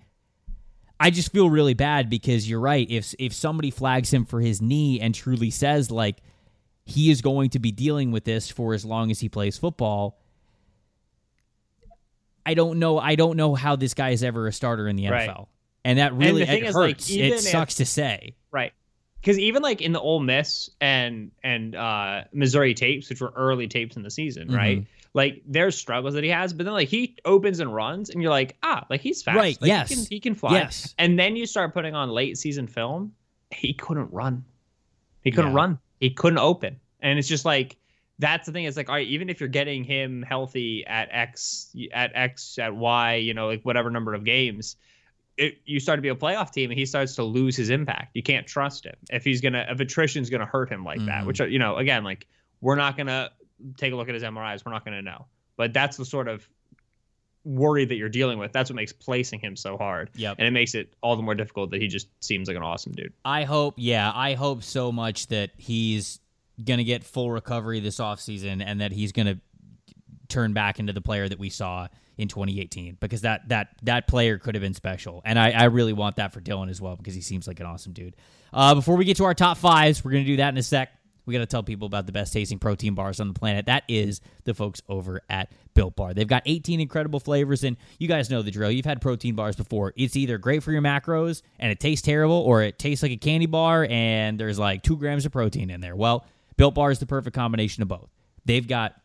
I 1.00 1.10
just 1.10 1.32
feel 1.32 1.50
really 1.50 1.74
bad 1.74 2.10
because 2.10 2.50
you're 2.50 2.60
right. 2.60 2.90
If 2.90 3.14
if 3.20 3.34
somebody 3.34 3.72
flags 3.72 4.14
him 4.14 4.26
for 4.26 4.40
his 4.40 4.62
knee 4.62 5.00
and 5.02 5.14
truly 5.14 5.50
says 5.50 5.92
like 5.92 6.18
he 6.86 7.12
is 7.12 7.22
going 7.22 7.50
to 7.52 7.60
be 7.60 7.72
dealing 7.72 8.12
with 8.12 8.24
this 8.24 8.50
for 8.50 8.74
as 8.74 8.86
long 8.86 9.12
as 9.12 9.20
he 9.20 9.28
plays 9.28 9.58
football, 9.58 10.20
I 12.46 12.54
don't 12.54 12.80
know. 12.80 12.98
I 12.98 13.16
don't 13.16 13.36
know 13.36 13.56
how 13.56 13.76
this 13.76 13.94
guy 13.94 14.12
is 14.12 14.24
ever 14.24 14.48
a 14.48 14.54
starter 14.54 14.88
in 14.88 14.96
the 14.96 15.06
NFL. 15.06 15.12
Right 15.12 15.48
and 15.84 16.00
that 16.00 16.14
really 16.14 16.44
and 16.44 16.52
it 16.52 16.74
hurts. 16.74 17.10
Like, 17.10 17.20
it 17.20 17.40
sucks 17.40 17.76
to 17.76 17.86
say, 17.86 18.36
right? 18.52 18.74
Because 19.20 19.38
even 19.38 19.62
like 19.62 19.82
in 19.82 19.92
the 19.92 20.00
Ole 20.00 20.20
Miss 20.20 20.70
and 20.80 21.32
and 21.44 21.76
uh, 21.76 22.24
Missouri 22.34 22.74
tapes, 22.74 23.10
which 23.10 23.22
were 23.22 23.34
early 23.36 23.68
tapes 23.68 23.96
in 23.96 24.04
the 24.04 24.12
season, 24.12 24.48
mm-hmm. 24.48 24.58
right? 24.58 24.88
Like 25.14 25.44
there's 25.46 25.78
struggles 25.78 26.14
that 26.14 26.24
he 26.24 26.30
has, 26.30 26.54
but 26.54 26.66
then 26.66 26.74
like 26.74 26.88
he 26.88 27.18
opens 27.26 27.60
and 27.60 27.74
runs, 27.74 28.10
and 28.10 28.22
you're 28.22 28.32
like, 28.32 28.58
ah, 28.64 28.86
like 28.90 29.02
he's 29.02 29.22
fast, 29.22 29.38
right? 29.38 29.62
Like, 29.62 29.68
yes, 29.68 29.90
he 29.90 29.96
can, 29.96 30.06
he 30.10 30.20
can 30.20 30.36
fly. 30.36 30.54
Yes, 30.54 30.96
and 30.98 31.20
then 31.20 31.36
you 31.36 31.46
start 31.46 31.74
putting 31.74 31.96
on 31.96 32.10
late 32.10 32.38
season 32.38 32.68
film, 32.68 33.14
he 33.52 33.74
couldn't 33.74 34.12
run. 34.12 34.46
He 35.22 35.32
couldn't 35.32 35.52
yeah. 35.52 35.58
run. 35.58 35.80
He 36.00 36.12
couldn't 36.12 36.40
open, 36.40 36.80
and 37.02 37.20
it's 37.20 37.28
just 37.28 37.46
like 37.46 37.78
that's 38.22 38.46
the 38.46 38.54
thing. 38.54 38.66
It's 38.66 38.78
like, 38.78 38.88
all 38.88 38.96
right, 38.96 39.08
even 39.08 39.30
if 39.30 39.40
you're 39.40 39.50
getting 39.50 39.84
him 39.84 40.22
healthy 40.22 40.86
at 40.86 41.10
X, 41.12 41.76
at 41.92 42.12
X, 42.14 42.58
at 42.60 42.76
Y, 42.76 43.16
you 43.16 43.34
know, 43.34 43.48
like 43.48 43.64
whatever 43.64 43.90
number 43.90 44.14
of 44.14 44.24
games, 44.24 44.78
it, 45.38 45.58
you 45.66 45.80
start 45.80 45.98
to 45.98 46.02
be 46.02 46.10
a 46.10 46.16
playoff 46.16 46.52
team 46.52 46.70
and 46.70 46.80
he 46.80 46.86
starts 46.86 47.16
to 47.16 47.24
lose 47.24 47.56
his 47.56 47.70
impact. 47.70 48.12
You 48.16 48.24
can't 48.24 48.46
trust 48.46 48.86
him 48.86 48.96
if 49.10 49.24
he's 49.24 49.42
gonna 49.42 49.66
if 49.70 49.80
attrition's 49.80 50.30
gonna 50.30 50.46
hurt 50.46 50.70
him 50.70 50.84
like 50.84 51.00
mm-hmm. 51.00 51.08
that. 51.08 51.26
Which 51.26 51.40
you 51.40 51.60
know, 51.60 51.78
again, 51.78 52.04
like 52.04 52.28
we're 52.60 52.76
not 52.76 52.98
gonna 52.98 53.32
take 53.78 53.94
a 53.94 53.96
look 53.96 54.08
at 54.08 54.14
his 54.14 54.24
MRIs. 54.24 54.66
We're 54.66 54.72
not 54.72 54.86
gonna 54.86 55.02
know. 55.02 55.26
But 55.58 55.74
that's 55.74 55.98
the 55.98 56.06
sort 56.06 56.28
of 56.28 56.48
worry 57.44 57.86
that 57.86 57.96
you're 57.96 58.10
dealing 58.10 58.38
with. 58.38 58.52
That's 58.52 58.70
what 58.70 58.76
makes 58.76 58.94
placing 58.94 59.40
him 59.40 59.56
so 59.56 59.78
hard. 59.78 60.12
Yep. 60.16 60.36
And 60.38 60.48
it 60.48 60.52
makes 60.52 60.76
it 60.76 60.94
all 61.02 61.16
the 61.16 61.24
more 61.24 61.36
difficult 61.36 61.72
that 61.72 61.82
he 61.82 61.88
just 61.88 62.08
seems 62.24 62.48
like 62.48 62.58
an 62.58 62.64
awesome 62.64 62.94
dude. 62.94 63.14
I 63.26 63.44
hope, 63.44 63.76
yeah, 63.78 64.12
I 64.14 64.34
hope 64.34 64.64
so 64.64 64.92
much 64.92 65.28
that 65.28 65.52
he's 65.58 66.20
gonna 66.64 66.84
get 66.84 67.04
full 67.04 67.32
recovery 67.32 67.80
this 67.80 67.98
offseason 67.98 68.64
and 68.64 68.82
that 68.82 68.92
he's 68.92 69.12
gonna 69.12 69.40
turn 70.28 70.54
back 70.54 70.80
into 70.80 70.94
the 70.94 71.02
player 71.02 71.28
that 71.28 71.40
we 71.40 71.50
saw 71.50 71.88
in 72.22 72.28
2018 72.28 72.98
because 73.00 73.22
that 73.22 73.50
that 73.50 73.70
that 73.84 74.08
player 74.08 74.38
could 74.38 74.56
have 74.56 74.62
been 74.62 74.74
special, 74.74 75.22
and 75.26 75.40
I, 75.40 75.52
I 75.52 75.64
really 75.66 75.94
want 75.94 76.18
that 76.18 76.34
for 76.34 76.40
Dylan 76.40 76.70
as 76.70 76.80
well 76.80 76.96
because 76.96 77.16
he 77.16 77.22
seems 77.22 77.48
like 77.48 77.60
an 77.60 77.66
awesome 77.66 77.94
dude. 77.94 78.16
Uh, 78.54 78.76
before 78.76 78.96
we 78.96 79.06
get 79.06 79.18
to 79.18 79.26
our 79.26 79.34
top 79.34 79.58
fives, 79.58 80.06
we're 80.06 80.12
gonna 80.12 80.24
do 80.24 80.38
that 80.38 80.50
in 80.50 80.58
a 80.58 80.64
sec. 80.64 80.92
We 81.26 81.34
got 81.34 81.40
to 81.40 81.46
tell 81.46 81.62
people 81.62 81.86
about 81.86 82.08
the 82.08 82.12
best 82.12 82.34
tasting 82.34 82.58
protein 82.58 82.96
bars 82.96 83.20
on 83.20 83.28
the 83.28 83.34
planet. 83.36 83.68
That 83.68 83.84
is 83.88 84.22
the 84.44 84.56
folks 84.56 84.82
over 84.90 85.22
at 85.30 85.52
Built 85.76 85.96
Bar. 85.96 86.16
They've 86.16 86.28
got 86.28 86.42
18 86.48 86.80
incredible 86.80 87.20
flavors, 87.20 87.64
and 87.64 87.78
you 88.00 88.08
guys 88.08 88.30
know 88.30 88.42
the 88.42 88.50
drill. 88.50 88.72
You've 88.72 88.86
had 88.86 89.02
protein 89.02 89.36
bars 89.36 89.56
before. 89.56 89.94
It's 89.96 90.16
either 90.16 90.40
great 90.40 90.64
for 90.64 90.72
your 90.72 90.82
macros 90.82 91.44
and 91.60 91.72
it 91.72 91.80
tastes 91.80 92.06
terrible, 92.06 92.38
or 92.38 92.64
it 92.64 92.80
tastes 92.80 93.04
like 93.04 93.12
a 93.12 93.18
candy 93.18 93.46
bar 93.46 93.86
and 93.90 94.40
there's 94.40 94.58
like 94.58 94.82
two 94.82 94.98
grams 94.98 95.26
of 95.26 95.32
protein 95.32 95.70
in 95.70 95.80
there. 95.80 95.96
Well, 95.96 96.26
Built 96.58 96.74
Bar 96.74 96.92
is 96.92 97.00
the 97.00 97.06
perfect 97.06 97.36
combination 97.36 97.84
of 97.84 97.88
both. 97.88 98.10
They've 98.46 98.68
got 98.68 98.96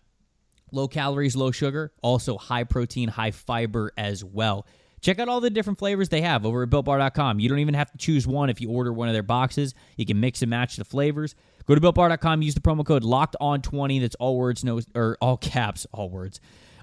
low 0.72 0.88
calories, 0.88 1.36
low 1.36 1.50
sugar, 1.50 1.92
also 2.02 2.36
high 2.36 2.64
protein, 2.64 3.08
high 3.08 3.30
fiber 3.30 3.92
as 3.96 4.24
well. 4.24 4.66
Check 5.00 5.18
out 5.18 5.28
all 5.28 5.40
the 5.40 5.50
different 5.50 5.78
flavors 5.78 6.08
they 6.08 6.22
have 6.22 6.44
over 6.44 6.62
at 6.62 6.70
builtbar.com. 6.70 7.38
You 7.38 7.48
don't 7.48 7.58
even 7.58 7.74
have 7.74 7.92
to 7.92 7.98
choose 7.98 8.26
one 8.26 8.50
if 8.50 8.60
you 8.60 8.70
order 8.70 8.92
one 8.92 9.08
of 9.08 9.14
their 9.14 9.22
boxes. 9.22 9.74
You 9.96 10.06
can 10.06 10.18
mix 10.18 10.42
and 10.42 10.50
match 10.50 10.76
the 10.76 10.84
flavors. 10.84 11.34
Go 11.66 11.74
to 11.74 11.80
builtbar.com, 11.80 12.42
use 12.42 12.54
the 12.54 12.60
promo 12.60 12.84
code 12.84 13.04
locked 13.04 13.36
on 13.40 13.62
20. 13.62 13.98
That's 13.98 14.14
all 14.16 14.36
words, 14.36 14.64
no 14.64 14.80
or 14.94 15.16
all 15.20 15.36
caps, 15.36 15.86
all 15.92 16.08
words. 16.08 16.40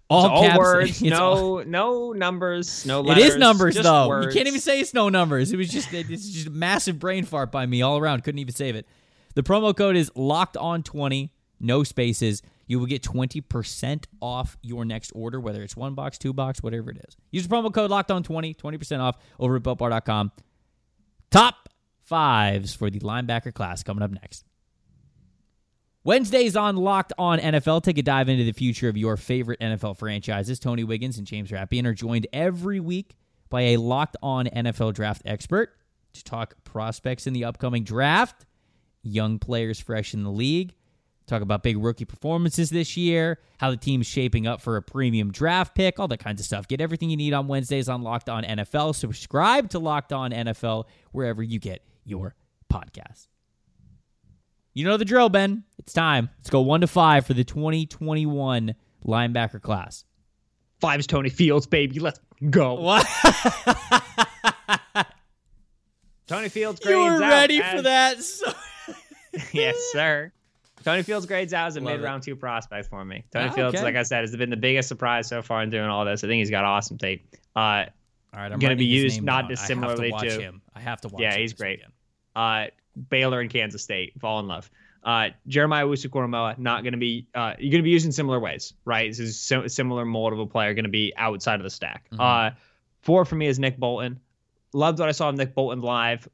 All, 0.10 0.28
all 0.28 0.44
caps, 0.44 0.58
words, 0.58 1.02
no 1.02 1.24
all, 1.24 1.66
no 1.66 2.12
numbers, 2.12 2.86
no 2.86 3.02
letters. 3.02 3.24
It 3.24 3.28
is 3.28 3.38
numbers 3.38 3.76
though. 3.76 4.10
Words. 4.10 4.28
You 4.28 4.40
can't 4.40 4.48
even 4.48 4.60
say 4.60 4.80
it's 4.80 4.94
no 4.94 5.10
numbers. 5.10 5.52
It 5.52 5.58
was 5.58 5.70
just 5.70 5.92
it's 5.94 6.30
just 6.30 6.48
a 6.48 6.52
massive 6.52 7.00
brain 7.00 7.26
fart 7.26 7.52
by 7.52 7.66
me 7.66 7.82
all 7.82 7.98
around. 7.98 8.24
Couldn't 8.24 8.40
even 8.40 8.54
save 8.54 8.76
it. 8.76 8.88
The 9.36 9.44
promo 9.44 9.76
code 9.76 9.96
is 9.96 10.12
locked 10.16 10.58
on 10.58 10.84
20, 10.84 11.32
no 11.60 11.84
spaces. 11.84 12.42
You 12.66 12.80
will 12.80 12.86
get 12.86 13.04
20% 13.04 14.06
off 14.22 14.58
your 14.62 14.86
next 14.86 15.12
order, 15.14 15.40
whether 15.40 15.62
it's 15.62 15.76
one 15.76 15.96
box, 15.96 16.18
two 16.18 16.34
box, 16.34 16.64
whatever 16.64 16.92
it 16.92 16.98
is. 17.08 17.18
Use 17.32 17.48
the 17.48 17.54
promo 17.54 17.74
code 17.74 17.92
locked 17.92 18.12
on 18.12 18.24
20, 18.24 18.54
20% 18.54 19.00
off 19.00 19.18
over 19.40 19.58
at 19.58 19.64
builtbar.com. 19.64 20.32
Top 21.30 21.70
fives 22.04 22.74
for 22.74 22.90
the 22.90 23.00
linebacker 23.00 23.54
class 23.54 23.84
coming 23.84 24.04
up 24.04 24.12
next. 24.12 24.46
Wednesdays 26.06 26.58
on 26.58 26.76
Locked 26.76 27.14
On 27.18 27.40
NFL 27.40 27.82
take 27.82 27.98
a 27.98 28.02
dive 28.02 28.28
into 28.28 28.44
the 28.44 28.52
future 28.52 28.90
of 28.90 28.98
your 28.98 29.16
favorite 29.16 29.60
NFL 29.62 29.98
franchises. 29.98 30.60
Tony 30.60 30.84
Wiggins 30.84 31.18
and 31.18 31.26
James 31.26 31.50
Rappian 31.50 31.86
are 31.86 31.94
joined 31.94 32.28
every 32.34 32.82
week 32.82 33.16
by 33.50 33.62
a 33.62 33.78
Locked 33.78 34.18
On 34.22 34.46
NFL 34.48 34.94
draft 34.94 35.22
expert 35.26 35.70
to 36.12 36.24
talk 36.24 36.56
prospects 36.66 37.26
in 37.26 37.34
the 37.34 37.46
upcoming 37.46 37.86
draft, 37.86 38.46
young 39.02 39.40
players 39.40 39.80
fresh 39.80 40.14
in 40.14 40.24
the 40.24 40.30
league, 40.30 40.74
talk 41.28 41.42
about 41.42 41.64
big 41.64 41.78
rookie 41.78 42.06
performances 42.06 42.70
this 42.70 42.98
year, 42.98 43.40
how 43.60 43.72
the 43.72 43.78
team's 43.78 44.08
shaping 44.08 44.46
up 44.48 44.62
for 44.62 44.78
a 44.78 44.82
premium 44.82 45.32
draft 45.32 45.76
pick, 45.76 46.00
all 46.00 46.08
that 46.08 46.20
kinds 46.20 46.40
of 46.40 46.46
stuff. 46.46 46.68
Get 46.68 46.82
everything 46.82 47.10
you 47.10 47.18
need 47.18 47.34
on 47.34 47.48
Wednesdays 47.48 47.90
on 47.90 48.02
Locked 48.04 48.30
On 48.30 48.44
NFL. 48.44 48.96
Subscribe 48.96 49.70
to 49.70 49.80
Locked 49.80 50.14
On 50.14 50.32
NFL 50.32 50.86
wherever 51.12 51.42
you 51.42 51.60
get 51.60 51.84
your 52.06 52.36
podcasts. 52.72 53.28
You 54.74 54.86
know 54.86 54.98
the 54.98 55.06
drill, 55.06 55.30
Ben. 55.30 55.64
It's 55.78 55.94
time. 55.94 56.30
Let's 56.40 56.50
go 56.50 56.62
one 56.62 56.82
to 56.82 56.88
five 56.88 57.26
for 57.28 57.34
the 57.34 57.44
2021 57.44 58.74
linebacker 59.06 59.62
class. 59.62 60.04
Five's 60.82 61.08
Tony 61.08 61.30
Fields, 61.30 61.68
baby. 61.68 62.00
Let's 62.00 62.20
go. 62.50 62.74
What? 62.74 63.06
Tony 66.28 66.50
Fields 66.50 66.82
you 66.84 66.98
were 66.98 67.20
ready 67.20 67.62
as- 67.62 67.76
for 67.76 67.82
that? 67.84 68.22
So- 68.22 68.54
yes, 69.54 69.76
sir. 69.92 70.32
Tony 70.84 71.04
Fields 71.04 71.26
grades 71.26 71.54
out 71.54 71.68
as 71.68 71.76
a 71.76 71.82
mid 71.82 72.02
round 72.02 72.24
two 72.24 72.36
prospect 72.36 72.90
for 72.90 73.04
me. 73.04 73.24
Tony 73.32 73.50
Ah, 73.50 73.52
Fields, 73.54 73.76
okay. 73.76 73.84
like 73.84 73.96
I 73.96 74.04
said, 74.04 74.22
has 74.22 74.36
been 74.36 74.50
the 74.50 74.58
biggest 74.58 74.88
surprise 74.88 75.28
so 75.28 75.42
far 75.42 75.62
in 75.64 75.70
doing 75.70 75.86
all 75.90 76.06
this. 76.06 76.24
I 76.24 76.28
think 76.28 76.40
he's 76.40 76.50
got 76.50 76.64
awesome 76.66 76.98
tape. 76.98 77.26
Uh, 77.56 77.60
All 77.60 78.40
right, 78.42 78.52
I'm 78.52 78.60
Gonna 78.60 78.76
be 78.76 78.86
used 78.86 79.22
not 79.22 79.48
dissimilarly 79.50 80.08
to 80.10 80.14
watch 80.14 80.28
to- 80.28 80.42
him. 80.42 80.62
I 80.76 80.80
have 80.82 81.02
to 81.02 81.08
watch. 81.08 81.22
Yeah, 81.22 81.36
he's 81.38 81.52
this 81.52 81.60
great. 81.60 81.82
uh, 82.36 82.66
Baylor 83.10 83.40
and 83.42 83.50
Kansas 83.50 83.84
State, 83.84 84.20
fall 84.20 84.40
in 84.40 84.48
love. 84.48 84.70
Uh, 85.04 85.30
Jeremiah 85.48 85.86
Wusu 85.86 86.10
not 86.60 86.84
going 86.84 86.94
to 86.94 86.98
be, 86.98 87.28
uh, 87.36 87.54
you're 87.60 87.72
going 87.72 87.82
to 87.82 87.84
be 87.84 87.90
used 87.90 88.06
in 88.06 88.12
similar 88.12 88.40
ways, 88.40 88.74
right? 88.86 89.10
This 89.10 89.20
is 89.20 89.40
so, 89.40 89.68
similar 89.68 90.06
mold 90.06 90.32
of 90.34 90.40
a 90.40 90.46
player, 90.46 90.74
going 90.74 90.86
to 90.86 90.90
be 90.90 91.14
outside 91.18 91.56
of 91.60 91.64
the 91.64 91.70
stack. 91.70 92.08
Mhm. 92.14 92.20
Uh, 92.52 92.56
four 93.02 93.26
for 93.26 93.36
me 93.36 93.48
is 93.48 93.60
Nick 93.60 93.78
Bolton. 93.78 94.20
Loved 94.74 95.00
what 95.00 95.10
I 95.10 95.12
saw 95.12 95.30
of 95.30 95.36
Nick 95.36 95.54
Bolton 95.54 95.82
live. 95.82 96.28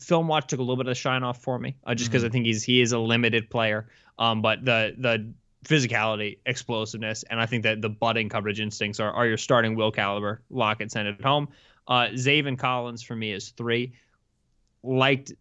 Film 0.00 0.28
watch 0.28 0.48
took 0.48 0.58
a 0.58 0.62
little 0.62 0.76
bit 0.76 0.86
of 0.86 0.90
the 0.90 0.94
shine 0.94 1.22
off 1.22 1.42
for 1.42 1.58
me, 1.58 1.76
uh, 1.84 1.94
just 1.94 2.10
because 2.10 2.24
I 2.24 2.28
think 2.28 2.46
he's 2.46 2.62
he 2.62 2.80
is 2.80 2.92
a 2.92 2.98
limited 2.98 3.50
player. 3.50 3.88
Um, 4.18 4.42
but 4.42 4.64
the 4.64 4.94
the 4.96 5.32
physicality, 5.64 6.38
explosiveness, 6.46 7.24
and 7.24 7.40
I 7.40 7.46
think 7.46 7.62
that 7.62 7.80
the 7.80 7.88
budding 7.88 8.28
coverage 8.28 8.60
instincts 8.60 9.00
are, 9.00 9.10
are 9.12 9.26
your 9.26 9.38
starting 9.38 9.76
will 9.76 9.92
caliber. 9.92 10.42
Lockett 10.50 10.92
sent 10.92 11.08
it 11.08 11.22
home. 11.22 11.48
Uh, 11.86 12.08
Zaven 12.12 12.58
Collins 12.58 13.02
for 13.02 13.16
me 13.16 13.32
is 13.32 13.50
three. 13.50 13.94
Liked 14.82 15.32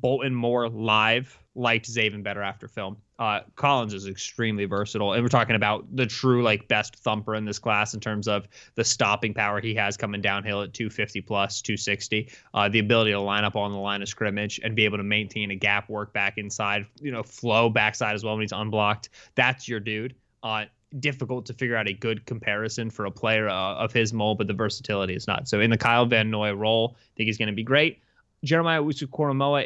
Bolton 0.00 0.34
more 0.34 0.68
live, 0.68 1.38
liked 1.54 1.86
Zaven 1.86 2.22
better 2.22 2.42
after 2.42 2.68
film. 2.68 2.96
Uh, 3.18 3.40
Collins 3.54 3.94
is 3.94 4.08
extremely 4.08 4.64
versatile, 4.64 5.12
and 5.12 5.22
we're 5.22 5.28
talking 5.28 5.54
about 5.54 5.84
the 5.94 6.06
true 6.06 6.42
like 6.42 6.66
best 6.66 6.96
thumper 6.96 7.34
in 7.34 7.44
this 7.44 7.58
class 7.58 7.94
in 7.94 8.00
terms 8.00 8.26
of 8.26 8.48
the 8.74 8.84
stopping 8.84 9.32
power 9.32 9.60
he 9.60 9.74
has 9.74 9.96
coming 9.96 10.20
downhill 10.20 10.62
at 10.62 10.74
250 10.74 11.20
plus 11.20 11.62
260, 11.62 12.28
uh, 12.54 12.68
the 12.68 12.80
ability 12.80 13.12
to 13.12 13.20
line 13.20 13.44
up 13.44 13.54
on 13.54 13.70
the 13.70 13.78
line 13.78 14.02
of 14.02 14.08
scrimmage 14.08 14.60
and 14.64 14.74
be 14.74 14.84
able 14.84 14.96
to 14.96 15.04
maintain 15.04 15.52
a 15.52 15.54
gap, 15.54 15.88
work 15.88 16.12
back 16.12 16.38
inside, 16.38 16.86
you 17.00 17.12
know, 17.12 17.22
flow 17.22 17.70
backside 17.70 18.14
as 18.14 18.24
well 18.24 18.34
when 18.34 18.42
he's 18.42 18.52
unblocked. 18.52 19.10
That's 19.36 19.68
your 19.68 19.80
dude. 19.80 20.14
Uh, 20.42 20.64
difficult 21.00 21.46
to 21.46 21.52
figure 21.52 21.76
out 21.76 21.88
a 21.88 21.92
good 21.92 22.24
comparison 22.26 22.90
for 22.90 23.06
a 23.06 23.10
player 23.10 23.48
uh, 23.48 23.74
of 23.74 23.92
his 23.92 24.12
mold, 24.12 24.38
but 24.38 24.46
the 24.46 24.54
versatility 24.54 25.14
is 25.14 25.26
not. 25.26 25.48
So 25.48 25.60
in 25.60 25.70
the 25.70 25.78
Kyle 25.78 26.06
Van 26.06 26.30
Noy 26.30 26.52
role, 26.52 26.96
I 26.96 27.10
think 27.16 27.26
he's 27.26 27.38
going 27.38 27.48
to 27.48 27.54
be 27.54 27.64
great. 27.64 28.00
Jeremiah 28.44 28.82
Usu 28.84 29.08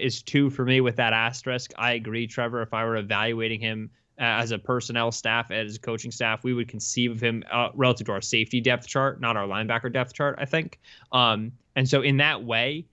is 0.01 0.23
two 0.23 0.51
for 0.51 0.65
me 0.65 0.81
with 0.81 0.97
that 0.97 1.13
asterisk. 1.13 1.73
I 1.77 1.93
agree, 1.93 2.27
Trevor. 2.27 2.63
If 2.63 2.73
I 2.73 2.85
were 2.85 2.97
evaluating 2.97 3.61
him 3.61 3.91
uh, 4.19 4.23
as 4.23 4.53
a 4.53 4.59
personnel 4.59 5.13
staff, 5.13 5.51
as 5.51 5.77
a 5.77 5.81
coaching 5.81 6.13
staff, 6.13 6.45
we 6.45 6.55
would 6.55 6.69
conceive 6.69 7.11
of 7.11 7.21
him 7.21 7.45
uh, 7.51 7.69
relative 7.75 8.07
to 8.07 8.13
our 8.13 8.21
safety 8.21 8.61
depth 8.61 8.87
chart, 8.87 9.21
not 9.21 9.37
our 9.37 9.47
linebacker 9.47 9.93
depth 9.93 10.15
chart, 10.15 10.37
I 10.39 10.45
think. 10.45 10.79
Um, 11.13 11.53
and 11.77 11.89
so 11.89 12.03
in 12.03 12.19
that 12.19 12.45
way, 12.45 12.87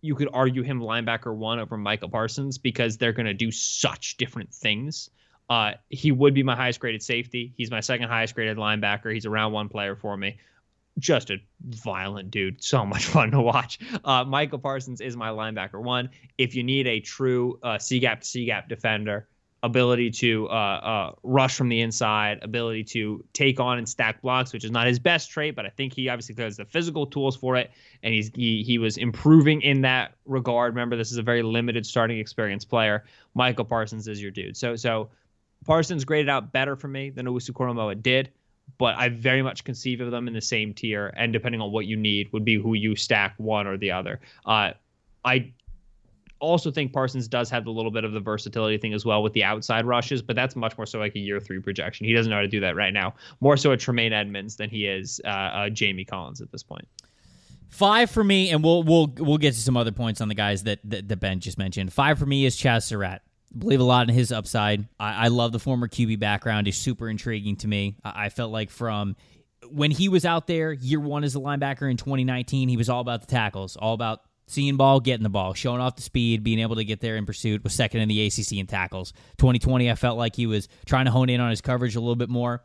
you 0.00 0.14
could 0.14 0.28
argue 0.32 0.62
him 0.62 0.80
linebacker 0.80 1.34
one 1.34 1.58
over 1.58 1.76
Micah 1.76 2.08
Parsons 2.08 2.58
because 2.58 2.96
they're 2.96 3.12
going 3.12 3.26
to 3.26 3.34
do 3.34 3.50
such 3.50 4.16
different 4.16 4.52
things. 4.52 5.10
Uh, 5.48 5.72
he 5.88 6.12
would 6.12 6.32
be 6.32 6.42
my 6.42 6.56
highest 6.56 6.80
graded 6.80 7.02
safety. 7.02 7.52
He's 7.56 7.70
my 7.70 7.80
second 7.80 8.08
highest 8.08 8.34
graded 8.34 8.56
linebacker. 8.56 9.12
He's 9.12 9.24
a 9.24 9.30
round 9.30 9.52
one 9.52 9.68
player 9.68 9.96
for 9.96 10.16
me. 10.16 10.38
Just 11.00 11.30
a 11.30 11.38
violent 11.60 12.30
dude. 12.30 12.62
So 12.62 12.86
much 12.86 13.04
fun 13.14 13.32
to 13.32 13.40
watch. 13.40 13.78
Uh, 14.04 14.24
Micah 14.24 14.58
Parsons 14.58 15.00
is 15.00 15.16
my 15.16 15.30
linebacker 15.30 15.82
one. 15.82 16.10
If 16.38 16.54
you 16.54 16.62
need 16.62 16.86
a 16.86 17.00
true 17.00 17.58
uh, 17.62 17.78
C 17.78 17.98
gap 17.98 18.20
to 18.20 18.26
C 18.26 18.44
gap 18.44 18.68
defender, 18.68 19.26
ability 19.62 20.10
to 20.10 20.48
uh, 20.48 20.52
uh, 20.52 21.12
rush 21.22 21.56
from 21.56 21.68
the 21.68 21.80
inside, 21.80 22.38
ability 22.42 22.84
to 22.84 23.24
take 23.32 23.60
on 23.60 23.78
and 23.78 23.88
stack 23.88 24.22
blocks, 24.22 24.52
which 24.52 24.64
is 24.64 24.70
not 24.70 24.86
his 24.86 24.98
best 24.98 25.30
trait, 25.30 25.54
but 25.54 25.66
I 25.66 25.68
think 25.68 25.92
he 25.92 26.08
obviously 26.08 26.42
has 26.42 26.56
the 26.56 26.64
physical 26.64 27.06
tools 27.06 27.36
for 27.36 27.56
it, 27.56 27.70
and 28.02 28.14
he's 28.14 28.30
he 28.34 28.62
he 28.62 28.78
was 28.78 28.96
improving 28.96 29.60
in 29.62 29.82
that 29.82 30.14
regard. 30.24 30.74
Remember, 30.74 30.96
this 30.96 31.10
is 31.10 31.18
a 31.18 31.22
very 31.22 31.42
limited 31.42 31.84
starting 31.84 32.18
experience 32.18 32.64
player. 32.64 33.04
Micah 33.34 33.64
Parsons 33.64 34.08
is 34.08 34.20
your 34.22 34.30
dude. 34.30 34.56
So 34.56 34.76
so 34.76 35.10
Parsons 35.66 36.04
graded 36.04 36.30
out 36.30 36.52
better 36.52 36.76
for 36.76 36.88
me 36.88 37.10
than 37.10 37.26
Owusu-Koramoah 37.26 38.02
did, 38.02 38.30
but 38.78 38.96
I 38.96 39.08
very 39.08 39.42
much 39.42 39.64
conceive 39.64 40.00
of 40.00 40.10
them 40.10 40.28
in 40.28 40.34
the 40.34 40.40
same 40.40 40.74
tier, 40.74 41.12
and 41.16 41.32
depending 41.32 41.60
on 41.60 41.72
what 41.72 41.86
you 41.86 41.96
need, 41.96 42.32
would 42.32 42.44
be 42.44 42.56
who 42.56 42.74
you 42.74 42.96
stack 42.96 43.34
one 43.38 43.66
or 43.66 43.76
the 43.76 43.90
other. 43.90 44.20
Uh, 44.44 44.72
I 45.24 45.52
also 46.40 46.70
think 46.70 46.92
Parsons 46.92 47.28
does 47.28 47.50
have 47.50 47.66
a 47.66 47.70
little 47.70 47.90
bit 47.90 48.04
of 48.04 48.12
the 48.12 48.20
versatility 48.20 48.78
thing 48.78 48.94
as 48.94 49.04
well 49.04 49.22
with 49.22 49.32
the 49.34 49.44
outside 49.44 49.84
rushes, 49.84 50.22
but 50.22 50.34
that's 50.34 50.56
much 50.56 50.76
more 50.76 50.86
so 50.86 50.98
like 50.98 51.14
a 51.14 51.18
year 51.18 51.38
three 51.38 51.60
projection. 51.60 52.06
He 52.06 52.12
doesn't 52.12 52.30
know 52.30 52.36
how 52.36 52.42
to 52.42 52.48
do 52.48 52.60
that 52.60 52.76
right 52.76 52.92
now. 52.92 53.14
More 53.40 53.56
so 53.56 53.72
a 53.72 53.76
Tremaine 53.76 54.12
Edmunds 54.12 54.56
than 54.56 54.70
he 54.70 54.86
is 54.86 55.20
uh, 55.24 55.28
uh, 55.28 55.68
Jamie 55.70 56.04
Collins 56.04 56.40
at 56.40 56.50
this 56.50 56.62
point. 56.62 56.88
Five 57.68 58.10
for 58.10 58.24
me, 58.24 58.50
and 58.50 58.64
we'll 58.64 58.82
we'll 58.82 59.14
we'll 59.18 59.38
get 59.38 59.54
to 59.54 59.60
some 59.60 59.76
other 59.76 59.92
points 59.92 60.20
on 60.20 60.26
the 60.28 60.34
guys 60.34 60.64
that 60.64 60.80
that, 60.84 61.08
that 61.08 61.16
Ben 61.18 61.38
just 61.38 61.56
mentioned. 61.56 61.92
Five 61.92 62.18
for 62.18 62.26
me 62.26 62.44
is 62.44 62.56
Chazz 62.56 62.82
Surratt. 62.82 63.22
Believe 63.56 63.80
a 63.80 63.84
lot 63.84 64.08
in 64.08 64.14
his 64.14 64.30
upside. 64.30 64.86
I, 64.98 65.24
I 65.24 65.28
love 65.28 65.52
the 65.52 65.58
former 65.58 65.88
QB 65.88 66.18
background. 66.20 66.66
He's 66.66 66.76
super 66.76 67.08
intriguing 67.08 67.56
to 67.56 67.68
me. 67.68 67.96
I, 68.04 68.26
I 68.26 68.28
felt 68.28 68.52
like 68.52 68.70
from 68.70 69.16
when 69.68 69.90
he 69.90 70.08
was 70.08 70.24
out 70.24 70.46
there, 70.46 70.72
year 70.72 71.00
one 71.00 71.24
as 71.24 71.34
a 71.34 71.38
linebacker 71.38 71.90
in 71.90 71.96
2019, 71.96 72.68
he 72.68 72.76
was 72.76 72.88
all 72.88 73.00
about 73.00 73.20
the 73.20 73.26
tackles, 73.26 73.76
all 73.76 73.94
about 73.94 74.20
seeing 74.46 74.76
ball, 74.76 75.00
getting 75.00 75.22
the 75.22 75.30
ball, 75.30 75.54
showing 75.54 75.80
off 75.80 75.96
the 75.96 76.02
speed, 76.02 76.42
being 76.42 76.58
able 76.58 76.76
to 76.76 76.84
get 76.84 77.00
there 77.00 77.16
in 77.16 77.26
pursuit. 77.26 77.62
Was 77.62 77.74
second 77.74 78.00
in 78.00 78.08
the 78.08 78.26
ACC 78.26 78.52
in 78.52 78.66
tackles. 78.66 79.12
2020, 79.38 79.90
I 79.90 79.94
felt 79.94 80.18
like 80.18 80.36
he 80.36 80.46
was 80.46 80.68
trying 80.86 81.04
to 81.04 81.10
hone 81.10 81.28
in 81.28 81.40
on 81.40 81.50
his 81.50 81.60
coverage 81.60 81.96
a 81.96 82.00
little 82.00 82.16
bit 82.16 82.28
more. 82.28 82.62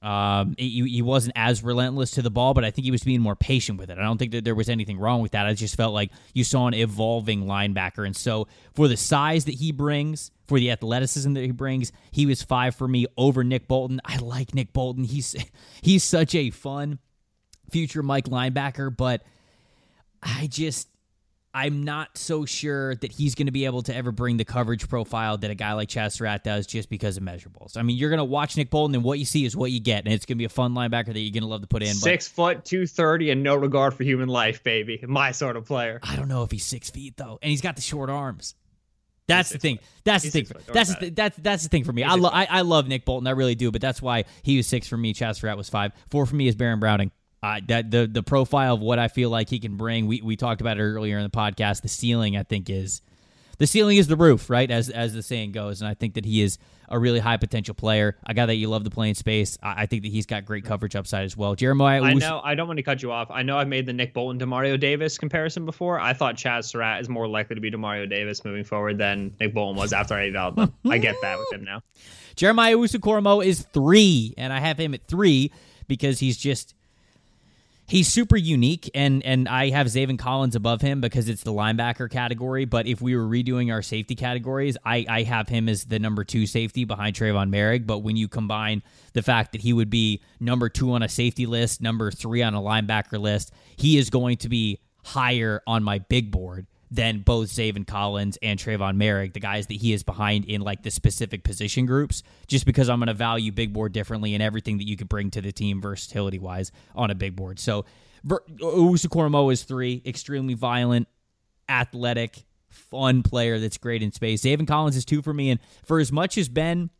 Um, 0.00 0.54
he, 0.56 0.88
he 0.88 1.02
wasn't 1.02 1.32
as 1.36 1.62
relentless 1.62 2.12
to 2.12 2.22
the 2.22 2.30
ball, 2.30 2.54
but 2.54 2.64
I 2.64 2.70
think 2.70 2.84
he 2.84 2.90
was 2.90 3.02
being 3.02 3.20
more 3.20 3.34
patient 3.34 3.78
with 3.78 3.90
it. 3.90 3.98
I 3.98 4.02
don't 4.02 4.18
think 4.18 4.32
that 4.32 4.44
there 4.44 4.54
was 4.54 4.68
anything 4.68 4.98
wrong 4.98 5.22
with 5.22 5.32
that. 5.32 5.46
I 5.46 5.54
just 5.54 5.76
felt 5.76 5.92
like 5.92 6.10
you 6.34 6.44
saw 6.44 6.68
an 6.68 6.74
evolving 6.74 7.46
linebacker. 7.46 8.06
And 8.06 8.16
so, 8.16 8.46
for 8.74 8.86
the 8.86 8.96
size 8.96 9.44
that 9.46 9.54
he 9.54 9.72
brings, 9.72 10.30
for 10.46 10.58
the 10.58 10.70
athleticism 10.70 11.32
that 11.34 11.44
he 11.44 11.50
brings, 11.50 11.92
he 12.12 12.26
was 12.26 12.42
five 12.42 12.76
for 12.76 12.86
me 12.86 13.06
over 13.16 13.42
Nick 13.42 13.66
Bolton. 13.66 14.00
I 14.04 14.18
like 14.18 14.54
Nick 14.54 14.72
Bolton. 14.72 15.04
He's 15.04 15.34
he's 15.82 16.04
such 16.04 16.34
a 16.34 16.50
fun 16.50 17.00
future 17.70 18.02
Mike 18.02 18.26
linebacker, 18.26 18.94
but 18.96 19.22
I 20.22 20.46
just 20.46 20.88
I'm 21.58 21.82
not 21.82 22.16
so 22.16 22.44
sure 22.44 22.94
that 22.94 23.10
he's 23.10 23.34
going 23.34 23.46
to 23.46 23.52
be 23.52 23.64
able 23.64 23.82
to 23.82 23.94
ever 23.94 24.12
bring 24.12 24.36
the 24.36 24.44
coverage 24.44 24.88
profile 24.88 25.36
that 25.38 25.50
a 25.50 25.56
guy 25.56 25.72
like 25.72 25.88
Chazz 25.88 26.12
Surratt 26.12 26.44
does 26.44 26.68
just 26.68 26.88
because 26.88 27.16
of 27.16 27.24
measurables. 27.24 27.76
I 27.76 27.82
mean, 27.82 27.96
you're 27.96 28.10
going 28.10 28.18
to 28.18 28.24
watch 28.24 28.56
Nick 28.56 28.70
Bolton, 28.70 28.94
and 28.94 29.02
what 29.02 29.18
you 29.18 29.24
see 29.24 29.44
is 29.44 29.56
what 29.56 29.72
you 29.72 29.80
get, 29.80 30.04
and 30.04 30.14
it's 30.14 30.24
going 30.24 30.36
to 30.36 30.38
be 30.38 30.44
a 30.44 30.48
fun 30.48 30.72
linebacker 30.72 31.06
that 31.06 31.18
you're 31.18 31.32
going 31.32 31.42
to 31.42 31.48
love 31.48 31.62
to 31.62 31.66
put 31.66 31.82
in. 31.82 31.94
Six 31.94 32.28
foot, 32.28 32.64
two 32.64 32.86
thirty, 32.86 33.30
and 33.30 33.42
no 33.42 33.56
regard 33.56 33.94
for 33.94 34.04
human 34.04 34.28
life, 34.28 34.62
baby. 34.62 35.02
My 35.04 35.32
sort 35.32 35.56
of 35.56 35.64
player. 35.64 35.98
I 36.04 36.14
don't 36.14 36.28
know 36.28 36.44
if 36.44 36.52
he's 36.52 36.64
six 36.64 36.90
feet 36.90 37.16
though, 37.16 37.40
and 37.42 37.50
he's 37.50 37.60
got 37.60 37.74
the 37.74 37.82
short 37.82 38.08
arms. 38.08 38.54
That's 39.26 39.50
the 39.50 39.58
thing. 39.58 39.80
That's 40.04 40.24
the 40.24 40.30
thing. 40.30 40.46
That's 40.72 40.94
the, 40.94 41.10
that's 41.10 41.36
that's 41.38 41.62
the 41.64 41.68
thing 41.68 41.82
for 41.82 41.92
me. 41.92 42.04
I, 42.04 42.14
lo- 42.14 42.30
I 42.32 42.46
I 42.46 42.60
love 42.62 42.86
Nick 42.86 43.04
Bolton. 43.04 43.26
I 43.26 43.32
really 43.32 43.56
do. 43.56 43.70
But 43.70 43.80
that's 43.82 44.00
why 44.00 44.24
he 44.42 44.56
was 44.56 44.66
six 44.66 44.86
for 44.86 44.96
me. 44.96 45.12
Chazz 45.12 45.40
Surratt 45.40 45.56
was 45.56 45.68
five. 45.68 45.92
Four 46.08 46.24
for 46.24 46.36
me 46.36 46.48
is 46.48 46.54
Baron 46.54 46.80
Browning. 46.80 47.10
Uh, 47.42 47.60
that 47.68 47.90
the 47.90 48.06
the 48.06 48.22
profile 48.22 48.74
of 48.74 48.80
what 48.80 48.98
I 48.98 49.08
feel 49.08 49.30
like 49.30 49.48
he 49.48 49.60
can 49.60 49.76
bring. 49.76 50.06
We 50.06 50.20
we 50.22 50.36
talked 50.36 50.60
about 50.60 50.78
it 50.78 50.82
earlier 50.82 51.18
in 51.18 51.22
the 51.22 51.30
podcast. 51.30 51.82
The 51.82 51.88
ceiling, 51.88 52.36
I 52.36 52.42
think, 52.42 52.68
is 52.68 53.00
the 53.58 53.66
ceiling 53.66 53.96
is 53.96 54.08
the 54.08 54.16
roof, 54.16 54.50
right? 54.50 54.68
As 54.70 54.88
as 54.88 55.14
the 55.14 55.22
saying 55.22 55.52
goes, 55.52 55.80
and 55.80 55.88
I 55.88 55.94
think 55.94 56.14
that 56.14 56.24
he 56.24 56.42
is 56.42 56.58
a 56.88 56.98
really 56.98 57.18
high 57.18 57.36
potential 57.36 57.74
player. 57.74 58.16
A 58.26 58.34
guy 58.34 58.46
that 58.46 58.54
you 58.54 58.68
love 58.68 58.84
to 58.84 58.90
play 58.90 59.08
in 59.08 59.14
space. 59.14 59.58
I, 59.62 59.82
I 59.82 59.86
think 59.86 60.02
that 60.02 60.08
he's 60.10 60.26
got 60.26 60.44
great 60.46 60.64
coverage 60.64 60.96
upside 60.96 61.24
as 61.24 61.36
well. 61.36 61.54
Jeremiah, 61.54 62.02
I 62.02 62.14
know. 62.14 62.40
I 62.42 62.54
don't 62.54 62.66
want 62.66 62.78
to 62.78 62.82
cut 62.82 63.02
you 63.02 63.12
off. 63.12 63.30
I 63.30 63.42
know 63.42 63.58
I've 63.58 63.68
made 63.68 63.86
the 63.86 63.92
Nick 63.92 64.14
Bolton 64.14 64.40
Demario 64.40 64.78
Davis 64.78 65.18
comparison 65.18 65.64
before. 65.64 66.00
I 66.00 66.14
thought 66.14 66.36
Chazz 66.36 66.64
Surratt 66.64 67.00
is 67.00 67.08
more 67.08 67.28
likely 67.28 67.54
to 67.54 67.60
be 67.60 67.70
Demario 67.70 68.08
Davis 68.08 68.44
moving 68.44 68.64
forward 68.64 68.98
than 68.98 69.34
Nick 69.38 69.54
Bolton 69.54 69.76
was 69.76 69.92
after 69.92 70.14
I 70.14 70.26
developed 70.26 70.58
him. 70.58 70.72
I 70.88 70.98
get 70.98 71.16
that 71.22 71.38
with 71.38 71.52
him 71.52 71.64
now. 71.64 71.82
Jeremiah 72.36 72.76
Owusu-Koramoah 72.76 73.44
is 73.44 73.62
three, 73.62 74.34
and 74.38 74.52
I 74.52 74.60
have 74.60 74.78
him 74.78 74.94
at 74.94 75.06
three 75.08 75.52
because 75.88 76.20
he's 76.20 76.36
just 76.36 76.74
he's 77.88 78.06
super 78.06 78.36
unique 78.36 78.90
and 78.94 79.24
and 79.24 79.48
I 79.48 79.70
have 79.70 79.86
Zaven 79.88 80.18
Collins 80.18 80.54
above 80.54 80.80
him 80.80 81.00
because 81.00 81.28
it's 81.28 81.42
the 81.42 81.52
linebacker 81.52 82.10
category. 82.10 82.64
But 82.64 82.86
if 82.86 83.00
we 83.00 83.16
were 83.16 83.26
redoing 83.26 83.72
our 83.72 83.82
safety 83.82 84.14
categories, 84.14 84.76
I, 84.84 85.04
I 85.08 85.22
have 85.24 85.48
him 85.48 85.68
as 85.68 85.84
the 85.84 85.98
number 85.98 86.24
two 86.24 86.46
safety 86.46 86.84
behind 86.84 87.16
Trevon 87.16 87.50
Moehrig. 87.50 87.86
But 87.86 87.98
when 87.98 88.16
you 88.16 88.28
combine 88.28 88.82
the 89.14 89.22
fact 89.22 89.52
that 89.52 89.62
he 89.62 89.72
would 89.72 89.90
be 89.90 90.22
number 90.38 90.68
two 90.68 90.92
on 90.92 91.02
a 91.02 91.08
safety 91.08 91.46
list, 91.46 91.80
number 91.80 92.10
three 92.10 92.42
on 92.42 92.54
a 92.54 92.60
linebacker 92.60 93.18
list, 93.18 93.52
he 93.76 93.98
is 93.98 94.10
going 94.10 94.36
to 94.38 94.48
be 94.48 94.80
higher 95.04 95.62
on 95.66 95.82
my 95.82 95.98
big 95.98 96.30
board 96.30 96.66
than 96.90 97.20
both 97.20 97.48
Zaven 97.48 97.86
Collins 97.86 98.38
and 98.42 98.58
Trevon 98.58 98.96
Moehrig, 98.96 99.34
the 99.34 99.40
guys 99.40 99.66
that 99.66 99.74
he 99.74 99.92
is 99.92 100.02
behind 100.02 100.46
in 100.46 100.62
like 100.62 100.82
the 100.82 100.90
specific 100.90 101.44
position 101.44 101.86
groups, 101.86 102.22
just 102.46 102.64
because 102.64 102.88
I'm 102.88 102.98
going 102.98 103.08
to 103.08 103.14
value 103.14 103.52
big 103.52 103.72
board 103.72 103.92
differently 103.92 104.34
and 104.34 104.42
everything 104.42 104.78
that 104.78 104.88
you 104.88 104.96
could 104.96 105.08
bring 105.08 105.30
to 105.32 105.42
the 105.42 105.52
team 105.52 105.80
versatility 105.82 106.38
wise 106.38 106.72
on 106.94 107.10
a 107.10 107.14
big 107.14 107.36
board. 107.36 107.58
So 107.58 107.84
Owusu-Koramoah 108.26 109.52
is 109.52 109.64
three, 109.64 110.02
extremely 110.06 110.54
violent, 110.54 111.08
athletic, 111.68 112.44
fun 112.70 113.22
player 113.22 113.58
that's 113.58 113.76
great 113.76 114.02
in 114.02 114.12
space. 114.12 114.42
Zaven 114.42 114.66
Collins 114.66 114.96
is 114.96 115.04
two 115.04 115.22
for 115.22 115.34
me. 115.34 115.50
And 115.50 115.60
for 115.84 115.98
as 115.98 116.10
much 116.10 116.38
as 116.38 116.48
Ben 116.48 116.90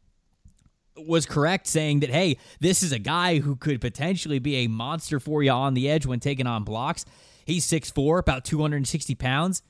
was 0.96 1.26
correct 1.26 1.66
saying 1.66 2.00
that, 2.00 2.10
hey, 2.10 2.36
this 2.60 2.82
is 2.82 2.92
a 2.92 2.98
guy 2.98 3.38
who 3.38 3.56
could 3.56 3.80
potentially 3.80 4.38
be 4.38 4.56
a 4.56 4.66
monster 4.66 5.20
for 5.20 5.42
you 5.42 5.50
on 5.50 5.74
the 5.74 5.88
edge 5.88 6.04
when 6.04 6.20
taking 6.20 6.46
on 6.46 6.64
blocks. 6.64 7.04
He's 7.44 7.66
6'4, 7.66 8.18
about 8.18 8.44
260 8.44 9.14
pounds 9.14 9.62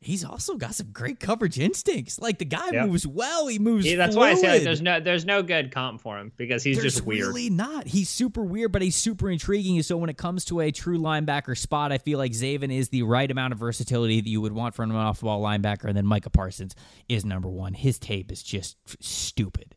he's 0.00 0.24
also 0.24 0.56
got 0.56 0.74
some 0.74 0.88
great 0.92 1.20
coverage 1.20 1.58
instincts. 1.58 2.18
Like 2.18 2.38
the 2.38 2.44
guy 2.44 2.70
yep. 2.72 2.88
moves 2.88 3.06
well. 3.06 3.46
He 3.46 3.58
moves. 3.58 3.86
Yeah, 3.86 3.96
that's 3.96 4.14
fluid. 4.14 4.28
why 4.28 4.30
I 4.32 4.34
say 4.34 4.52
like, 4.54 4.62
there's 4.62 4.80
no 4.80 5.00
there's 5.00 5.24
no 5.24 5.42
good 5.42 5.70
comp 5.72 6.00
for 6.00 6.18
him 6.18 6.32
because 6.36 6.62
he's 6.62 6.78
there's 6.78 6.94
just 6.94 7.06
weird. 7.06 7.28
Really 7.28 7.50
not. 7.50 7.86
He's 7.86 8.08
super 8.08 8.42
weird, 8.42 8.72
but 8.72 8.82
he's 8.82 8.96
super 8.96 9.30
intriguing. 9.30 9.82
So 9.82 9.96
when 9.96 10.10
it 10.10 10.16
comes 10.16 10.44
to 10.46 10.60
a 10.60 10.70
true 10.70 10.98
linebacker 10.98 11.56
spot, 11.56 11.92
I 11.92 11.98
feel 11.98 12.18
like 12.18 12.32
Zaven 12.32 12.74
is 12.74 12.88
the 12.88 13.02
right 13.02 13.30
amount 13.30 13.52
of 13.52 13.58
versatility 13.58 14.20
that 14.20 14.28
you 14.28 14.40
would 14.40 14.52
want 14.52 14.74
from 14.74 14.90
an 14.90 14.96
off 14.96 15.20
ball 15.20 15.42
linebacker, 15.42 15.84
and 15.84 15.96
then 15.96 16.06
Micah 16.06 16.30
Parsons 16.30 16.74
is 17.08 17.24
number 17.24 17.48
one. 17.48 17.74
His 17.74 17.98
tape 17.98 18.32
is 18.32 18.42
just 18.42 18.76
stupid. 19.02 19.76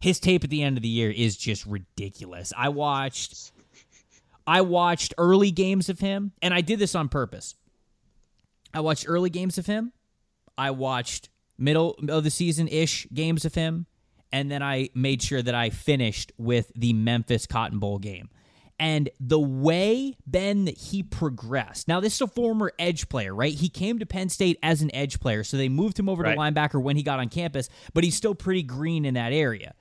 His 0.00 0.18
tape 0.18 0.42
at 0.42 0.50
the 0.50 0.62
end 0.62 0.76
of 0.76 0.82
the 0.82 0.88
year 0.88 1.10
is 1.10 1.36
just 1.36 1.64
ridiculous. 1.66 2.52
I 2.56 2.70
watched. 2.70 3.52
I 4.44 4.62
watched 4.62 5.14
early 5.18 5.52
games 5.52 5.88
of 5.88 6.00
him, 6.00 6.32
and 6.42 6.52
I 6.52 6.62
did 6.62 6.80
this 6.80 6.96
on 6.96 7.08
purpose. 7.08 7.54
I 8.74 8.80
watched 8.80 9.04
early 9.08 9.30
games 9.30 9.58
of 9.58 9.66
him. 9.66 9.92
I 10.56 10.70
watched 10.70 11.28
middle 11.58 11.96
of 12.08 12.24
the 12.24 12.30
season 12.30 12.68
ish 12.68 13.06
games 13.12 13.44
of 13.44 13.54
him. 13.54 13.86
And 14.32 14.50
then 14.50 14.62
I 14.62 14.88
made 14.94 15.22
sure 15.22 15.42
that 15.42 15.54
I 15.54 15.70
finished 15.70 16.32
with 16.38 16.72
the 16.74 16.94
Memphis 16.94 17.46
Cotton 17.46 17.78
Bowl 17.78 17.98
game. 17.98 18.30
And 18.78 19.10
the 19.20 19.38
way, 19.38 20.16
Ben, 20.26 20.64
that 20.64 20.76
he 20.76 21.02
progressed. 21.02 21.86
Now, 21.86 22.00
this 22.00 22.14
is 22.14 22.20
a 22.22 22.26
former 22.26 22.72
edge 22.78 23.08
player, 23.08 23.34
right? 23.34 23.52
He 23.54 23.68
came 23.68 23.98
to 23.98 24.06
Penn 24.06 24.28
State 24.28 24.58
as 24.62 24.82
an 24.82 24.92
edge 24.94 25.20
player. 25.20 25.44
So 25.44 25.56
they 25.56 25.68
moved 25.68 25.98
him 25.98 26.08
over 26.08 26.22
right. 26.22 26.34
to 26.34 26.40
linebacker 26.40 26.82
when 26.82 26.96
he 26.96 27.02
got 27.02 27.20
on 27.20 27.28
campus, 27.28 27.68
but 27.94 28.02
he's 28.02 28.16
still 28.16 28.34
pretty 28.34 28.62
green 28.62 29.04
in 29.04 29.14
that 29.14 29.32
area. 29.32 29.74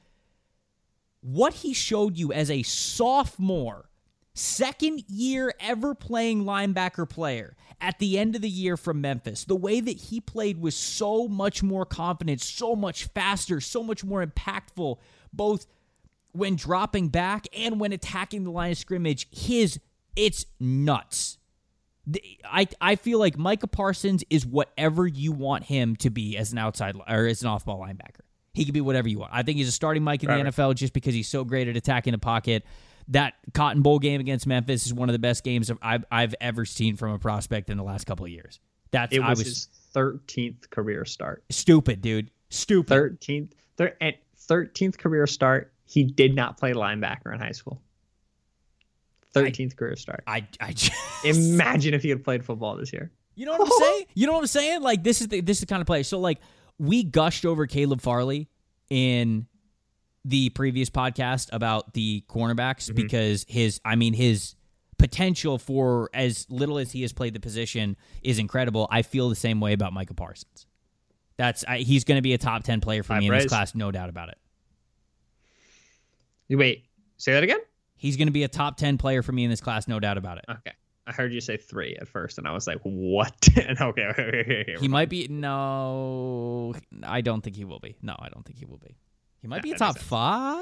What 1.22 1.54
he 1.54 1.74
showed 1.74 2.18
you 2.18 2.34
as 2.34 2.52
a 2.52 2.64
sophomore, 2.64 3.90
second 4.34 5.04
year 5.08 5.54
ever 5.60 5.94
playing 5.94 6.44
linebacker 6.44 7.10
player, 7.10 7.56
at 7.82 7.98
the 8.00 8.18
end 8.18 8.36
of 8.36 8.42
the 8.42 8.50
year 8.50 8.78
from 8.78 9.02
Memphis. 9.02 9.44
The 9.44 9.56
way 9.56 9.82
that 9.82 9.98
he 9.98 10.22
played 10.22 10.62
was 10.62 10.76
so 10.76 11.28
much 11.28 11.64
more 11.64 11.86
confident, 11.86 12.40
so 12.40 12.76
much 12.76 13.06
faster, 13.06 13.60
so 13.60 13.84
much 13.84 14.04
more 14.04 14.26
impactful, 14.26 14.98
both 15.34 15.66
when 16.32 16.56
dropping 16.56 17.10
back 17.10 17.48
and 17.58 17.80
when 17.80 17.92
attacking 17.92 18.44
the 18.44 18.52
line 18.52 18.72
of 18.72 18.78
scrimmage. 18.78 19.28
His 19.32 19.80
it's 20.16 20.46
nuts. 20.60 21.40
I 22.46 22.68
I 22.80 22.96
feel 22.96 23.20
like 23.20 23.38
Micah 23.38 23.68
Parsons 23.68 24.24
is 24.30 24.46
whatever 24.46 25.08
you 25.08 25.32
want 25.32 25.64
him 25.66 25.96
to 25.98 26.10
be 26.10 26.38
as 26.38 26.52
an 26.52 26.58
outside 26.58 26.96
or 27.08 27.26
as 27.26 27.42
an 27.42 27.48
off-ball 27.48 27.80
linebacker. 27.80 28.22
He 28.54 28.66
can 28.66 28.74
be 28.74 28.82
whatever 28.82 29.08
you 29.08 29.20
want. 29.20 29.32
I 29.34 29.44
think 29.44 29.58
he's 29.58 29.70
a 29.70 29.72
starting 29.72 30.04
Mike 30.04 30.24
in 30.24 30.30
the 30.30 30.52
NFL 30.52 30.76
just 30.76 30.94
because 30.94 31.14
he's 31.14 31.30
so 31.30 31.46
great 31.46 31.70
at 31.70 31.78
attacking 31.78 32.12
the 32.12 32.18
pocket 32.18 32.66
that 33.10 33.34
Cotton 33.54 33.82
Bowl 33.82 34.00
game 34.00 34.22
against 34.22 34.48
Memphis 34.48 34.86
is 34.86 34.94
one 34.94 35.10
of 35.10 35.14
the 35.14 35.20
best 35.20 35.44
games 35.44 35.72
I've, 35.82 36.06
I've 36.12 36.36
ever 36.42 36.66
seen 36.66 36.96
from 36.96 37.12
a 37.12 37.20
prospect 37.20 37.70
in 37.70 37.78
the 37.78 37.84
last 37.84 38.06
couple 38.06 38.26
of 38.26 38.32
years. 38.32 38.60
That's 38.92 39.16
it 39.16 39.20
was, 39.20 39.40
was 39.40 39.48
his 39.48 39.70
thirteenth 39.94 40.70
career 40.70 41.06
start. 41.06 41.44
Stupid, 41.50 42.02
dude. 42.02 42.30
Stupid. 42.50 42.90
Thirteenth, 42.90 43.54
thirteenth 44.38 44.98
career 44.98 45.28
start. 45.28 45.74
He 45.86 46.04
did 46.04 46.36
not 46.36 46.58
play 46.58 46.74
linebacker 46.74 47.34
in 47.34 47.40
high 47.40 47.52
school. 47.52 47.82
Thirteenth 49.34 49.76
career 49.76 49.96
start. 49.96 50.24
I, 50.28 50.46
I 50.60 50.72
just... 50.74 50.94
imagine 51.24 51.94
if 51.94 52.04
he 52.04 52.10
had 52.10 52.24
played 52.24 52.44
football 52.44 52.76
this 52.76 52.92
year. 52.92 53.12
You 53.36 53.46
know 53.46 53.54
what 53.54 53.62
I'm 53.62 53.72
saying? 53.80 54.06
You 54.14 54.28
know 54.28 54.34
what 54.34 54.40
I'm 54.40 54.48
saying? 54.48 54.82
Like 54.82 55.04
this 55.04 55.22
is 55.22 55.30
the 55.30 55.42
this 55.42 55.58
is 55.58 55.62
the 55.62 55.68
kind 55.68 55.82
of 55.82 55.88
player. 55.88 56.04
So 56.04 56.20
like 56.20 56.40
we 56.78 57.04
gushed 57.04 57.46
over 57.46 57.68
Caleb 57.68 58.02
Farley 58.02 58.50
in 58.90 59.48
the 60.24 60.50
previous 60.50 60.90
podcast 60.90 61.50
about 61.52 61.94
the 61.94 62.24
cornerbacks 62.30 62.86
mm-hmm. 62.86 62.96
because 62.96 63.46
his, 63.48 63.82
I 63.84 63.96
mean, 63.96 64.14
his 64.14 64.56
potential 64.98 65.58
for 65.58 66.10
as 66.14 66.46
little 66.50 66.78
as 66.78 66.92
he 66.92 67.02
has 67.02 67.12
played 67.12 67.34
the 67.34 67.40
position 67.40 67.98
is 68.22 68.40
incredible. 68.40 68.88
I 68.92 69.02
feel 69.02 69.30
the 69.30 69.36
same 69.36 69.60
way 69.60 69.74
about 69.74 69.94
Micah 69.94 70.14
Parsons. 70.14 70.68
That's 71.38 71.66
I, 71.68 71.80
he's 71.80 72.04
going 72.04 72.18
to 72.18 72.22
be 72.22 72.34
a 72.34 72.38
top 72.38 72.64
ten 72.64 72.82
player 72.82 73.02
for 73.02 73.16
me 73.16 73.28
in 73.28 73.34
this 73.34 73.48
class, 73.48 73.74
no 73.74 73.90
doubt 73.92 74.10
about 74.10 74.30
it. 74.30 74.38
You 76.48 76.58
wait, 76.58 76.86
say 77.18 77.34
that 77.34 77.44
again. 77.44 77.60
He's 77.96 78.18
going 78.18 78.28
to 78.28 78.32
be 78.32 78.44
a 78.44 78.48
top 78.48 78.78
ten 78.78 78.98
player 78.98 79.24
for 79.24 79.32
me 79.32 79.44
in 79.44 79.50
this 79.50 79.62
class, 79.62 79.88
no 79.88 80.00
doubt 80.00 80.18
about 80.18 80.38
it. 80.38 80.46
Okay. 80.50 80.74
I 81.08 81.14
heard 81.14 81.34
you 81.34 81.42
say 81.42 81.58
three 81.58 81.96
at 82.00 82.08
first, 82.08 82.38
and 82.38 82.48
I 82.48 82.52
was 82.52 82.68
like, 82.68 82.78
"What?" 82.84 83.34
okay, 83.58 84.04
okay, 84.06 84.76
he 84.80 84.88
might 84.88 85.10
be. 85.10 85.28
No, 85.30 86.76
I 87.04 87.22
don't 87.22 87.42
think 87.42 87.56
he 87.56 87.66
will 87.66 87.80
be. 87.80 87.96
No, 88.04 88.16
I 88.20 88.30
don't 88.30 88.46
think 88.46 88.60
he 88.60 88.66
will 88.66 88.78
be. 88.78 88.96
He 89.42 89.48
might 89.48 89.64
be 89.64 89.72
a 89.72 89.78
top 89.78 89.98
five. 89.98 90.60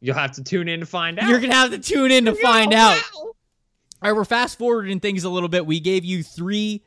You'll 0.00 0.14
have 0.14 0.32
to 0.32 0.44
tune 0.44 0.68
in 0.68 0.80
to 0.80 0.86
find 0.86 1.18
out. 1.18 1.28
You're 1.28 1.40
gonna 1.40 1.54
have 1.54 1.70
to 1.70 1.78
tune 1.78 2.10
in 2.10 2.26
to 2.26 2.34
find 2.34 2.72
out. 2.72 3.00
All 3.14 3.32
right, 4.02 4.12
we're 4.12 4.24
fast 4.24 4.58
forwarding 4.58 5.00
things 5.00 5.24
a 5.24 5.30
little 5.30 5.48
bit. 5.48 5.66
We 5.66 5.80
gave 5.80 6.04
you 6.04 6.22
three 6.22 6.84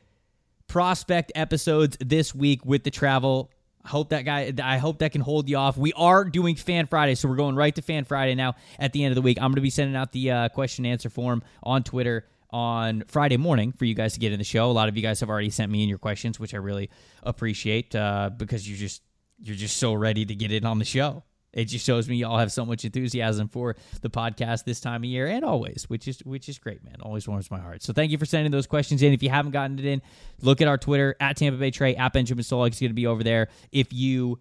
prospect 0.68 1.32
episodes 1.34 1.96
this 2.00 2.34
week 2.34 2.64
with 2.64 2.84
the 2.84 2.90
travel. 2.90 3.50
I 3.84 3.88
hope 3.88 4.10
that 4.10 4.24
guy. 4.24 4.52
I 4.62 4.78
hope 4.78 4.98
that 4.98 5.12
can 5.12 5.20
hold 5.20 5.48
you 5.48 5.56
off. 5.56 5.76
We 5.76 5.92
are 5.94 6.24
doing 6.24 6.54
Fan 6.54 6.86
Friday, 6.86 7.14
so 7.14 7.28
we're 7.28 7.36
going 7.36 7.56
right 7.56 7.74
to 7.74 7.82
Fan 7.82 8.04
Friday 8.04 8.34
now. 8.34 8.54
At 8.78 8.92
the 8.92 9.04
end 9.04 9.10
of 9.10 9.16
the 9.16 9.22
week, 9.22 9.38
I'm 9.38 9.50
going 9.50 9.56
to 9.56 9.60
be 9.62 9.70
sending 9.70 9.96
out 9.96 10.12
the 10.12 10.30
uh, 10.30 10.48
question 10.50 10.84
and 10.84 10.92
answer 10.92 11.10
form 11.10 11.42
on 11.62 11.82
Twitter 11.82 12.26
on 12.50 13.04
Friday 13.08 13.36
morning 13.36 13.72
for 13.72 13.84
you 13.84 13.94
guys 13.94 14.14
to 14.14 14.20
get 14.20 14.32
in 14.32 14.38
the 14.38 14.44
show. 14.44 14.70
A 14.70 14.72
lot 14.72 14.88
of 14.88 14.96
you 14.96 15.02
guys 15.02 15.20
have 15.20 15.30
already 15.30 15.50
sent 15.50 15.70
me 15.70 15.82
in 15.82 15.88
your 15.88 15.98
questions, 15.98 16.38
which 16.38 16.54
I 16.54 16.58
really 16.58 16.90
appreciate 17.22 17.94
uh, 17.94 18.30
because 18.36 18.68
you 18.68 18.76
just 18.76 19.02
you're 19.42 19.56
just 19.56 19.76
so 19.78 19.92
ready 19.94 20.24
to 20.24 20.34
get 20.34 20.52
in 20.52 20.64
on 20.64 20.78
the 20.78 20.84
show. 20.84 21.22
It 21.52 21.64
just 21.64 21.84
shows 21.84 22.08
me 22.08 22.16
y'all 22.16 22.38
have 22.38 22.52
so 22.52 22.64
much 22.64 22.84
enthusiasm 22.84 23.48
for 23.48 23.74
the 24.02 24.08
podcast 24.10 24.62
this 24.64 24.78
time 24.80 25.00
of 25.02 25.06
year 25.06 25.26
and 25.26 25.44
always, 25.44 25.86
which 25.88 26.06
is 26.06 26.20
which 26.20 26.48
is 26.48 26.58
great, 26.60 26.84
man. 26.84 26.96
Always 27.00 27.26
warms 27.26 27.50
my 27.50 27.58
heart. 27.58 27.82
So 27.82 27.92
thank 27.92 28.12
you 28.12 28.18
for 28.18 28.26
sending 28.26 28.52
those 28.52 28.68
questions 28.68 29.02
in. 29.02 29.12
If 29.12 29.20
you 29.22 29.30
haven't 29.30 29.50
gotten 29.50 29.76
it 29.78 29.84
in, 29.84 30.00
look 30.42 30.60
at 30.60 30.68
our 30.68 30.78
Twitter 30.78 31.16
at 31.18 31.36
Tampa 31.36 31.58
Bay 31.58 31.72
Trey 31.72 31.96
at 31.96 32.12
Benjamin 32.12 32.44
Solak. 32.44 32.68
It's 32.68 32.78
going 32.80 32.90
to 32.90 32.94
be 32.94 33.08
over 33.08 33.24
there. 33.24 33.48
If 33.72 33.92
you 33.92 34.38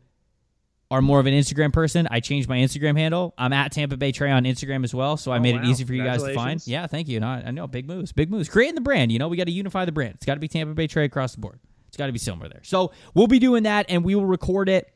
are 0.91 1.01
more 1.01 1.19
of 1.19 1.25
an 1.25 1.33
Instagram 1.33 1.73
person, 1.73 2.07
I 2.11 2.19
changed 2.19 2.47
my 2.47 2.57
Instagram 2.57 2.95
handle. 2.97 3.33
I'm 3.39 3.53
at 3.53 3.71
Tampa 3.71 3.97
Bay 3.97 4.11
Trey 4.11 4.29
on 4.31 4.43
Instagram 4.43 4.83
as 4.83 4.93
well, 4.93 5.17
so 5.17 5.31
I 5.31 5.37
Oh, 5.37 5.39
made 5.39 5.55
it 5.55 5.63
easy 5.65 5.83
for 5.85 5.93
you 5.93 6.03
guys 6.03 6.21
to 6.23 6.33
find. 6.35 6.61
Yeah, 6.67 6.85
thank 6.87 7.07
you. 7.07 7.15
And 7.17 7.25
I, 7.25 7.43
I 7.47 7.51
know 7.51 7.65
big 7.67 7.87
moves, 7.87 8.11
big 8.11 8.29
moves. 8.29 8.49
Creating 8.49 8.75
the 8.75 8.81
brand. 8.81 9.11
You 9.11 9.17
know, 9.19 9.27
we 9.29 9.37
got 9.37 9.45
to 9.45 9.51
unify 9.51 9.85
the 9.85 9.91
brand. 9.91 10.13
It's 10.15 10.25
got 10.27 10.35
to 10.35 10.39
be 10.39 10.47
Tampa 10.47 10.73
Bay 10.75 10.85
Trey 10.87 11.05
across 11.05 11.33
the 11.33 11.41
board. 11.41 11.59
Got 11.99 12.05
to 12.05 12.13
be 12.13 12.19
similar 12.19 12.47
there. 12.47 12.63
So 12.63 12.93
we'll 13.13 13.27
be 13.27 13.39
doing 13.39 13.63
that, 13.63 13.87
and 13.89 14.05
we 14.05 14.15
will 14.15 14.25
record 14.25 14.69
it 14.69 14.89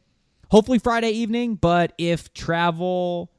hopefully 0.49 0.79
Friday 0.79 1.09
evening. 1.09 1.55
But 1.55 1.91
if 1.97 2.33
travel 2.33 3.29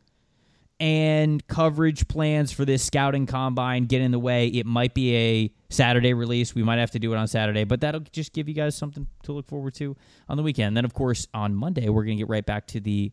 and 0.78 1.46
coverage 1.46 2.06
plans 2.06 2.52
for 2.52 2.66
this 2.66 2.84
scouting 2.84 3.24
combine 3.24 3.86
get 3.86 4.02
in 4.02 4.10
the 4.10 4.18
way, 4.18 4.48
it 4.48 4.66
might 4.66 4.92
be 4.92 5.16
a 5.16 5.54
Saturday 5.70 6.12
release. 6.12 6.54
We 6.54 6.62
might 6.62 6.78
have 6.78 6.90
to 6.90 6.98
do 6.98 7.10
it 7.14 7.16
on 7.16 7.26
Saturday, 7.26 7.64
but 7.64 7.80
that'll 7.80 8.00
just 8.00 8.34
give 8.34 8.48
you 8.50 8.54
guys 8.54 8.76
something 8.76 9.06
to 9.22 9.32
look 9.32 9.48
forward 9.48 9.72
to 9.76 9.96
on 10.28 10.36
the 10.36 10.42
weekend. 10.42 10.76
Then, 10.76 10.84
of 10.84 10.92
course, 10.92 11.26
on 11.32 11.54
Monday, 11.54 11.88
we're 11.88 12.04
going 12.04 12.18
to 12.18 12.20
get 12.20 12.28
right 12.28 12.44
back 12.44 12.66
to 12.66 12.80
the 12.80 13.12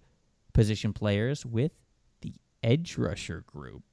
position 0.52 0.92
players 0.92 1.46
with 1.46 1.72
the 2.24 2.34
edge 2.62 2.98
rusher 2.98 3.46
group. 3.48 3.84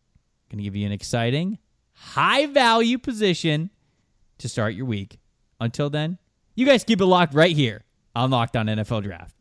Going 0.50 0.58
to 0.58 0.64
give 0.64 0.74
you 0.74 0.86
an 0.86 0.92
exciting, 0.92 1.58
high 1.92 2.46
value 2.46 2.98
position 2.98 3.70
to 4.38 4.48
start 4.48 4.74
your 4.74 4.86
week. 4.86 5.20
Until 5.60 5.88
then, 5.90 6.18
you 6.58 6.66
guys 6.66 6.82
keep 6.82 7.00
it 7.00 7.06
locked 7.06 7.34
right 7.34 7.54
here 7.54 7.84
on 8.16 8.30
Locked 8.30 8.56
On 8.56 8.66
NFL 8.66 9.04
Draft. 9.04 9.37